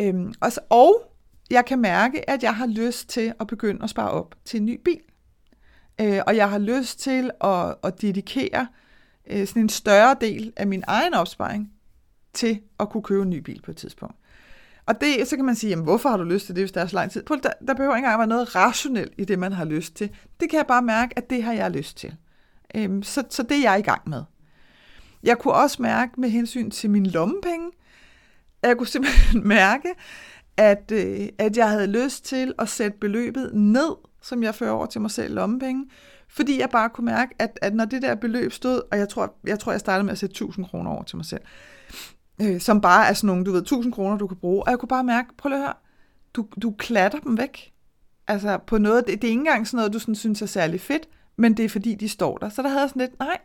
Øhm, 0.00 0.34
og, 0.40 0.52
så, 0.52 0.60
og 0.70 1.12
jeg 1.50 1.64
kan 1.64 1.78
mærke, 1.78 2.30
at 2.30 2.42
jeg 2.42 2.56
har 2.56 2.66
lyst 2.66 3.08
til 3.08 3.32
at 3.40 3.46
begynde 3.46 3.82
at 3.82 3.90
spare 3.90 4.10
op 4.10 4.34
til 4.44 4.60
en 4.60 4.66
ny 4.66 4.80
bil. 4.84 5.00
Øh, 6.00 6.20
og 6.26 6.36
jeg 6.36 6.50
har 6.50 6.58
lyst 6.58 7.00
til 7.00 7.30
at, 7.44 7.74
at 7.84 8.02
dedikere 8.02 8.66
øh, 9.30 9.46
sådan 9.46 9.62
en 9.62 9.68
større 9.68 10.16
del 10.20 10.52
af 10.56 10.66
min 10.66 10.84
egen 10.86 11.14
opsparing 11.14 11.72
til 12.34 12.60
at 12.80 12.90
kunne 12.90 13.02
købe 13.02 13.22
en 13.22 13.30
ny 13.30 13.38
bil 13.38 13.62
på 13.62 13.70
et 13.70 13.76
tidspunkt. 13.76 14.16
Og 14.86 15.00
det, 15.00 15.28
så 15.28 15.36
kan 15.36 15.44
man 15.44 15.54
sige, 15.54 15.70
jamen, 15.70 15.84
hvorfor 15.84 16.08
har 16.08 16.16
du 16.16 16.24
lyst 16.24 16.46
til 16.46 16.54
det, 16.54 16.62
hvis 16.62 16.72
der 16.72 16.80
er 16.80 16.86
så 16.86 16.96
lang 16.96 17.10
tid? 17.10 17.22
Der, 17.22 17.50
der 17.66 17.74
behøver 17.74 17.96
ikke 17.96 18.06
engang 18.06 18.18
være 18.18 18.26
noget 18.26 18.56
rationelt 18.56 19.12
i 19.18 19.24
det, 19.24 19.38
man 19.38 19.52
har 19.52 19.64
lyst 19.64 19.94
til. 19.94 20.10
Det 20.40 20.50
kan 20.50 20.56
jeg 20.56 20.66
bare 20.66 20.82
mærke, 20.82 21.18
at 21.18 21.30
det 21.30 21.42
har 21.42 21.52
jeg 21.52 21.70
lyst 21.70 21.96
til. 21.96 22.16
Øhm, 22.74 23.02
så, 23.02 23.24
så 23.30 23.42
det 23.42 23.56
er 23.56 23.70
jeg 23.70 23.78
i 23.78 23.82
gang 23.82 24.08
med. 24.08 24.22
Jeg 25.22 25.38
kunne 25.38 25.54
også 25.54 25.82
mærke 25.82 26.20
med 26.20 26.28
hensyn 26.28 26.70
til 26.70 26.90
min 26.90 27.06
lommepenge, 27.06 27.70
at 28.62 28.68
jeg 28.68 28.76
kunne 28.76 28.86
simpelthen 28.86 29.48
mærke, 29.58 29.88
at, 30.56 30.92
øh, 30.92 31.28
at 31.38 31.56
jeg 31.56 31.68
havde 31.68 31.86
lyst 31.86 32.24
til 32.24 32.54
at 32.58 32.68
sætte 32.68 32.98
beløbet 32.98 33.50
ned, 33.54 33.96
som 34.22 34.42
jeg 34.42 34.54
fører 34.54 34.70
over 34.70 34.86
til 34.86 35.00
mig 35.00 35.10
selv 35.10 35.34
lommepenge, 35.34 35.86
fordi 36.28 36.60
jeg 36.60 36.70
bare 36.70 36.88
kunne 36.88 37.04
mærke, 37.04 37.34
at, 37.38 37.58
at 37.62 37.74
når 37.74 37.84
det 37.84 38.02
der 38.02 38.14
beløb 38.14 38.52
stod, 38.52 38.82
og 38.92 38.98
jeg 38.98 39.08
tror, 39.08 39.34
jeg 39.46 39.58
tror, 39.58 39.72
jeg 39.72 39.80
startede 39.80 40.04
med 40.04 40.12
at 40.12 40.18
sætte 40.18 40.32
1000 40.32 40.66
kroner 40.66 40.90
over 40.90 41.02
til 41.02 41.16
mig 41.16 41.26
selv, 41.26 41.40
øh, 42.40 42.60
som 42.60 42.80
bare 42.80 43.08
er 43.08 43.12
sådan 43.12 43.26
nogle, 43.26 43.44
du 43.44 43.52
ved, 43.52 43.60
1000 43.60 43.92
kroner, 43.92 44.18
du 44.18 44.26
kan 44.26 44.36
bruge. 44.36 44.62
Og 44.62 44.70
jeg 44.70 44.78
kunne 44.78 44.88
bare 44.88 45.04
mærke, 45.04 45.28
prøv 45.38 45.52
at 45.52 45.58
høre, 45.58 45.74
du, 46.34 46.46
du 46.62 46.74
klatter 46.78 47.18
dem 47.18 47.38
væk. 47.38 47.72
Altså 48.28 48.58
på 48.66 48.78
noget, 48.78 49.06
det, 49.06 49.22
det 49.22 49.28
er 49.28 49.30
ikke 49.30 49.40
engang 49.40 49.66
sådan 49.66 49.76
noget, 49.76 49.92
du 49.92 49.98
sådan 49.98 50.14
synes 50.14 50.42
er 50.42 50.46
særlig 50.46 50.80
fedt, 50.80 51.08
men 51.36 51.56
det 51.56 51.64
er 51.64 51.68
fordi, 51.68 51.94
de 51.94 52.08
står 52.08 52.38
der. 52.38 52.48
Så 52.48 52.62
der 52.62 52.68
havde 52.68 52.80
jeg 52.80 52.88
sådan 52.88 53.00
lidt, 53.00 53.18
nej, 53.18 53.38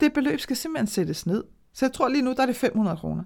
det 0.00 0.12
beløb 0.12 0.40
skal 0.40 0.56
simpelthen 0.56 0.86
sættes 0.86 1.26
ned. 1.26 1.44
Så 1.72 1.86
jeg 1.86 1.92
tror 1.92 2.08
lige 2.08 2.22
nu, 2.22 2.32
der 2.32 2.42
er 2.42 2.46
det 2.46 2.56
500 2.56 2.96
kroner. 2.96 3.24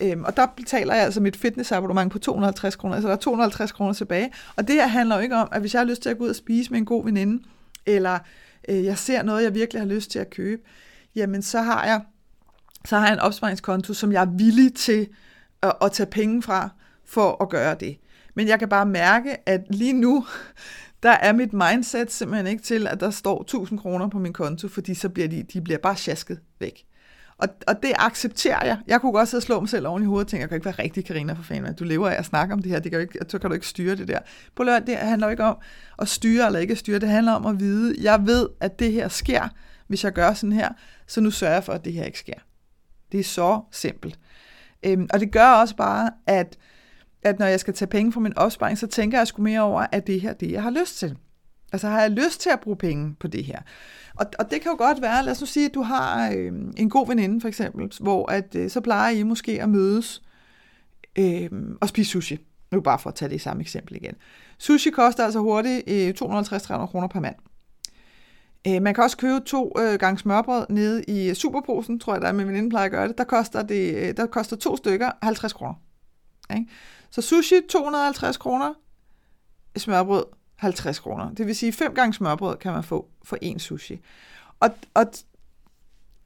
Øhm, 0.00 0.24
og 0.24 0.36
der 0.36 0.46
betaler 0.56 0.94
jeg 0.94 1.04
altså 1.04 1.20
mit 1.20 1.36
fitnessabonnement 1.36 2.12
på 2.12 2.18
250 2.18 2.76
kroner, 2.76 2.94
altså 2.94 3.08
der 3.08 3.14
er 3.14 3.18
250 3.18 3.72
kroner 3.72 3.92
tilbage. 3.92 4.32
Og 4.56 4.68
det 4.68 4.74
her 4.74 4.86
handler 4.86 5.16
jo 5.16 5.22
ikke 5.22 5.36
om, 5.36 5.48
at 5.52 5.60
hvis 5.60 5.74
jeg 5.74 5.80
har 5.80 5.86
lyst 5.86 6.02
til 6.02 6.08
at 6.08 6.18
gå 6.18 6.24
ud 6.24 6.28
og 6.28 6.36
spise 6.36 6.70
med 6.70 6.78
en 6.78 6.84
god 6.84 7.04
veninde, 7.04 7.42
eller 7.86 8.18
øh, 8.68 8.84
jeg 8.84 8.98
ser 8.98 9.22
noget, 9.22 9.42
jeg 9.42 9.54
virkelig 9.54 9.82
har 9.82 9.86
lyst 9.86 10.10
til 10.10 10.18
at 10.18 10.30
købe, 10.30 10.62
jamen 11.14 11.42
så 11.42 11.60
har 11.60 11.84
jeg 11.84 12.00
så 12.86 12.98
har 12.98 13.06
jeg 13.06 13.12
en 13.12 13.20
opsparingskonto, 13.20 13.94
som 13.94 14.12
jeg 14.12 14.22
er 14.22 14.36
villig 14.36 14.74
til 14.74 15.08
at, 15.62 15.72
at 15.82 15.92
tage 15.92 16.10
penge 16.10 16.42
fra 16.42 16.68
for 17.06 17.42
at 17.42 17.48
gøre 17.48 17.76
det. 17.80 17.96
Men 18.34 18.48
jeg 18.48 18.58
kan 18.58 18.68
bare 18.68 18.86
mærke, 18.86 19.48
at 19.48 19.60
lige 19.70 19.92
nu, 19.92 20.26
der 21.02 21.10
er 21.10 21.32
mit 21.32 21.52
mindset 21.52 22.12
simpelthen 22.12 22.46
ikke 22.46 22.62
til, 22.62 22.86
at 22.86 23.00
der 23.00 23.10
står 23.10 23.42
1000 23.42 23.78
kroner 23.78 24.08
på 24.08 24.18
min 24.18 24.32
konto, 24.32 24.68
fordi 24.68 24.94
så 24.94 25.08
bliver 25.08 25.28
de, 25.28 25.42
de 25.42 25.60
bliver 25.60 25.78
bare 25.78 25.96
sjasket 25.96 26.40
væk. 26.60 26.84
Og, 27.38 27.48
og 27.66 27.82
det 27.82 27.92
accepterer 27.96 28.66
jeg. 28.66 28.78
Jeg 28.86 29.00
kunne 29.00 29.12
godt 29.12 29.28
sidde 29.28 29.38
og 29.38 29.42
slå 29.42 29.60
mig 29.60 29.68
selv 29.68 29.86
oven 29.86 30.02
i 30.02 30.06
hovedet 30.06 30.26
og 30.26 30.30
tænke, 30.30 30.40
jeg 30.40 30.48
kan 30.48 30.56
ikke 30.56 30.64
være 30.64 30.74
rigtig 30.78 31.04
Karina 31.04 31.32
for 31.32 31.42
fanden. 31.42 31.74
Du 31.74 31.84
lever 31.84 32.08
af 32.08 32.18
at 32.18 32.24
snakke 32.24 32.54
om 32.54 32.62
det 32.62 32.72
her, 32.72 32.78
det 32.78 32.92
kan 32.92 33.00
ikke, 33.00 33.18
så 33.28 33.38
kan 33.38 33.50
du 33.50 33.54
ikke 33.54 33.66
styre 33.66 33.96
det 33.96 34.08
der. 34.08 34.18
På 34.54 34.62
løn, 34.62 34.86
det 34.86 34.96
handler 34.96 35.26
jo 35.26 35.30
ikke 35.30 35.44
om 35.44 35.56
at 35.98 36.08
styre 36.08 36.46
eller 36.46 36.60
ikke 36.60 36.76
styre, 36.76 36.98
det 36.98 37.08
handler 37.08 37.32
om 37.32 37.46
at 37.46 37.60
vide, 37.60 37.94
jeg 38.00 38.26
ved, 38.26 38.48
at 38.60 38.78
det 38.78 38.92
her 38.92 39.08
sker, 39.08 39.48
hvis 39.86 40.04
jeg 40.04 40.12
gør 40.12 40.32
sådan 40.32 40.52
her, 40.52 40.68
så 41.06 41.20
nu 41.20 41.30
sørger 41.30 41.54
jeg 41.54 41.64
for, 41.64 41.72
at 41.72 41.84
det 41.84 41.92
her 41.92 42.04
ikke 42.04 42.18
sker. 42.18 42.45
Det 43.16 43.20
er 43.20 43.24
så 43.24 43.60
simpelt. 43.70 44.18
Øhm, 44.82 45.08
og 45.12 45.20
det 45.20 45.32
gør 45.32 45.48
også 45.48 45.76
bare, 45.76 46.10
at, 46.26 46.58
at 47.22 47.38
når 47.38 47.46
jeg 47.46 47.60
skal 47.60 47.74
tage 47.74 47.88
penge 47.88 48.12
fra 48.12 48.20
min 48.20 48.38
opsparing, 48.38 48.78
så 48.78 48.86
tænker 48.86 49.18
jeg 49.18 49.26
sgu 49.26 49.42
mere 49.42 49.60
over, 49.60 49.86
at 49.92 50.06
det 50.06 50.20
her 50.20 50.32
det, 50.32 50.52
jeg 50.52 50.62
har 50.62 50.70
lyst 50.70 50.98
til. 50.98 51.16
Altså 51.72 51.88
har 51.88 52.00
jeg 52.00 52.10
lyst 52.10 52.40
til 52.40 52.50
at 52.50 52.60
bruge 52.60 52.76
penge 52.76 53.14
på 53.20 53.26
det 53.26 53.44
her? 53.44 53.58
Og, 54.14 54.26
og 54.38 54.50
det 54.50 54.60
kan 54.60 54.70
jo 54.70 54.76
godt 54.78 55.02
være, 55.02 55.24
lad 55.24 55.32
os 55.32 55.40
nu 55.40 55.46
sige, 55.46 55.66
at 55.66 55.74
du 55.74 55.82
har 55.82 56.30
øh, 56.30 56.52
en 56.76 56.90
god 56.90 57.06
veninde 57.06 57.40
for 57.40 57.48
eksempel, 57.48 57.92
hvor 58.00 58.30
at, 58.30 58.54
øh, 58.54 58.70
så 58.70 58.80
plejer 58.80 59.10
I 59.10 59.22
måske 59.22 59.62
at 59.62 59.68
mødes 59.68 60.22
øh, 61.18 61.50
og 61.80 61.88
spise 61.88 62.10
sushi. 62.10 62.38
Nu 62.72 62.80
bare 62.80 62.98
for 62.98 63.10
at 63.10 63.14
tage 63.14 63.30
det 63.30 63.40
samme 63.40 63.62
eksempel 63.62 63.96
igen. 63.96 64.14
Sushi 64.58 64.90
koster 64.90 65.24
altså 65.24 65.38
hurtigt 65.38 65.82
øh, 65.86 66.14
250-300 66.22 66.86
kroner 66.86 67.08
per 67.08 67.20
mand. 67.20 67.36
Øh, 68.68 68.82
man 68.82 68.94
kan 68.94 69.04
også 69.04 69.16
købe 69.16 69.40
to 69.40 69.72
øh, 69.78 69.98
gange 69.98 70.18
smørbrød 70.18 70.66
nede 70.68 71.04
i 71.04 71.34
Superposen, 71.34 71.98
tror 71.98 72.12
jeg, 72.12 72.22
der 72.22 72.28
er 72.28 72.32
med 72.32 72.44
veninde 72.44 72.70
plejer 72.70 72.84
at 72.84 72.90
gøre 72.90 73.08
det. 73.08 73.18
Der 73.18 73.24
koster, 73.24 73.62
det, 73.62 73.94
øh, 73.94 74.16
der 74.16 74.26
koster 74.26 74.56
to 74.56 74.76
stykker 74.76 75.10
50 75.22 75.52
kroner. 75.52 75.74
Ikke? 76.54 76.66
Så 77.10 77.22
sushi 77.22 77.54
250 77.68 78.36
kroner, 78.36 78.74
smørbrød 79.76 80.24
50 80.56 80.98
kroner. 80.98 81.30
Det 81.34 81.46
vil 81.46 81.56
sige, 81.56 81.72
fem 81.72 81.94
gange 81.94 82.14
smørbrød 82.14 82.56
kan 82.56 82.72
man 82.72 82.84
få 82.84 83.08
for 83.24 83.38
en 83.42 83.58
sushi. 83.58 84.00
Og, 84.60 84.70
og, 84.94 85.06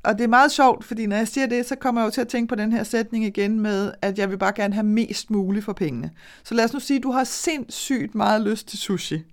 og 0.03 0.19
det 0.19 0.25
er 0.25 0.29
meget 0.29 0.53
sjovt, 0.53 0.85
fordi 0.85 1.07
når 1.07 1.17
jeg 1.17 1.29
siger 1.29 1.47
det, 1.47 1.67
så 1.67 1.77
kommer 1.77 2.01
jeg 2.01 2.07
jo 2.07 2.11
til 2.11 2.21
at 2.21 2.29
tænke 2.29 2.49
på 2.49 2.55
den 2.55 2.73
her 2.73 2.85
sætning 2.85 3.25
igen 3.25 3.61
med, 3.61 3.93
at 4.03 4.19
jeg 4.19 4.31
vil 4.31 4.39
bare 4.39 4.53
gerne 4.53 4.75
have 4.75 4.87
mest 4.87 5.31
muligt 5.31 5.65
for 5.65 5.73
pengene. 5.73 6.11
Så 6.45 6.55
lad 6.55 6.65
os 6.65 6.73
nu 6.73 6.81
sige, 6.81 6.97
at 6.97 7.03
du 7.03 7.11
har 7.11 7.25
sindssygt 7.25 8.15
meget 8.15 8.43
lyst 8.43 8.69
til 8.69 8.79
sushi. 8.79 9.25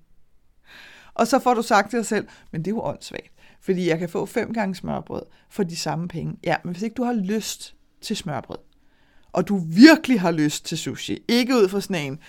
Og 1.17 1.27
så 1.27 1.39
får 1.39 1.53
du 1.53 1.61
sagt 1.61 1.89
til 1.89 1.97
dig 1.97 2.05
selv, 2.05 2.27
men 2.51 2.61
det 2.61 2.71
er 2.71 2.75
jo 2.75 2.81
åndssvagt, 2.81 3.31
fordi 3.61 3.89
jeg 3.89 3.99
kan 3.99 4.09
få 4.09 4.25
fem 4.25 4.53
gange 4.53 4.75
smørbrød 4.75 5.21
for 5.49 5.63
de 5.63 5.75
samme 5.75 6.07
penge. 6.07 6.35
Ja, 6.43 6.55
men 6.63 6.73
hvis 6.73 6.83
ikke 6.83 6.93
du 6.93 7.03
har 7.03 7.13
lyst 7.13 7.75
til 8.01 8.15
smørbrød, 8.15 8.57
og 9.33 9.47
du 9.47 9.57
virkelig 9.57 10.21
har 10.21 10.31
lyst 10.31 10.65
til 10.65 10.77
sushi, 10.77 11.17
ikke 11.27 11.55
ud 11.55 11.69
fra 11.69 11.81
sådan 11.81 12.05
en, 12.05 12.19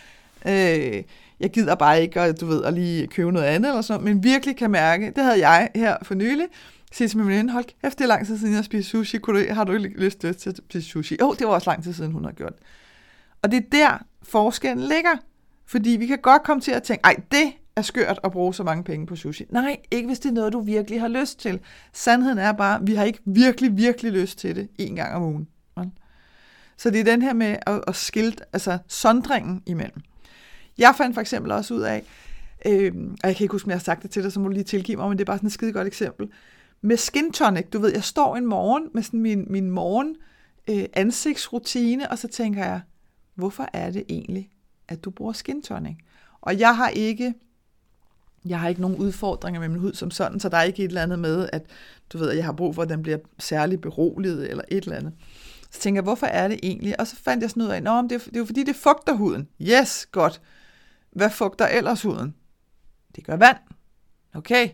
øh, 0.47 1.03
jeg 1.41 1.51
gider 1.51 1.75
bare 1.75 2.03
ikke 2.03 2.21
at, 2.21 2.41
du 2.41 2.47
ved, 2.47 2.65
at 2.65 2.75
lige 2.75 3.07
købe 3.07 3.33
noget 3.33 3.47
andet 3.47 3.69
eller 3.69 3.83
sådan 3.83 4.05
men 4.05 4.25
virkelig 4.25 4.57
kan 4.57 4.71
mærke, 4.71 5.13
det 5.17 5.25
havde 5.25 5.49
jeg 5.49 5.71
her 5.75 5.97
for 6.03 6.15
nylig, 6.15 6.47
sige 6.93 7.09
til 7.09 7.19
min 7.19 7.29
veninde, 7.29 7.53
hold 7.53 7.65
kæft, 7.83 7.99
det 7.99 8.05
er 8.05 8.09
lang 8.09 8.27
tid 8.27 8.39
siden, 8.39 8.55
jeg 8.55 8.65
spiste 8.65 8.91
sushi, 8.91 9.19
Kunne 9.19 9.49
du, 9.49 9.55
har 9.55 9.65
du 9.65 9.73
ikke 9.73 9.89
lyst 9.89 10.19
til 10.19 10.29
at 10.29 10.41
spise 10.41 10.89
sushi? 10.89 11.17
Jo, 11.21 11.35
det 11.39 11.47
var 11.47 11.53
også 11.53 11.71
lang 11.71 11.83
tid 11.83 11.93
siden, 11.93 12.13
hun 12.13 12.25
har 12.25 12.33
gjort 12.33 12.55
Og 13.43 13.51
det 13.51 13.57
er 13.57 13.69
der, 13.73 14.05
forskellen 14.23 14.89
ligger. 14.89 15.17
Fordi 15.67 15.91
vi 15.91 16.07
kan 16.07 16.19
godt 16.19 16.43
komme 16.43 16.61
til 16.61 16.73
at 16.73 16.83
tænke, 16.83 17.01
ej, 17.05 17.17
det 17.33 17.53
er 17.79 17.83
skørt 17.83 18.21
at 18.25 18.33
bruge 18.33 18.55
så 18.55 18.63
mange 18.63 18.85
penge 18.85 19.07
på 19.07 19.17
sushi. 19.17 19.45
Nej, 19.51 19.77
ikke 19.91 20.07
hvis 20.07 20.19
det 20.19 20.29
er 20.29 20.33
noget, 20.33 20.53
du 20.53 20.61
virkelig 20.61 21.01
har 21.01 21.09
lyst 21.09 21.39
til. 21.39 21.61
Sandheden 21.93 22.39
er 22.39 22.53
bare, 22.53 22.81
vi 22.83 22.95
har 22.95 23.05
ikke 23.05 23.21
virkelig, 23.25 23.77
virkelig 23.77 24.13
lyst 24.13 24.39
til 24.39 24.57
det 24.57 24.69
en 24.79 24.97
gang 24.97 25.15
om 25.15 25.23
ugen. 25.23 25.49
Så 26.79 26.91
det 26.91 27.01
er 27.01 27.05
den 27.05 27.23
her 27.23 27.33
med 27.33 27.57
at, 27.67 27.85
at 27.87 27.97
skilte, 27.97 28.45
altså 28.53 28.79
sondringen 28.89 29.63
imellem. 29.67 30.01
Jeg 30.79 30.95
fandt 30.97 31.15
for 31.15 31.21
eksempel 31.21 31.53
også 31.53 31.75
ud 31.75 31.81
af, 31.81 32.05
øh, 32.67 32.93
og 33.23 33.29
jeg 33.29 33.37
kan 33.37 33.45
ikke 33.45 33.53
huske, 33.53 33.67
om 33.67 33.71
jeg 33.71 33.79
har 33.79 33.85
sagt 33.85 34.03
det 34.03 34.11
til 34.11 34.23
dig, 34.23 34.33
så 34.33 34.41
må 34.41 34.49
du 34.49 34.53
lige 34.53 34.65
tilgive 34.65 34.97
mig, 34.97 35.09
men 35.09 35.19
det 35.19 35.25
er 35.25 35.27
bare 35.27 35.39
sådan 35.39 35.47
et 35.47 35.53
skide 35.53 35.73
godt 35.73 35.87
eksempel. 35.87 36.29
Med 36.81 36.97
skin 36.97 37.33
tonic, 37.33 37.67
du 37.73 37.79
ved, 37.79 37.93
jeg 37.93 38.05
står 38.05 38.37
en 38.37 38.47
morgen 38.47 38.89
med 38.95 39.03
sådan 39.03 39.21
min, 39.21 39.47
min 39.51 39.71
morgen 39.71 40.17
øh, 40.71 40.85
ansigtsrutine, 40.93 42.11
og 42.11 42.19
så 42.19 42.29
tænker 42.29 42.65
jeg, 42.65 42.81
hvorfor 43.35 43.69
er 43.73 43.91
det 43.91 44.05
egentlig, 44.09 44.51
at 44.89 45.05
du 45.05 45.11
bruger 45.11 45.33
skin 45.33 45.63
tonic? 45.63 45.97
Og 46.41 46.59
jeg 46.59 46.77
har 46.77 46.89
ikke 46.89 47.35
jeg 48.45 48.61
har 48.61 48.69
ikke 48.69 48.81
nogen 48.81 48.97
udfordringer 48.97 49.61
med 49.61 49.69
min 49.69 49.81
hud 49.81 49.95
som 49.95 50.11
sådan, 50.11 50.41
så 50.41 50.49
der 50.49 50.57
er 50.57 50.63
ikke 50.63 50.85
et 50.85 50.89
eller 50.89 51.03
andet 51.03 51.19
med, 51.19 51.49
at 51.53 51.63
du 52.13 52.19
ved, 52.19 52.31
at 52.31 52.37
jeg 52.37 52.45
har 52.45 52.53
brug 52.53 52.75
for, 52.75 52.83
at 52.83 52.89
den 52.89 53.03
bliver 53.03 53.19
særlig 53.39 53.81
beroliget 53.81 54.51
eller 54.51 54.65
et 54.69 54.85
eller 54.85 54.97
andet. 54.97 55.13
Så 55.71 55.81
tænker 55.81 55.97
jeg, 55.97 56.03
hvorfor 56.03 56.27
er 56.27 56.49
det 56.49 56.61
egentlig? 56.63 57.01
Og 57.01 57.07
så 57.07 57.17
fandt 57.17 57.43
jeg 57.43 57.51
sådan 57.51 57.63
ud 57.63 57.69
af, 57.69 57.77
at 57.77 57.83
det, 57.83 57.91
er, 57.91 58.19
det 58.19 58.35
er 58.35 58.39
jo 58.39 58.45
fordi, 58.45 58.65
det 58.65 58.77
fugter 58.77 59.15
huden. 59.15 59.49
Yes, 59.61 60.07
godt. 60.13 60.41
Hvad 61.11 61.31
fugter 61.31 61.67
ellers 61.67 62.03
huden? 62.03 62.35
Det 63.17 63.27
gør 63.27 63.37
vand. 63.37 63.57
Okay, 64.35 64.69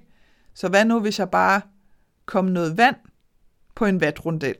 så 0.55 0.69
hvad 0.69 0.85
nu, 0.85 1.01
hvis 1.01 1.19
jeg 1.19 1.31
bare 1.31 1.61
kom 2.27 2.45
noget 2.45 2.77
vand 2.77 2.97
på 3.75 3.85
en 3.85 4.01
vatrundel? 4.01 4.55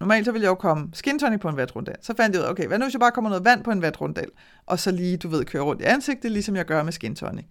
Normalt 0.00 0.24
så 0.24 0.32
ville 0.32 0.44
jeg 0.44 0.50
jo 0.50 0.54
komme 0.54 0.88
skin 0.92 1.18
tonic 1.18 1.40
på 1.40 1.48
en 1.48 1.56
vatrundel. 1.56 1.94
Så 2.00 2.14
fandt 2.16 2.34
jeg 2.34 2.42
ud 2.42 2.46
af, 2.46 2.50
okay, 2.50 2.66
hvad 2.66 2.78
nu 2.78 2.84
hvis 2.84 2.94
jeg 2.94 3.00
bare 3.00 3.12
kommer 3.12 3.30
noget 3.30 3.44
vand 3.44 3.64
på 3.64 3.70
en 3.70 3.82
vatrundel, 3.82 4.28
og 4.66 4.78
så 4.78 4.90
lige, 4.90 5.16
du 5.16 5.28
ved, 5.28 5.44
køre 5.44 5.62
rundt 5.62 5.82
i 5.82 5.84
ansigtet, 5.84 6.30
ligesom 6.30 6.56
jeg 6.56 6.64
gør 6.64 6.82
med 6.82 6.92
skin 6.92 7.16
tonic. 7.16 7.44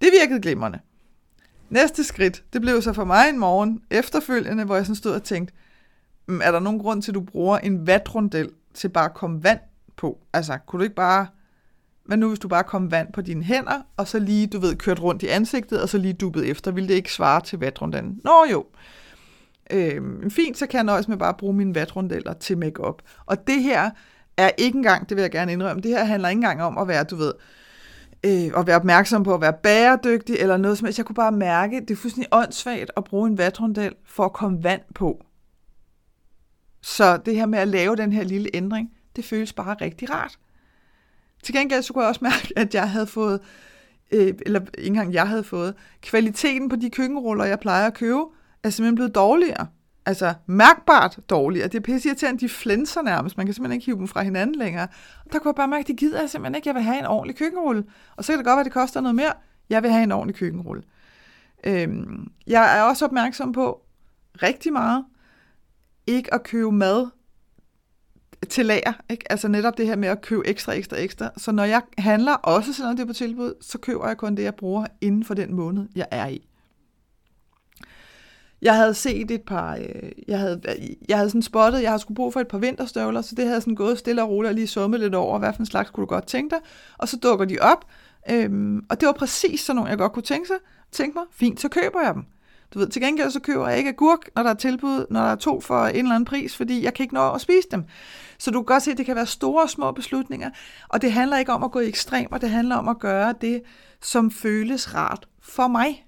Det 0.00 0.08
virkede 0.20 0.40
glimrende. 0.40 0.78
Næste 1.70 2.04
skridt, 2.04 2.44
det 2.52 2.60
blev 2.60 2.82
så 2.82 2.92
for 2.92 3.04
mig 3.04 3.28
en 3.28 3.38
morgen 3.38 3.82
efterfølgende, 3.90 4.64
hvor 4.64 4.76
jeg 4.76 4.86
sådan 4.86 4.96
stod 4.96 5.12
og 5.12 5.22
tænkte, 5.22 5.54
mm, 6.28 6.40
er 6.44 6.50
der 6.50 6.60
nogen 6.60 6.80
grund 6.80 7.02
til, 7.02 7.10
at 7.10 7.14
du 7.14 7.20
bruger 7.20 7.58
en 7.58 7.86
vatrundel 7.86 8.50
til 8.74 8.88
bare 8.88 9.04
at 9.04 9.14
komme 9.14 9.44
vand 9.44 9.60
på? 9.96 10.18
Altså, 10.32 10.58
kunne 10.66 10.78
du 10.78 10.82
ikke 10.82 10.96
bare 10.96 11.26
hvad 12.06 12.16
nu, 12.16 12.28
hvis 12.28 12.38
du 12.38 12.48
bare 12.48 12.64
kom 12.64 12.90
vand 12.90 13.12
på 13.12 13.20
dine 13.20 13.44
hænder, 13.44 13.82
og 13.96 14.08
så 14.08 14.18
lige, 14.18 14.46
du 14.46 14.58
ved, 14.58 14.76
kørt 14.76 15.02
rundt 15.02 15.22
i 15.22 15.26
ansigtet, 15.26 15.82
og 15.82 15.88
så 15.88 15.98
lige 15.98 16.14
dubbet 16.14 16.50
efter? 16.50 16.70
Ville 16.70 16.88
det 16.88 16.94
ikke 16.94 17.12
svare 17.12 17.40
til 17.40 17.58
vatrundellen? 17.58 18.20
Nå 18.24 18.44
jo. 18.52 18.66
Øh, 19.70 20.30
fint, 20.30 20.58
så 20.58 20.66
kan 20.66 20.76
jeg 20.76 20.84
nøjes 20.84 21.08
med 21.08 21.16
bare 21.16 21.28
at 21.28 21.36
bruge 21.36 21.54
mine 21.54 21.74
vatrundeller 21.74 22.32
til 22.32 22.58
makeup. 22.58 23.02
Og 23.26 23.46
det 23.46 23.62
her 23.62 23.90
er 24.36 24.50
ikke 24.58 24.76
engang, 24.76 25.08
det 25.08 25.16
vil 25.16 25.22
jeg 25.22 25.30
gerne 25.30 25.52
indrømme, 25.52 25.82
det 25.82 25.90
her 25.90 26.04
handler 26.04 26.28
ikke 26.28 26.38
engang 26.38 26.62
om 26.62 26.78
at 26.78 26.88
være, 26.88 27.04
du 27.04 27.16
ved, 27.16 27.32
øh, 27.34 27.40
øh, 28.24 28.50
at 28.56 28.66
være 28.66 28.76
opmærksom 28.76 29.22
på 29.22 29.34
at 29.34 29.40
være 29.40 29.52
bæredygtig, 29.52 30.36
eller 30.36 30.56
noget 30.56 30.78
som 30.78 30.84
helst. 30.84 30.98
Jeg 30.98 31.06
kunne 31.06 31.14
bare 31.14 31.32
mærke, 31.32 31.80
det 31.80 31.90
er 31.90 31.96
fuldstændig 31.96 32.28
åndssvagt 32.32 32.90
at 32.96 33.04
bruge 33.04 33.28
en 33.28 33.38
vatrondel 33.38 33.94
for 34.04 34.24
at 34.24 34.32
komme 34.32 34.64
vand 34.64 34.82
på. 34.94 35.24
Så 36.82 37.16
det 37.16 37.36
her 37.36 37.46
med 37.46 37.58
at 37.58 37.68
lave 37.68 37.96
den 37.96 38.12
her 38.12 38.24
lille 38.24 38.50
ændring, 38.54 38.90
det 39.16 39.24
føles 39.24 39.52
bare 39.52 39.76
rigtig 39.80 40.10
rart. 40.10 40.38
Til 41.42 41.54
gengæld 41.54 41.82
så 41.82 41.92
kunne 41.92 42.02
jeg 42.02 42.08
også 42.08 42.24
mærke, 42.24 42.52
at 42.56 42.74
jeg 42.74 42.90
havde 42.90 43.06
fået, 43.06 43.40
øh, 44.12 44.34
eller 44.46 44.60
ikke 44.60 44.86
engang 44.86 45.12
jeg 45.12 45.28
havde 45.28 45.44
fået, 45.44 45.74
kvaliteten 46.00 46.68
på 46.68 46.76
de 46.76 46.90
køkkenruller, 46.90 47.44
jeg 47.44 47.60
plejer 47.60 47.86
at 47.86 47.94
købe, 47.94 48.20
er 48.62 48.70
simpelthen 48.70 48.94
blevet 48.94 49.14
dårligere. 49.14 49.66
Altså 50.06 50.34
mærkbart 50.46 51.18
dårligere. 51.30 51.68
Det 51.68 51.74
er 51.74 51.80
pisse 51.80 52.08
irriterende, 52.08 52.40
de 52.40 52.48
flænser 52.48 53.02
nærmest. 53.02 53.36
Man 53.36 53.46
kan 53.46 53.54
simpelthen 53.54 53.76
ikke 53.76 53.86
hive 53.86 53.98
dem 53.98 54.08
fra 54.08 54.22
hinanden 54.22 54.56
længere. 54.56 54.88
Og 55.24 55.32
der 55.32 55.38
kunne 55.38 55.50
jeg 55.50 55.54
bare 55.54 55.68
mærke, 55.68 55.80
at 55.80 55.86
det 55.86 55.96
gider 55.96 56.20
jeg 56.20 56.30
simpelthen 56.30 56.54
ikke. 56.54 56.68
Jeg 56.68 56.74
vil 56.74 56.82
have 56.82 56.98
en 56.98 57.06
ordentlig 57.06 57.36
køkkenrulle. 57.36 57.84
Og 58.16 58.24
så 58.24 58.32
kan 58.32 58.38
det 58.38 58.46
godt 58.46 58.56
være, 58.56 58.60
at 58.60 58.64
det 58.64 58.72
koster 58.72 59.00
noget 59.00 59.14
mere. 59.14 59.32
Jeg 59.70 59.82
vil 59.82 59.90
have 59.90 60.02
en 60.02 60.12
ordentlig 60.12 60.36
køkkenrulle. 60.36 60.82
Øhm, 61.64 62.28
jeg 62.46 62.78
er 62.78 62.82
også 62.82 63.04
opmærksom 63.04 63.52
på 63.52 63.82
rigtig 64.42 64.72
meget, 64.72 65.04
ikke 66.06 66.34
at 66.34 66.42
købe 66.42 66.72
mad, 66.72 67.06
til 68.48 68.66
lager. 68.66 68.92
Ikke? 69.10 69.32
Altså 69.32 69.48
netop 69.48 69.78
det 69.78 69.86
her 69.86 69.96
med 69.96 70.08
at 70.08 70.20
købe 70.20 70.46
ekstra, 70.46 70.72
ekstra, 70.72 70.96
ekstra. 70.96 71.30
Så 71.36 71.52
når 71.52 71.64
jeg 71.64 71.82
handler, 71.98 72.32
også 72.32 72.72
selvom 72.72 72.96
det 72.96 73.02
er 73.02 73.06
på 73.06 73.12
tilbud, 73.12 73.54
så 73.60 73.78
køber 73.78 74.06
jeg 74.06 74.16
kun 74.16 74.34
det, 74.34 74.42
jeg 74.42 74.54
bruger 74.54 74.86
inden 75.00 75.24
for 75.24 75.34
den 75.34 75.54
måned, 75.54 75.88
jeg 75.94 76.06
er 76.10 76.26
i. 76.26 76.48
Jeg 78.62 78.76
havde 78.76 78.94
set 78.94 79.30
et 79.30 79.42
par, 79.42 79.76
øh, 79.76 80.10
jeg 80.28 80.38
havde, 80.38 80.60
jeg 81.08 81.16
havde 81.16 81.30
sådan 81.30 81.42
spottet, 81.42 81.82
jeg 81.82 81.90
havde 81.90 82.00
skulle 82.00 82.16
brug 82.16 82.32
for 82.32 82.40
et 82.40 82.48
par 82.48 82.58
vinterstøvler, 82.58 83.22
så 83.22 83.34
det 83.34 83.46
havde 83.46 83.60
sådan 83.60 83.74
gået 83.74 83.98
stille 83.98 84.22
og 84.22 84.28
roligt 84.28 84.48
og 84.48 84.54
lige 84.54 84.66
summet 84.66 85.00
lidt 85.00 85.14
over, 85.14 85.38
hvad 85.38 85.52
for 85.52 85.60
en 85.60 85.66
slags 85.66 85.90
kunne 85.90 86.02
du 86.02 86.08
godt 86.08 86.26
tænke 86.26 86.54
dig. 86.54 86.58
Og 86.98 87.08
så 87.08 87.16
dukker 87.16 87.44
de 87.44 87.58
op, 87.60 87.84
øhm, 88.30 88.84
og 88.88 89.00
det 89.00 89.06
var 89.06 89.12
præcis 89.12 89.60
sådan 89.60 89.76
nogle, 89.76 89.90
jeg 89.90 89.98
godt 89.98 90.12
kunne 90.12 90.22
tænke, 90.22 90.46
sig, 90.46 90.56
tænke 90.92 91.18
mig. 91.18 91.24
Fint, 91.32 91.60
så 91.60 91.68
køber 91.68 92.00
jeg 92.00 92.14
dem. 92.14 92.24
Du 92.74 92.78
ved, 92.78 92.88
til 92.88 93.02
gengæld 93.02 93.30
så 93.30 93.40
køber 93.40 93.68
jeg 93.68 93.78
ikke 93.78 93.90
agurk, 93.90 94.30
når 94.34 94.42
der 94.42 94.50
er 94.50 94.54
tilbud, 94.54 95.06
når 95.10 95.20
der 95.20 95.30
er 95.30 95.36
to 95.36 95.60
for 95.60 95.86
en 95.86 95.96
eller 95.96 96.14
anden 96.14 96.24
pris, 96.24 96.56
fordi 96.56 96.84
jeg 96.84 96.94
kan 96.94 97.02
ikke 97.02 97.14
nå 97.14 97.30
at 97.30 97.40
spise 97.40 97.68
dem. 97.70 97.84
Så 98.38 98.50
du 98.50 98.58
kan 98.60 98.64
godt 98.64 98.82
se, 98.82 98.90
at 98.90 98.98
det 98.98 99.06
kan 99.06 99.16
være 99.16 99.26
store 99.26 99.62
og 99.62 99.70
små 99.70 99.92
beslutninger, 99.92 100.50
og 100.88 101.02
det 101.02 101.12
handler 101.12 101.38
ikke 101.38 101.52
om 101.52 101.64
at 101.64 101.70
gå 101.70 101.80
i 101.80 101.88
ekstremer, 101.88 102.38
det 102.38 102.50
handler 102.50 102.76
om 102.76 102.88
at 102.88 102.98
gøre 102.98 103.34
det, 103.40 103.62
som 104.02 104.30
føles 104.30 104.94
rart 104.94 105.28
for 105.42 105.68
mig. 105.68 106.05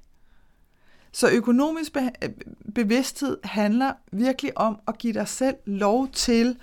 Så 1.19 1.31
økonomisk 1.31 1.93
be- 1.93 2.11
øh, 2.23 2.31
bevidsthed 2.75 3.39
handler 3.45 3.93
virkelig 4.13 4.59
om 4.59 4.79
at 4.89 4.99
give 4.99 5.13
dig 5.13 5.29
selv 5.29 5.57
lov 5.67 6.09
til 6.09 6.57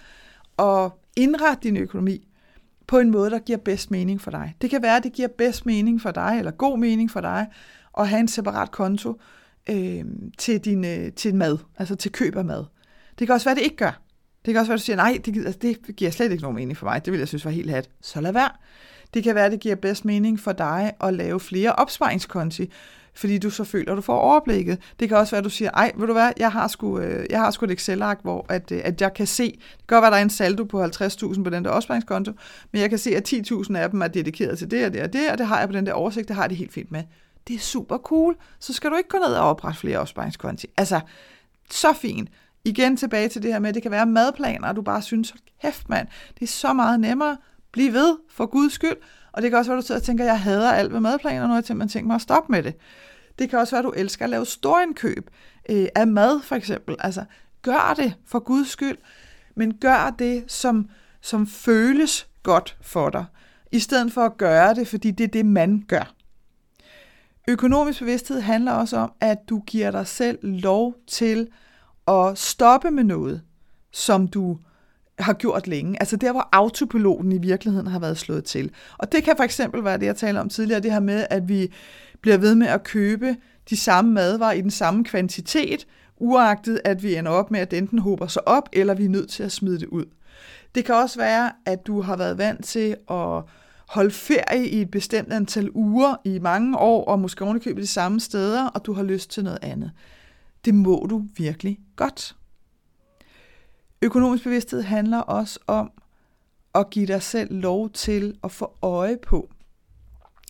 at 0.60 0.92
indrette 1.16 1.64
din 1.64 1.78
økonomi 1.78 2.28
på 2.88 3.00
en 3.00 3.12
måde, 3.12 3.30
der 3.30 3.40
giver 3.40 3.58
bedst 3.58 3.92
mening 3.92 4.22
for 4.22 4.32
dig. 4.32 4.56
Det 4.62 4.70
kan 4.70 4.82
være, 4.82 4.98
at 4.98 5.04
det 5.04 5.14
giver 5.14 5.28
bedst 5.28 5.66
mening 5.66 6.02
for 6.02 6.12
dig, 6.12 6.36
eller 6.38 6.52
god 6.52 6.80
mening 6.80 7.12
for 7.12 7.22
dig, 7.22 7.48
at 7.98 8.08
have 8.10 8.20
en 8.20 8.28
separat 8.28 8.72
konto 8.72 9.22
øh, 9.70 10.06
til, 10.38 10.60
din, 10.60 10.86
øh, 10.86 11.12
til 11.12 11.36
mad, 11.36 11.58
altså 11.78 11.96
til 11.96 12.12
køb 12.12 12.36
af 12.36 12.46
mad. 12.46 12.66
Det 13.20 13.28
kan 13.28 13.34
også 13.34 13.46
være, 13.46 13.52
at 13.52 13.58
det 13.58 13.64
ikke 13.64 13.78
gør. 13.78 14.02
Det 14.46 14.54
kan 14.54 14.60
også 14.60 14.70
være, 14.70 14.76
at 14.76 14.80
du 14.80 14.86
siger, 14.86 14.96
nej, 14.96 15.20
det, 15.26 15.46
altså, 15.46 15.60
det 15.62 15.96
giver 15.96 16.12
slet 16.12 16.32
ikke 16.32 16.44
nogen 16.44 16.56
mening 16.56 16.78
for 16.78 16.86
mig. 16.86 17.06
Det 17.06 17.12
vil 17.14 17.18
jeg 17.20 17.28
synes 17.28 17.46
var 17.46 17.52
helt 17.52 17.72
hat. 17.72 17.90
Så 18.02 18.22
lad 18.22 18.34
være. 18.34 18.50
Det 19.14 19.24
kan 19.24 19.36
være, 19.36 19.46
at 19.46 19.52
det 19.52 19.60
giver 19.60 19.76
bedst 19.76 20.06
mening 20.06 20.40
for 20.40 20.52
dig 20.52 20.94
at 21.04 21.14
lave 21.14 21.40
flere 21.40 21.74
opsparingskonti, 21.74 22.72
fordi 23.16 23.38
du 23.38 23.50
så 23.50 23.64
føler, 23.64 23.92
at 23.92 23.96
du 23.96 24.02
får 24.02 24.20
overblikket. 24.20 24.80
Det 25.00 25.10
kan 25.10 25.18
også 25.18 25.32
være, 25.32 25.38
at 25.38 25.44
du 25.44 25.50
siger, 25.50 25.72
ej, 25.72 25.92
ved 25.96 26.08
du 26.08 26.14
hvad, 26.14 26.32
jeg 26.38 26.52
har 26.52 26.68
sgu, 26.68 27.00
øh, 27.00 27.26
jeg 27.30 27.40
har 27.40 27.52
sgu 27.52 27.66
et 27.66 27.72
Excel-ark, 27.72 28.20
hvor 28.22 28.46
at, 28.50 28.72
øh, 28.72 28.82
at 28.84 29.02
jeg 29.02 29.14
kan 29.14 29.28
se, 29.28 29.44
det 29.52 29.88
kan 29.88 29.96
godt 29.96 30.02
være, 30.02 30.08
at 30.08 30.12
der 30.12 30.18
er 30.18 30.22
en 30.22 30.30
saldo 30.30 30.64
på 30.64 30.84
50.000 30.84 31.44
på 31.44 31.50
den 31.50 31.66
der 31.66 31.72
opsparingskonto, 31.72 32.32
men 32.72 32.82
jeg 32.82 32.90
kan 32.90 33.00
se, 33.00 33.16
at 33.16 33.34
10.000 33.34 33.76
af 33.76 33.90
dem 33.90 34.02
er 34.02 34.08
dedikeret 34.08 34.58
til 34.58 34.72
det 34.72 34.86
og 34.86 34.94
det 34.94 35.02
og 35.02 35.14
det, 35.14 35.32
og 35.32 35.38
det 35.38 35.48
har 35.48 35.60
jeg 35.60 35.70
på 35.70 35.76
den 35.76 35.86
der 35.86 35.94
oversigt, 35.94 36.28
det 36.28 36.36
har 36.36 36.44
jeg 36.44 36.50
det 36.50 36.58
helt 36.58 36.74
fint 36.74 36.92
med. 36.92 37.04
Det 37.48 37.56
er 37.56 37.60
super 37.60 37.98
cool, 37.98 38.36
så 38.60 38.74
skal 38.74 38.92
du 38.92 38.96
ikke 38.96 39.10
gå 39.10 39.18
ned 39.18 39.36
og 39.36 39.50
oprette 39.50 39.80
flere 39.80 39.98
opsparingskonti. 39.98 40.68
Altså, 40.78 41.00
så 41.72 41.94
fint 41.94 42.30
igen 42.66 42.98
tilbage 42.98 43.30
til 43.30 43.44
det 43.44 43.54
her 43.54 43.60
med, 43.60 43.70
at 43.70 43.76
det 43.76 43.84
kan 43.84 43.92
være 43.92 44.06
madplaner, 44.06 44.68
og 44.68 44.76
du 44.76 44.82
bare 44.82 45.02
synes, 45.02 45.36
kæft 45.62 45.90
mand, 45.90 46.08
det 46.40 46.42
er 46.42 46.48
så 46.48 46.74
meget 46.74 47.00
nemmere. 47.00 47.38
Bliv 47.72 47.94
ved, 47.94 48.18
for 48.30 48.46
guds 48.46 48.74
skyld. 48.74 48.98
Og 49.32 49.42
det 49.42 49.52
kan 49.52 49.58
også 49.58 49.72
være, 49.72 49.78
at 49.78 49.82
du 49.82 49.88
sidder 49.88 50.02
og 50.02 50.06
tænker, 50.06 50.24
at 50.24 50.28
jeg 50.28 50.40
hader 50.40 50.72
alt 50.72 50.94
ved 50.94 51.00
madplaner, 51.00 51.42
og 51.42 51.48
nu 51.48 51.54
har 51.54 51.64
jeg 51.70 51.90
tænkt 51.90 52.08
mig 52.08 52.16
at 52.16 52.22
stoppe 52.22 52.52
med 52.52 52.64
det. 52.64 52.76
Det 53.40 53.50
kan 53.50 53.60
også 53.60 53.76
være, 53.76 53.80
at 53.80 53.86
du 53.86 53.92
elsker 53.92 54.26
at 54.26 54.30
lave 54.30 54.46
store 54.46 54.84
indkøb 54.84 55.30
øh, 55.70 55.88
af 55.96 56.08
mad, 56.08 56.42
for 56.42 56.56
eksempel. 56.56 56.96
Altså, 57.00 57.26
gør 57.62 57.94
det 57.98 58.14
for 58.26 58.40
Guds 58.40 58.70
skyld, 58.70 58.98
men 59.56 59.78
gør 59.78 60.16
det, 60.20 60.44
som, 60.48 60.90
som 61.22 61.48
føles 61.48 62.28
godt 62.44 62.78
for 62.82 63.10
dig, 63.10 63.26
i 63.72 63.80
stedet 63.80 64.14
for 64.14 64.22
at 64.22 64.38
gøre 64.38 64.74
det, 64.74 64.88
fordi 64.88 65.12
det 65.12 65.24
er 65.24 65.28
det, 65.28 65.46
man 65.46 65.86
gør. 65.88 66.14
Økonomisk 67.48 68.00
bevidsthed 68.00 68.42
handler 68.42 68.72
også 68.72 68.98
om, 68.98 69.12
at 69.22 69.38
du 69.50 69.60
giver 69.60 69.92
dig 69.92 70.08
selv 70.08 70.40
lov 70.42 70.96
til 71.08 71.48
at 72.08 72.38
stoppe 72.38 72.92
med 72.92 73.04
noget, 73.04 73.42
som 73.92 74.28
du 74.28 74.58
har 75.20 75.34
gjort 75.34 75.68
længe. 75.68 75.98
Altså 76.00 76.16
der, 76.16 76.32
hvor 76.32 76.50
autopiloten 76.52 77.32
i 77.32 77.38
virkeligheden 77.38 77.88
har 77.88 78.00
været 78.00 78.18
slået 78.18 78.44
til. 78.44 78.72
Og 78.98 79.12
det 79.12 79.24
kan 79.24 79.38
for 79.38 79.44
eksempel 79.44 79.84
være 79.84 79.98
det, 79.98 80.06
jeg 80.06 80.16
talte 80.16 80.40
om 80.40 80.50
tidligere, 80.50 80.82
det 80.82 80.92
her 80.92 81.00
med, 81.00 81.26
at 81.30 81.48
vi 81.48 81.72
bliver 82.26 82.38
ved 82.38 82.56
med 82.56 82.68
at 82.68 82.84
købe 82.84 83.36
de 83.70 83.78
samme 83.78 84.12
madvarer 84.12 84.52
i 84.52 84.62
den 84.62 84.72
samme 84.72 85.04
kvantitet, 85.04 85.88
uagtet 86.18 86.82
at 86.86 87.04
vi 87.04 87.16
ender 87.16 87.32
op 87.32 87.52
med, 87.52 87.60
at 87.60 87.72
det 87.72 87.78
enten 87.78 88.00
hober 88.00 88.28
sig 88.28 88.48
op, 88.48 88.70
eller 88.74 88.94
vi 88.94 89.06
er 89.06 89.10
nødt 89.10 89.30
til 89.30 89.44
at 89.44 89.52
smide 89.52 89.80
det 89.80 89.88
ud. 89.88 90.06
Det 90.76 90.86
kan 90.86 90.96
også 90.96 91.20
være, 91.20 91.52
at 91.66 91.88
du 91.88 92.02
har 92.02 92.16
været 92.16 92.38
vant 92.38 92.66
til 92.66 92.96
at 93.10 93.44
holde 93.90 94.12
ferie 94.12 94.68
i 94.68 94.82
et 94.82 94.92
bestemt 94.92 95.34
antal 95.34 95.70
uger 95.74 96.16
i 96.24 96.40
mange 96.40 96.78
år, 96.78 97.06
og 97.06 97.20
måske 97.20 97.46
ovenikøbe 97.46 97.82
de 97.82 97.88
samme 97.88 98.20
steder, 98.20 98.68
og 98.68 98.86
du 98.86 98.94
har 98.94 99.04
lyst 99.04 99.30
til 99.32 99.44
noget 99.44 99.60
andet. 99.62 99.92
Det 100.66 100.76
må 100.76 101.08
du 101.10 101.24
virkelig 101.38 101.80
godt. 101.96 102.36
Økonomisk 104.02 104.44
bevidsthed 104.44 104.82
handler 104.82 105.20
også 105.20 105.60
om 105.68 105.92
at 106.76 106.90
give 106.90 107.08
dig 107.08 107.22
selv 107.22 107.54
lov 107.54 107.90
til 107.90 108.38
at 108.44 108.52
få 108.52 108.78
øje 108.82 109.18
på, 109.18 109.50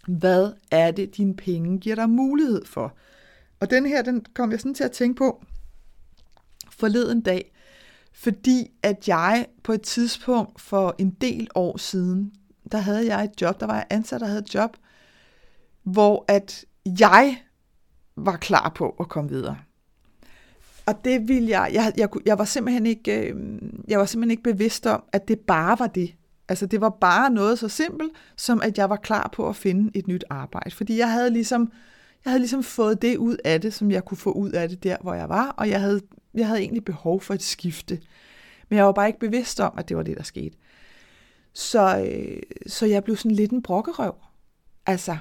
hvad 0.07 0.51
er 0.71 0.91
det, 0.91 1.17
dine 1.17 1.35
penge 1.35 1.79
giver 1.79 1.95
dig 1.95 2.09
mulighed 2.09 2.65
for. 2.65 2.93
Og 3.59 3.69
den 3.69 3.85
her, 3.85 4.01
den 4.01 4.25
kom 4.33 4.51
jeg 4.51 4.59
sådan 4.59 4.73
til 4.73 4.83
at 4.83 4.91
tænke 4.91 5.17
på 5.17 5.43
forleden 6.71 7.21
dag, 7.21 7.51
fordi 8.13 8.71
at 8.83 9.07
jeg 9.07 9.47
på 9.63 9.71
et 9.71 9.81
tidspunkt 9.81 10.61
for 10.61 10.95
en 10.97 11.09
del 11.09 11.47
år 11.55 11.77
siden, 11.77 12.33
der 12.71 12.77
havde 12.77 13.05
jeg 13.05 13.23
et 13.23 13.41
job, 13.41 13.59
der 13.59 13.65
var 13.65 13.75
jeg 13.75 13.85
ansat, 13.89 14.21
der 14.21 14.27
havde 14.27 14.39
et 14.39 14.53
job, 14.53 14.77
hvor 15.83 16.25
at 16.27 16.65
jeg 16.99 17.37
var 18.15 18.37
klar 18.37 18.69
på 18.75 18.95
at 18.99 19.09
komme 19.09 19.29
videre. 19.29 19.57
Og 20.85 21.05
det 21.05 21.27
ville 21.27 21.49
jeg, 21.49 21.71
jeg, 21.73 21.93
jeg, 21.97 22.09
jeg 22.25 22.37
var 22.37 22.45
simpelthen 22.45 22.85
ikke, 22.85 23.29
øh, 23.29 23.61
jeg 23.87 23.99
var 23.99 24.05
simpelthen 24.05 24.31
ikke 24.31 24.43
bevidst 24.43 24.85
om, 24.85 25.03
at 25.11 25.27
det 25.27 25.39
bare 25.39 25.79
var 25.79 25.87
det. 25.87 26.15
Altså 26.49 26.65
det 26.65 26.81
var 26.81 26.89
bare 26.89 27.29
noget 27.29 27.59
så 27.59 27.69
simpelt, 27.69 28.11
som 28.35 28.61
at 28.61 28.77
jeg 28.77 28.89
var 28.89 28.95
klar 28.95 29.29
på 29.33 29.49
at 29.49 29.55
finde 29.55 29.91
et 29.93 30.07
nyt 30.07 30.23
arbejde. 30.29 30.71
Fordi 30.71 30.97
jeg 30.97 31.11
havde 31.11 31.29
ligesom, 31.29 31.71
jeg 32.25 32.31
havde 32.31 32.39
ligesom 32.39 32.63
fået 32.63 33.01
det 33.01 33.17
ud 33.17 33.37
af 33.45 33.61
det, 33.61 33.73
som 33.73 33.91
jeg 33.91 34.05
kunne 34.05 34.17
få 34.17 34.31
ud 34.31 34.51
af 34.51 34.69
det 34.69 34.83
der, 34.83 34.97
hvor 35.01 35.13
jeg 35.13 35.29
var, 35.29 35.49
og 35.57 35.69
jeg 35.69 35.81
havde, 35.81 36.01
jeg 36.33 36.47
havde 36.47 36.59
egentlig 36.59 36.85
behov 36.85 37.21
for 37.21 37.33
et 37.33 37.43
skifte. 37.43 37.99
Men 38.69 38.77
jeg 38.77 38.85
var 38.85 38.91
bare 38.91 39.07
ikke 39.07 39.19
bevidst 39.19 39.59
om, 39.59 39.73
at 39.77 39.89
det 39.89 39.97
var 39.97 40.03
det, 40.03 40.17
der 40.17 40.23
skete. 40.23 40.57
Så, 41.53 42.05
øh, 42.07 42.41
så 42.67 42.85
jeg 42.85 43.03
blev 43.03 43.17
sådan 43.17 43.31
lidt 43.31 43.51
en 43.51 43.61
brokkerøv. 43.61 44.15
Altså, 44.85 45.17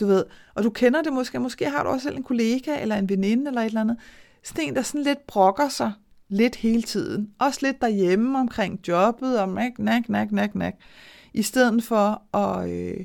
du 0.00 0.06
ved, 0.06 0.24
og 0.54 0.64
du 0.64 0.70
kender 0.70 1.02
det 1.02 1.12
måske, 1.12 1.38
måske 1.38 1.70
har 1.70 1.82
du 1.82 1.88
også 1.88 2.04
selv 2.04 2.16
en 2.16 2.22
kollega, 2.22 2.82
eller 2.82 2.96
en 2.96 3.08
veninde, 3.08 3.48
eller 3.48 3.60
et 3.60 3.66
eller 3.66 3.80
andet, 3.80 3.96
sådan 4.42 4.64
en, 4.64 4.76
der 4.76 4.82
sådan 4.82 5.02
lidt 5.02 5.26
brokker 5.26 5.68
sig 5.68 5.92
lidt 6.30 6.56
hele 6.56 6.82
tiden. 6.82 7.30
Også 7.38 7.58
lidt 7.62 7.80
derhjemme 7.80 8.38
omkring 8.38 8.80
jobbet, 8.88 9.40
og 9.40 9.48
nak, 9.48 9.78
nak, 9.78 10.08
nak, 10.08 10.32
nak, 10.32 10.54
nak. 10.54 10.74
I 11.34 11.42
stedet 11.42 11.84
for 11.84 12.36
at, 12.36 12.70
øh, 12.70 13.04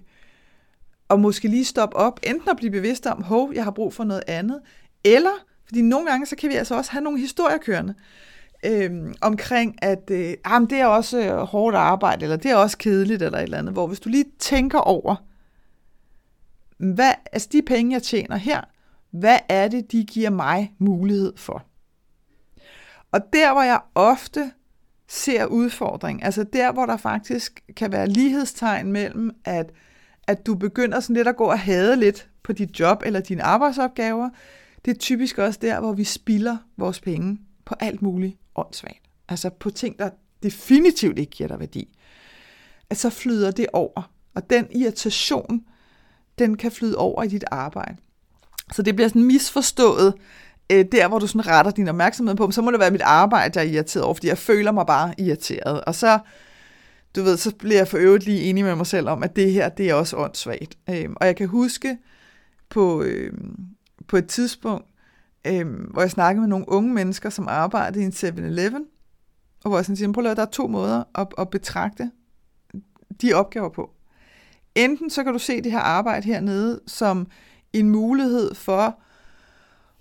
at 1.10 1.20
måske 1.20 1.48
lige 1.48 1.66
stoppe 1.66 1.96
op, 1.96 2.20
enten 2.24 2.50
at 2.50 2.58
blive 2.58 2.72
bevidst 2.72 3.06
om, 3.06 3.24
hov, 3.24 3.54
jeg 3.54 3.64
har 3.64 3.72
brug 3.72 3.94
for 3.94 4.04
noget 4.04 4.24
andet, 4.28 4.62
eller, 5.04 5.46
fordi 5.66 5.82
nogle 5.82 6.10
gange, 6.10 6.26
så 6.26 6.36
kan 6.36 6.50
vi 6.50 6.56
altså 6.56 6.76
også 6.76 6.92
have 6.92 7.04
nogle 7.04 7.20
historier 7.20 7.58
kørende, 7.58 7.94
øh, 8.66 9.14
omkring, 9.22 9.76
at 9.82 10.12
øh, 10.12 10.18
ah, 10.20 10.36
jamen, 10.46 10.70
det 10.70 10.78
er 10.78 10.86
også 10.86 11.20
øh, 11.20 11.38
hårdt 11.38 11.76
arbejde, 11.76 12.24
eller 12.24 12.38
det 12.38 12.52
er 12.52 12.56
også 12.56 12.78
kedeligt, 12.78 13.22
eller 13.22 13.38
et 13.38 13.44
eller 13.44 13.58
andet, 13.58 13.74
hvor 13.74 13.88
hvis 13.88 14.00
du 14.00 14.10
lige 14.10 14.26
tænker 14.40 14.80
over, 14.80 15.16
hvad, 16.78 17.14
altså 17.32 17.50
de 17.52 17.62
penge, 17.62 17.94
jeg 17.94 18.04
tjener 18.04 18.38
her, 18.38 18.62
hvad 19.12 19.40
er 19.50 19.68
det, 19.68 19.92
de 19.92 20.04
giver 20.04 20.30
mig 20.30 20.74
mulighed 20.80 21.34
for? 21.38 21.66
Og 23.16 23.22
der, 23.34 23.54
hvor 23.54 23.62
jeg 23.62 23.82
ofte 23.96 24.52
ser 25.08 25.46
udfordring, 25.46 26.24
altså 26.24 26.44
der, 26.44 26.72
hvor 26.72 26.86
der 26.86 26.98
faktisk 26.98 27.64
kan 27.76 27.92
være 27.92 28.08
lighedstegn 28.08 28.92
mellem, 28.92 29.32
at, 29.46 29.72
at 30.28 30.46
du 30.46 30.56
begynder 30.56 31.00
sådan 31.00 31.16
lidt 31.16 31.28
at 31.28 31.36
gå 31.36 31.44
og 31.44 31.60
hade 31.60 31.96
lidt 31.96 32.30
på 32.44 32.54
dit 32.54 32.80
job 32.80 33.04
eller 33.06 33.20
dine 33.20 33.44
arbejdsopgaver, 33.44 34.30
det 34.86 34.92
er 34.92 35.00
typisk 35.00 35.38
også 35.38 35.60
der, 35.62 35.80
hvor 35.80 35.94
vi 35.94 36.04
spilder 36.04 36.58
vores 36.78 37.00
penge 37.00 37.40
på 37.66 37.76
alt 37.80 38.02
muligt 38.02 38.38
åndssvagt. 38.56 39.02
Altså 39.30 39.50
på 39.50 39.70
ting, 39.70 40.00
der 40.00 40.10
definitivt 40.44 41.20
ikke 41.20 41.32
giver 41.32 41.48
dig 41.48 41.60
værdi. 41.60 41.98
At 42.90 42.98
så 42.98 43.10
flyder 43.10 43.52
det 43.52 43.68
over. 43.74 44.12
Og 44.34 44.50
den 44.50 44.68
irritation, 44.72 45.62
den 46.40 46.58
kan 46.58 46.72
flyde 46.72 46.98
over 46.98 47.24
i 47.24 47.28
dit 47.28 47.44
arbejde. 47.52 47.98
Så 48.74 48.82
det 48.82 48.96
bliver 48.96 49.08
sådan 49.08 49.24
misforstået, 49.24 50.14
øh, 50.72 50.86
der 50.92 51.08
hvor 51.08 51.20
du 51.20 51.28
sådan 51.28 51.48
retter 51.48 51.72
din 51.72 51.88
opmærksomhed 51.88 52.36
på, 52.36 52.52
så 52.52 52.62
må 52.62 52.72
det 52.72 52.80
være 52.80 52.92
mit 52.92 53.02
arbejde, 53.02 53.60
jeg 53.60 53.68
er 53.68 53.72
irriteret 53.72 54.06
over, 54.06 54.14
fordi 54.14 54.28
jeg 54.28 54.38
føler 54.38 54.72
mig 54.72 54.86
bare 54.86 55.14
irriteret. 55.18 55.82
Og 55.82 55.96
så, 55.96 56.20
du 57.16 57.24
ved, 57.24 57.38
så 57.38 57.56
bliver 57.56 57.78
jeg 57.78 57.88
for 57.88 57.98
øvrigt 57.98 58.26
lige 58.26 58.42
enig 58.42 58.64
med 58.64 58.76
mig 58.76 58.88
selv 58.88 59.10
om, 59.10 59.24
at 59.24 59.36
det 59.36 59.52
her, 59.52 59.70
det 59.70 59.90
er 59.90 59.94
også 59.94 60.18
åndssvagt. 60.18 60.78
Øh, 60.90 61.10
og 61.16 61.28
jeg 61.28 61.36
kan 61.36 61.48
huske 61.48 61.98
på, 62.70 63.02
øh, 63.02 63.34
på 64.08 64.18
et 64.18 64.28
tidspunkt, 64.28 64.86
øh, 65.48 65.68
hvor 65.92 66.02
jeg 66.02 66.12
snakkede 66.12 66.42
med 66.42 66.50
nogle 66.50 66.70
unge 66.70 66.94
mennesker, 66.94 67.30
som 67.30 67.48
arbejdede 67.48 68.02
i 68.02 68.06
en 68.06 68.12
7-Eleven, 68.12 68.86
og 69.64 69.70
hvor 69.70 69.78
jeg 69.78 69.86
sådan 69.86 69.96
siger, 69.96 70.12
prøv 70.12 70.22
at 70.22 70.24
lade, 70.24 70.36
der 70.36 70.42
er 70.42 70.52
to 70.52 70.68
måder 70.68 71.04
at, 71.16 71.28
at 71.38 71.50
betragte 71.50 72.12
de 73.22 73.34
opgaver 73.34 73.70
på. 73.70 73.92
Enten 74.76 75.10
så 75.10 75.24
kan 75.24 75.34
du 75.34 75.40
se 75.40 75.62
det 75.62 75.72
her 75.72 75.80
arbejde 75.80 76.26
hernede 76.26 76.82
som 76.88 77.28
en 77.74 77.90
mulighed 77.90 78.56
for 78.56 79.00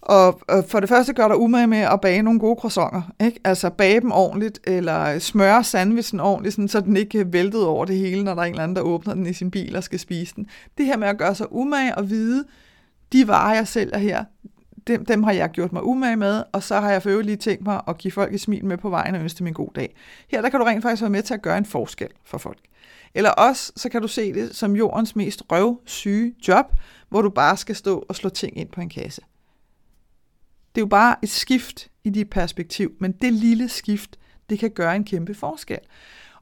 og 0.05 0.41
for 0.69 0.81
det 0.81 0.89
første 0.89 1.13
gør 1.13 1.29
der 1.29 1.35
umage 1.35 1.67
med 1.67 1.79
at 1.79 2.01
bage 2.01 2.23
nogle 2.23 2.41
gode 2.41 2.57
croissanter. 2.61 3.03
Ikke? 3.25 3.41
Altså 3.45 3.71
bage 3.71 4.01
dem 4.01 4.13
ordentligt, 4.13 4.61
eller 4.65 5.19
smøre 5.19 5.65
sandwichen 5.65 6.21
ordentligt, 6.21 6.55
sådan, 6.55 6.69
så 6.69 6.81
den 6.81 6.97
ikke 6.97 7.33
væltet 7.33 7.67
over 7.67 7.85
det 7.85 7.97
hele, 7.97 8.25
når 8.25 8.35
der 8.35 8.43
er 8.43 8.47
en 8.47 8.53
eller 8.53 8.63
anden, 8.63 8.77
der 8.77 8.83
åbner 8.83 9.15
den 9.15 9.27
i 9.27 9.33
sin 9.33 9.51
bil 9.51 9.77
og 9.77 9.85
skal 9.85 9.99
spise 9.99 10.35
den. 10.37 10.47
Det 10.79 10.87
her 10.87 10.97
med 10.97 11.09
at 11.09 11.19
gøre 11.19 11.35
sig 11.35 11.53
umage 11.53 11.95
og 11.95 12.11
vide, 12.11 12.45
de 13.13 13.29
varer, 13.29 13.55
jeg 13.55 13.69
sælger 13.69 13.99
her, 13.99 14.25
dem, 14.87 15.05
dem 15.05 15.23
har 15.23 15.33
jeg 15.33 15.51
gjort 15.51 15.73
mig 15.73 15.85
umage 15.85 16.17
med, 16.17 16.43
og 16.53 16.63
så 16.63 16.81
har 16.81 16.91
jeg 16.91 17.03
for 17.03 17.11
øvrigt 17.11 17.27
lige 17.27 17.37
tænkt 17.37 17.65
mig 17.65 17.81
at 17.89 17.99
give 17.99 18.13
folk 18.13 18.35
et 18.35 18.41
smil 18.41 18.65
med 18.65 18.77
på 18.77 18.91
vejen 18.91 19.15
og 19.15 19.21
ønske 19.21 19.39
dem 19.39 19.47
en 19.47 19.55
god 19.55 19.69
dag. 19.75 19.95
Her 20.31 20.43
der 20.43 20.49
kan 20.49 20.61
du 20.61 20.67
rent 20.67 20.83
faktisk 20.83 21.03
være 21.03 21.11
med 21.11 21.23
til 21.23 21.35
at 21.35 21.43
gøre 21.43 21.59
en 21.59 21.67
forskel 21.67 22.09
for 22.25 22.39
folk. 22.39 22.59
Eller 23.15 23.31
også, 23.31 23.73
så 23.77 23.89
kan 23.89 24.03
du 24.03 24.09
se 24.09 24.33
det 24.33 24.57
som 24.57 24.77
jordens 24.77 25.17
mest 25.17 25.43
røvsyge 25.53 26.35
job, 26.49 26.67
hvor 27.09 27.23
du 27.23 27.31
bare 27.31 27.57
skal 27.57 27.77
stå 27.77 28.05
og 28.09 28.17
slå 28.17 28.31
ting 28.31 28.59
ind 28.59 28.69
på 28.69 28.81
en 28.81 28.89
kasse. 28.89 29.23
Det 30.75 30.81
er 30.81 30.83
jo 30.83 30.87
bare 30.87 31.17
et 31.23 31.31
skift 31.31 31.89
i 32.05 32.11
dit 32.11 32.31
perspektiv, 32.31 32.93
men 33.01 33.13
det 33.13 33.33
lille 33.33 33.69
skift, 33.69 34.19
det 34.51 34.59
kan 34.59 34.71
gøre 34.71 34.97
en 34.97 35.05
kæmpe 35.05 35.35
forskel. 35.35 35.79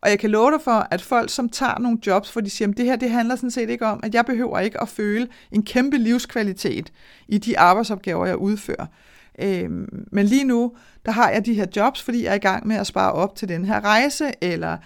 Og 0.00 0.10
jeg 0.10 0.18
kan 0.18 0.30
love 0.30 0.50
dig 0.50 0.60
for, 0.60 0.86
at 0.90 1.02
folk, 1.02 1.30
som 1.30 1.48
tager 1.48 1.78
nogle 1.78 1.98
jobs, 2.06 2.32
hvor 2.32 2.40
de 2.40 2.50
siger, 2.50 2.68
at 2.68 2.76
det 2.76 2.84
her 2.84 2.96
det 2.96 3.10
handler 3.10 3.36
sådan 3.36 3.50
set 3.50 3.70
ikke 3.70 3.86
om, 3.86 4.00
at 4.02 4.14
jeg 4.14 4.26
behøver 4.26 4.58
ikke 4.58 4.80
at 4.80 4.88
føle 4.88 5.28
en 5.52 5.62
kæmpe 5.62 5.96
livskvalitet 5.96 6.92
i 7.28 7.38
de 7.38 7.58
arbejdsopgaver, 7.58 8.26
jeg 8.26 8.36
udfører. 8.36 8.86
Øhm, 9.38 10.06
men 10.12 10.26
lige 10.26 10.44
nu, 10.44 10.72
der 11.06 11.12
har 11.12 11.30
jeg 11.30 11.46
de 11.46 11.54
her 11.54 11.66
jobs, 11.76 12.02
fordi 12.02 12.24
jeg 12.24 12.30
er 12.30 12.34
i 12.34 12.38
gang 12.38 12.66
med 12.66 12.76
at 12.76 12.86
spare 12.86 13.12
op 13.12 13.36
til 13.36 13.48
den 13.48 13.64
her 13.64 13.84
rejse, 13.84 14.32
eller 14.40 14.76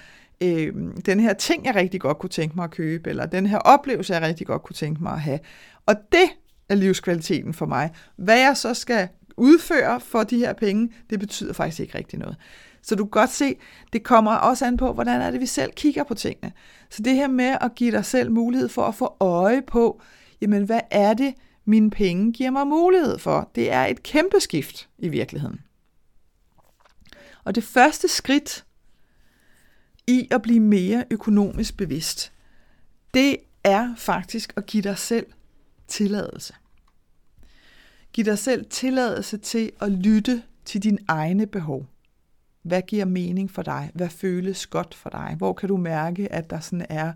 øh, 0.41 0.75
den 1.07 1.21
her 1.21 1.33
ting, 1.33 1.67
jeg 1.67 1.75
rigtig 1.75 2.01
godt 2.01 2.19
kunne 2.19 2.31
tænke 2.31 2.57
mig 2.57 2.65
at 2.65 2.71
købe, 2.71 3.11
eller 3.11 3.27
den 3.27 3.47
her 3.47 3.59
oplevelse, 3.59 4.15
jeg 4.15 4.23
rigtig 4.23 4.47
godt 4.47 4.63
kunne 4.63 4.75
tænke 4.75 5.03
mig 5.03 5.13
at 5.13 5.21
have. 5.21 5.39
Og 5.87 5.95
det 6.13 6.29
er 6.69 6.75
livskvaliteten 6.75 7.55
for 7.55 7.67
mig. 7.67 7.91
Hvad 8.17 8.39
jeg 8.39 8.57
så 8.57 8.75
skal 8.75 9.09
udfører 9.37 9.99
for 9.99 10.23
de 10.23 10.39
her 10.39 10.53
penge, 10.53 10.93
det 11.11 11.21
betyder 11.21 11.53
faktisk 11.53 11.81
ikke 11.81 11.99
rigtig 11.99 12.19
noget. 12.19 12.37
Så 12.83 12.95
du 12.95 13.05
kan 13.05 13.11
godt 13.11 13.31
se, 13.31 13.57
det 13.93 14.03
kommer 14.03 14.33
også 14.33 14.67
an 14.67 14.77
på, 14.77 14.93
hvordan 14.93 15.21
er 15.21 15.31
det, 15.31 15.41
vi 15.41 15.47
selv 15.47 15.73
kigger 15.73 16.05
på 16.05 16.15
tingene. 16.15 16.53
Så 16.91 17.03
det 17.03 17.15
her 17.15 17.29
med 17.29 17.57
at 17.61 17.75
give 17.75 17.91
dig 17.91 18.05
selv 18.05 18.33
mulighed 18.33 18.69
for 18.69 18.83
at 18.83 18.95
få 18.95 19.17
øje 19.21 19.63
på, 19.63 20.01
jamen 20.41 20.65
hvad 20.65 20.81
er 20.91 21.15
det, 21.15 21.35
mine 21.65 21.91
penge 21.91 22.33
giver 22.33 22.51
mig 22.51 22.67
mulighed 22.67 23.19
for? 23.19 23.51
Det 23.55 23.73
er 23.73 23.85
et 23.85 24.03
kæmpe 24.03 24.41
skift 24.41 24.89
i 24.99 25.09
virkeligheden. 25.09 25.61
Og 27.45 27.55
det 27.55 27.65
første 27.65 28.09
skridt 28.09 28.65
i 30.07 30.29
at 30.31 30.43
blive 30.43 30.61
mere 30.61 31.05
økonomisk 31.11 31.77
bevidst, 31.77 32.33
det 33.15 33.37
er 33.65 33.95
faktisk 33.97 34.53
at 34.57 34.67
give 34.67 34.83
dig 34.83 34.99
selv 34.99 35.27
tilladelse. 35.89 36.55
Giv 38.17 38.25
dig 38.25 38.39
selv 38.39 38.65
tilladelse 38.71 39.37
til 39.37 39.73
at 39.81 39.93
lytte 39.93 40.43
til 40.65 40.83
dine 40.83 40.99
egne 41.09 41.47
behov. 41.47 41.87
Hvad 42.63 42.83
giver 42.83 43.05
mening 43.05 43.51
for 43.51 43.63
dig? 43.63 43.91
Hvad 43.95 44.09
føles 44.09 44.67
godt 44.67 44.95
for 44.95 45.11
dig? 45.11 45.35
Hvor 45.39 45.53
kan 45.53 45.69
du 45.69 45.77
mærke, 45.77 46.33
at 46.33 46.51
der 46.51 46.61
sådan 46.61 46.87
er 46.89 47.13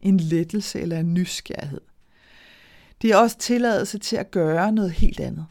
en 0.00 0.16
lettelse 0.16 0.80
eller 0.80 0.98
en 0.98 1.14
nysgerrighed. 1.14 1.80
Det 3.02 3.10
er 3.10 3.16
også 3.16 3.38
tilladelse 3.38 3.98
til 3.98 4.16
at 4.16 4.30
gøre 4.30 4.72
noget 4.72 4.90
helt 4.90 5.20
andet. 5.20 5.46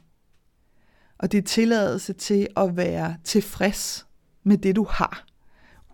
Og 1.18 1.32
det 1.32 1.38
er 1.38 1.42
tilladelse 1.42 2.14
til 2.14 2.48
at 2.58 2.78
være 2.78 3.16
tilfreds 3.24 4.08
med 4.44 4.58
det, 4.58 4.76
du 4.76 4.88
har, 4.90 5.26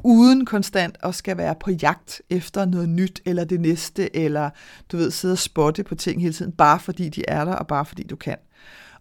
uden 0.04 0.46
konstant 0.46 0.98
at 1.04 1.16
skal 1.16 1.38
være 1.38 1.56
på 1.56 1.72
jagt 1.72 2.22
efter 2.30 2.66
noget 2.66 2.90
nyt, 2.90 3.22
eller 3.26 3.44
det 3.44 3.62
næste, 3.62 4.16
eller 4.16 4.50
du 4.92 4.98
ved, 4.98 5.12
sidde 5.12 5.32
og 5.32 5.38
spotte 5.38 5.84
på 5.84 5.96
ting 5.96 6.22
hele 6.22 6.34
tiden, 6.34 6.52
bare 6.52 6.80
fordi 6.80 7.10
de 7.10 7.24
er 7.28 7.46
der, 7.46 7.54
og 7.54 7.68
bare 7.68 7.86
fordi 7.86 8.04
du 8.04 8.16
kan. 8.16 8.38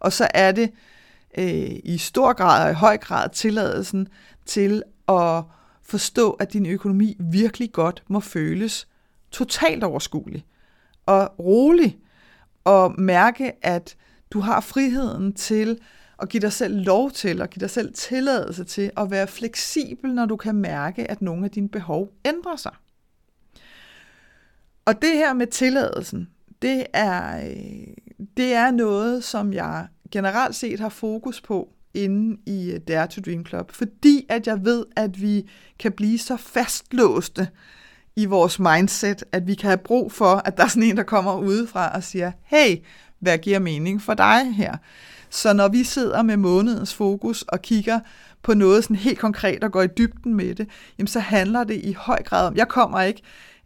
Og 0.01 0.13
så 0.13 0.29
er 0.35 0.53
det 0.53 0.71
øh, 1.39 1.71
i 1.85 1.99
stor 1.99 2.33
grad 2.33 2.65
og 2.65 2.71
i 2.71 2.75
høj 2.75 2.97
grad 2.97 3.29
tilladelsen 3.29 4.09
til 4.47 4.83
at 5.09 5.43
forstå, 5.83 6.31
at 6.31 6.53
din 6.53 6.67
økonomi 6.67 7.17
virkelig 7.21 7.73
godt 7.73 8.03
må 8.09 8.21
føles 8.21 8.89
totalt 9.31 9.85
overskuelig 9.85 10.45
og 11.07 11.35
rolig, 11.39 11.99
og 12.65 12.95
mærke, 13.01 13.67
at 13.67 13.97
du 14.31 14.41
har 14.41 14.61
friheden 14.61 15.33
til 15.33 15.79
at 16.23 16.29
give 16.29 16.41
dig 16.41 16.53
selv 16.53 16.85
lov 16.85 17.11
til, 17.11 17.43
og 17.43 17.51
give 17.51 17.61
dig 17.61 17.71
selv 17.71 17.95
tilladelse 17.95 18.65
til 18.65 18.91
at 18.97 19.11
være 19.11 19.27
fleksibel, 19.27 20.15
når 20.15 20.27
du 20.27 20.37
kan 20.37 20.55
mærke, 20.55 21.11
at 21.11 21.23
nogle 21.23 21.45
af 21.45 21.51
dine 21.51 21.69
behov 21.69 22.13
ændrer 22.25 22.57
sig. 22.57 22.73
Og 24.85 25.03
det 25.03 25.13
her 25.13 25.33
med 25.33 25.47
tilladelsen, 25.47 26.29
det 26.63 26.87
er, 26.93 27.47
øh, 27.51 27.95
det 28.37 28.55
er 28.55 28.71
noget, 28.71 29.25
som 29.25 29.53
jeg 29.53 29.87
generelt 30.11 30.55
set 30.55 30.81
har 30.81 30.89
fokus 30.89 31.41
på 31.41 31.69
inde 31.95 32.41
i 32.47 32.71
øh, 32.71 32.81
Dare 32.89 33.07
to 33.07 33.21
Dream 33.21 33.47
Club, 33.47 33.73
fordi 33.73 34.27
at 34.29 34.47
jeg 34.47 34.65
ved, 34.65 34.85
at 34.97 35.21
vi 35.21 35.51
kan 35.79 35.93
blive 35.93 36.19
så 36.19 36.37
fastlåste 36.37 37.49
i 38.17 38.25
vores 38.25 38.59
mindset, 38.59 39.25
at 39.33 39.47
vi 39.47 39.55
kan 39.55 39.69
have 39.69 39.79
brug 39.79 40.13
for, 40.13 40.43
at 40.45 40.57
der 40.57 40.65
er 40.65 40.69
sådan 40.69 40.83
en, 40.83 40.97
der 40.97 41.03
kommer 41.03 41.39
udefra 41.39 41.95
og 41.95 42.05
siger, 42.05 42.33
hey, 42.43 42.77
hvad 43.19 43.39
giver 43.39 43.59
mening 43.59 44.03
for 44.03 44.15
dig 44.15 44.55
her? 44.55 44.77
Så 45.31 45.53
når 45.53 45.69
vi 45.69 45.85
sidder 45.85 46.23
med 46.23 46.37
månedens 46.37 46.95
fokus 46.95 47.43
og 47.43 47.63
kigger 47.63 48.01
på 48.43 48.55
noget 48.55 48.85
sådan 48.85 48.97
helt 48.97 49.19
konkret 49.19 49.65
og 49.65 49.73
går 49.73 49.83
i 49.83 49.89
dybden 49.99 50.35
med 50.35 50.55
det, 50.55 50.69
jamen 50.99 51.07
så 51.07 51.21
handler 51.21 51.65
det 51.65 51.81
i 51.85 51.93
høj 51.93 52.23
grad 52.23 52.47
om, 52.47 52.57
jeg 52.57 52.69
kommer 52.69 53.01
ikke 53.01 53.23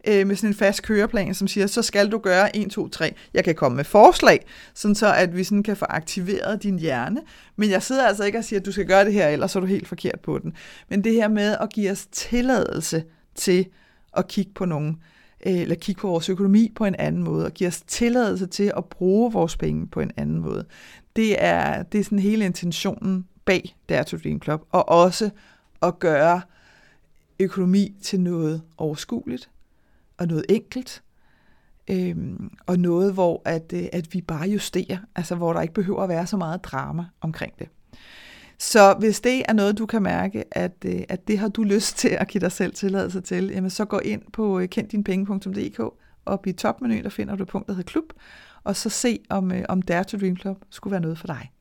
øh, 0.07 0.27
med 0.27 0.35
sådan 0.35 0.49
en 0.49 0.53
fast 0.53 0.81
køreplan, 0.81 1.33
som 1.33 1.47
siger, 1.47 1.67
så 1.67 1.81
skal 1.81 2.11
du 2.11 2.17
gøre 2.17 2.55
1, 2.55 2.71
2, 2.71 2.87
3. 2.87 3.13
Jeg 3.33 3.43
kan 3.43 3.55
komme 3.55 3.75
med 3.75 3.83
forslag, 3.83 4.45
sådan 4.73 4.95
så 4.95 5.13
at 5.13 5.37
vi 5.37 5.43
sådan 5.43 5.63
kan 5.63 5.77
få 5.77 5.85
aktiveret 5.89 6.63
din 6.63 6.79
hjerne, 6.79 7.21
men 7.55 7.69
jeg 7.69 7.83
sidder 7.83 8.07
altså 8.07 8.23
ikke 8.23 8.37
og 8.37 8.43
siger, 8.43 8.59
at 8.59 8.65
du 8.65 8.71
skal 8.71 8.85
gøre 8.85 9.05
det 9.05 9.13
her, 9.13 9.27
ellers 9.27 9.55
er 9.55 9.59
du 9.59 9.65
helt 9.65 9.87
forkert 9.87 10.19
på 10.19 10.39
den. 10.39 10.53
Men 10.89 11.03
det 11.03 11.13
her 11.13 11.27
med 11.27 11.57
at 11.61 11.73
give 11.73 11.91
os 11.91 12.07
tilladelse 12.11 13.03
til 13.35 13.65
at 14.17 14.27
kigge 14.27 14.51
på 14.55 14.65
nogen, 14.65 14.97
øh, 15.45 15.53
eller 15.61 15.75
kigge 15.75 16.01
på 16.01 16.07
vores 16.07 16.29
økonomi 16.29 16.71
på 16.75 16.85
en 16.85 16.95
anden 16.95 17.23
måde, 17.23 17.45
og 17.45 17.51
give 17.51 17.67
os 17.67 17.81
tilladelse 17.81 18.45
til 18.45 18.71
at 18.77 18.85
bruge 18.85 19.33
vores 19.33 19.57
penge 19.57 19.87
på 19.87 20.01
en 20.01 20.11
anden 20.17 20.39
måde. 20.39 20.65
Det 21.15 21.43
er, 21.43 21.83
det 21.83 21.99
er 21.99 22.03
sådan 22.03 22.19
hele 22.19 22.45
intentionen 22.45 23.25
bag 23.45 23.75
Dare 23.89 24.03
to 24.03 24.17
Dream 24.17 24.41
Club, 24.41 24.61
og 24.71 24.89
også 24.89 25.29
at 25.81 25.99
gøre 25.99 26.41
økonomi 27.39 27.93
til 28.01 28.19
noget 28.19 28.61
overskueligt, 28.77 29.49
og 30.17 30.27
noget 30.27 30.45
enkelt, 30.49 31.03
øhm, 31.89 32.49
og 32.65 32.79
noget, 32.79 33.13
hvor 33.13 33.41
at, 33.45 33.73
øh, 33.73 33.85
at 33.93 34.13
vi 34.13 34.21
bare 34.21 34.49
justerer, 34.49 34.97
altså 35.15 35.35
hvor 35.35 35.53
der 35.53 35.61
ikke 35.61 35.73
behøver 35.73 36.03
at 36.03 36.09
være 36.09 36.27
så 36.27 36.37
meget 36.37 36.63
drama 36.63 37.05
omkring 37.21 37.53
det. 37.59 37.67
Så 38.59 38.95
hvis 38.99 39.21
det 39.21 39.43
er 39.47 39.53
noget, 39.53 39.77
du 39.77 39.85
kan 39.85 40.01
mærke, 40.01 40.57
at, 40.57 40.85
øh, 40.85 41.01
at 41.09 41.27
det 41.27 41.39
har 41.39 41.47
du 41.47 41.63
lyst 41.63 41.97
til 41.97 42.09
at 42.09 42.27
give 42.27 42.41
dig 42.41 42.51
selv 42.51 42.73
tilladelse 42.73 43.21
til, 43.21 43.47
jamen 43.47 43.69
så 43.69 43.85
gå 43.85 43.99
ind 43.99 44.21
på 44.33 44.59
øh, 44.59 44.69
kenddinpenge.dk, 44.69 45.79
og 46.25 46.41
i 46.45 46.51
topmenuen, 46.51 47.03
der 47.03 47.09
finder 47.09 47.35
du 47.35 47.45
punktet, 47.45 47.67
der 47.67 47.73
hedder 47.73 47.91
klub, 47.91 48.13
og 48.63 48.75
så 48.75 48.89
se, 48.89 49.19
om, 49.29 49.51
øh, 49.51 49.65
om 49.69 49.81
Dare 49.81 50.03
to 50.03 50.17
Dream 50.17 50.37
Club 50.37 50.57
skulle 50.69 50.91
være 50.91 51.01
noget 51.01 51.17
for 51.19 51.27
dig. 51.27 51.51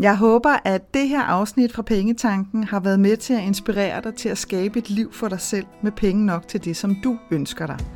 Jeg 0.00 0.16
håber, 0.16 0.56
at 0.64 0.94
det 0.94 1.08
her 1.08 1.22
afsnit 1.22 1.72
fra 1.72 1.82
Pengetanken 1.82 2.64
har 2.64 2.80
været 2.80 3.00
med 3.00 3.16
til 3.16 3.34
at 3.34 3.42
inspirere 3.42 4.02
dig 4.02 4.14
til 4.14 4.28
at 4.28 4.38
skabe 4.38 4.78
et 4.78 4.90
liv 4.90 5.12
for 5.12 5.28
dig 5.28 5.40
selv 5.40 5.66
med 5.82 5.92
penge 5.92 6.26
nok 6.26 6.48
til 6.48 6.64
det, 6.64 6.76
som 6.76 6.96
du 7.04 7.18
ønsker 7.30 7.66
dig. 7.66 7.78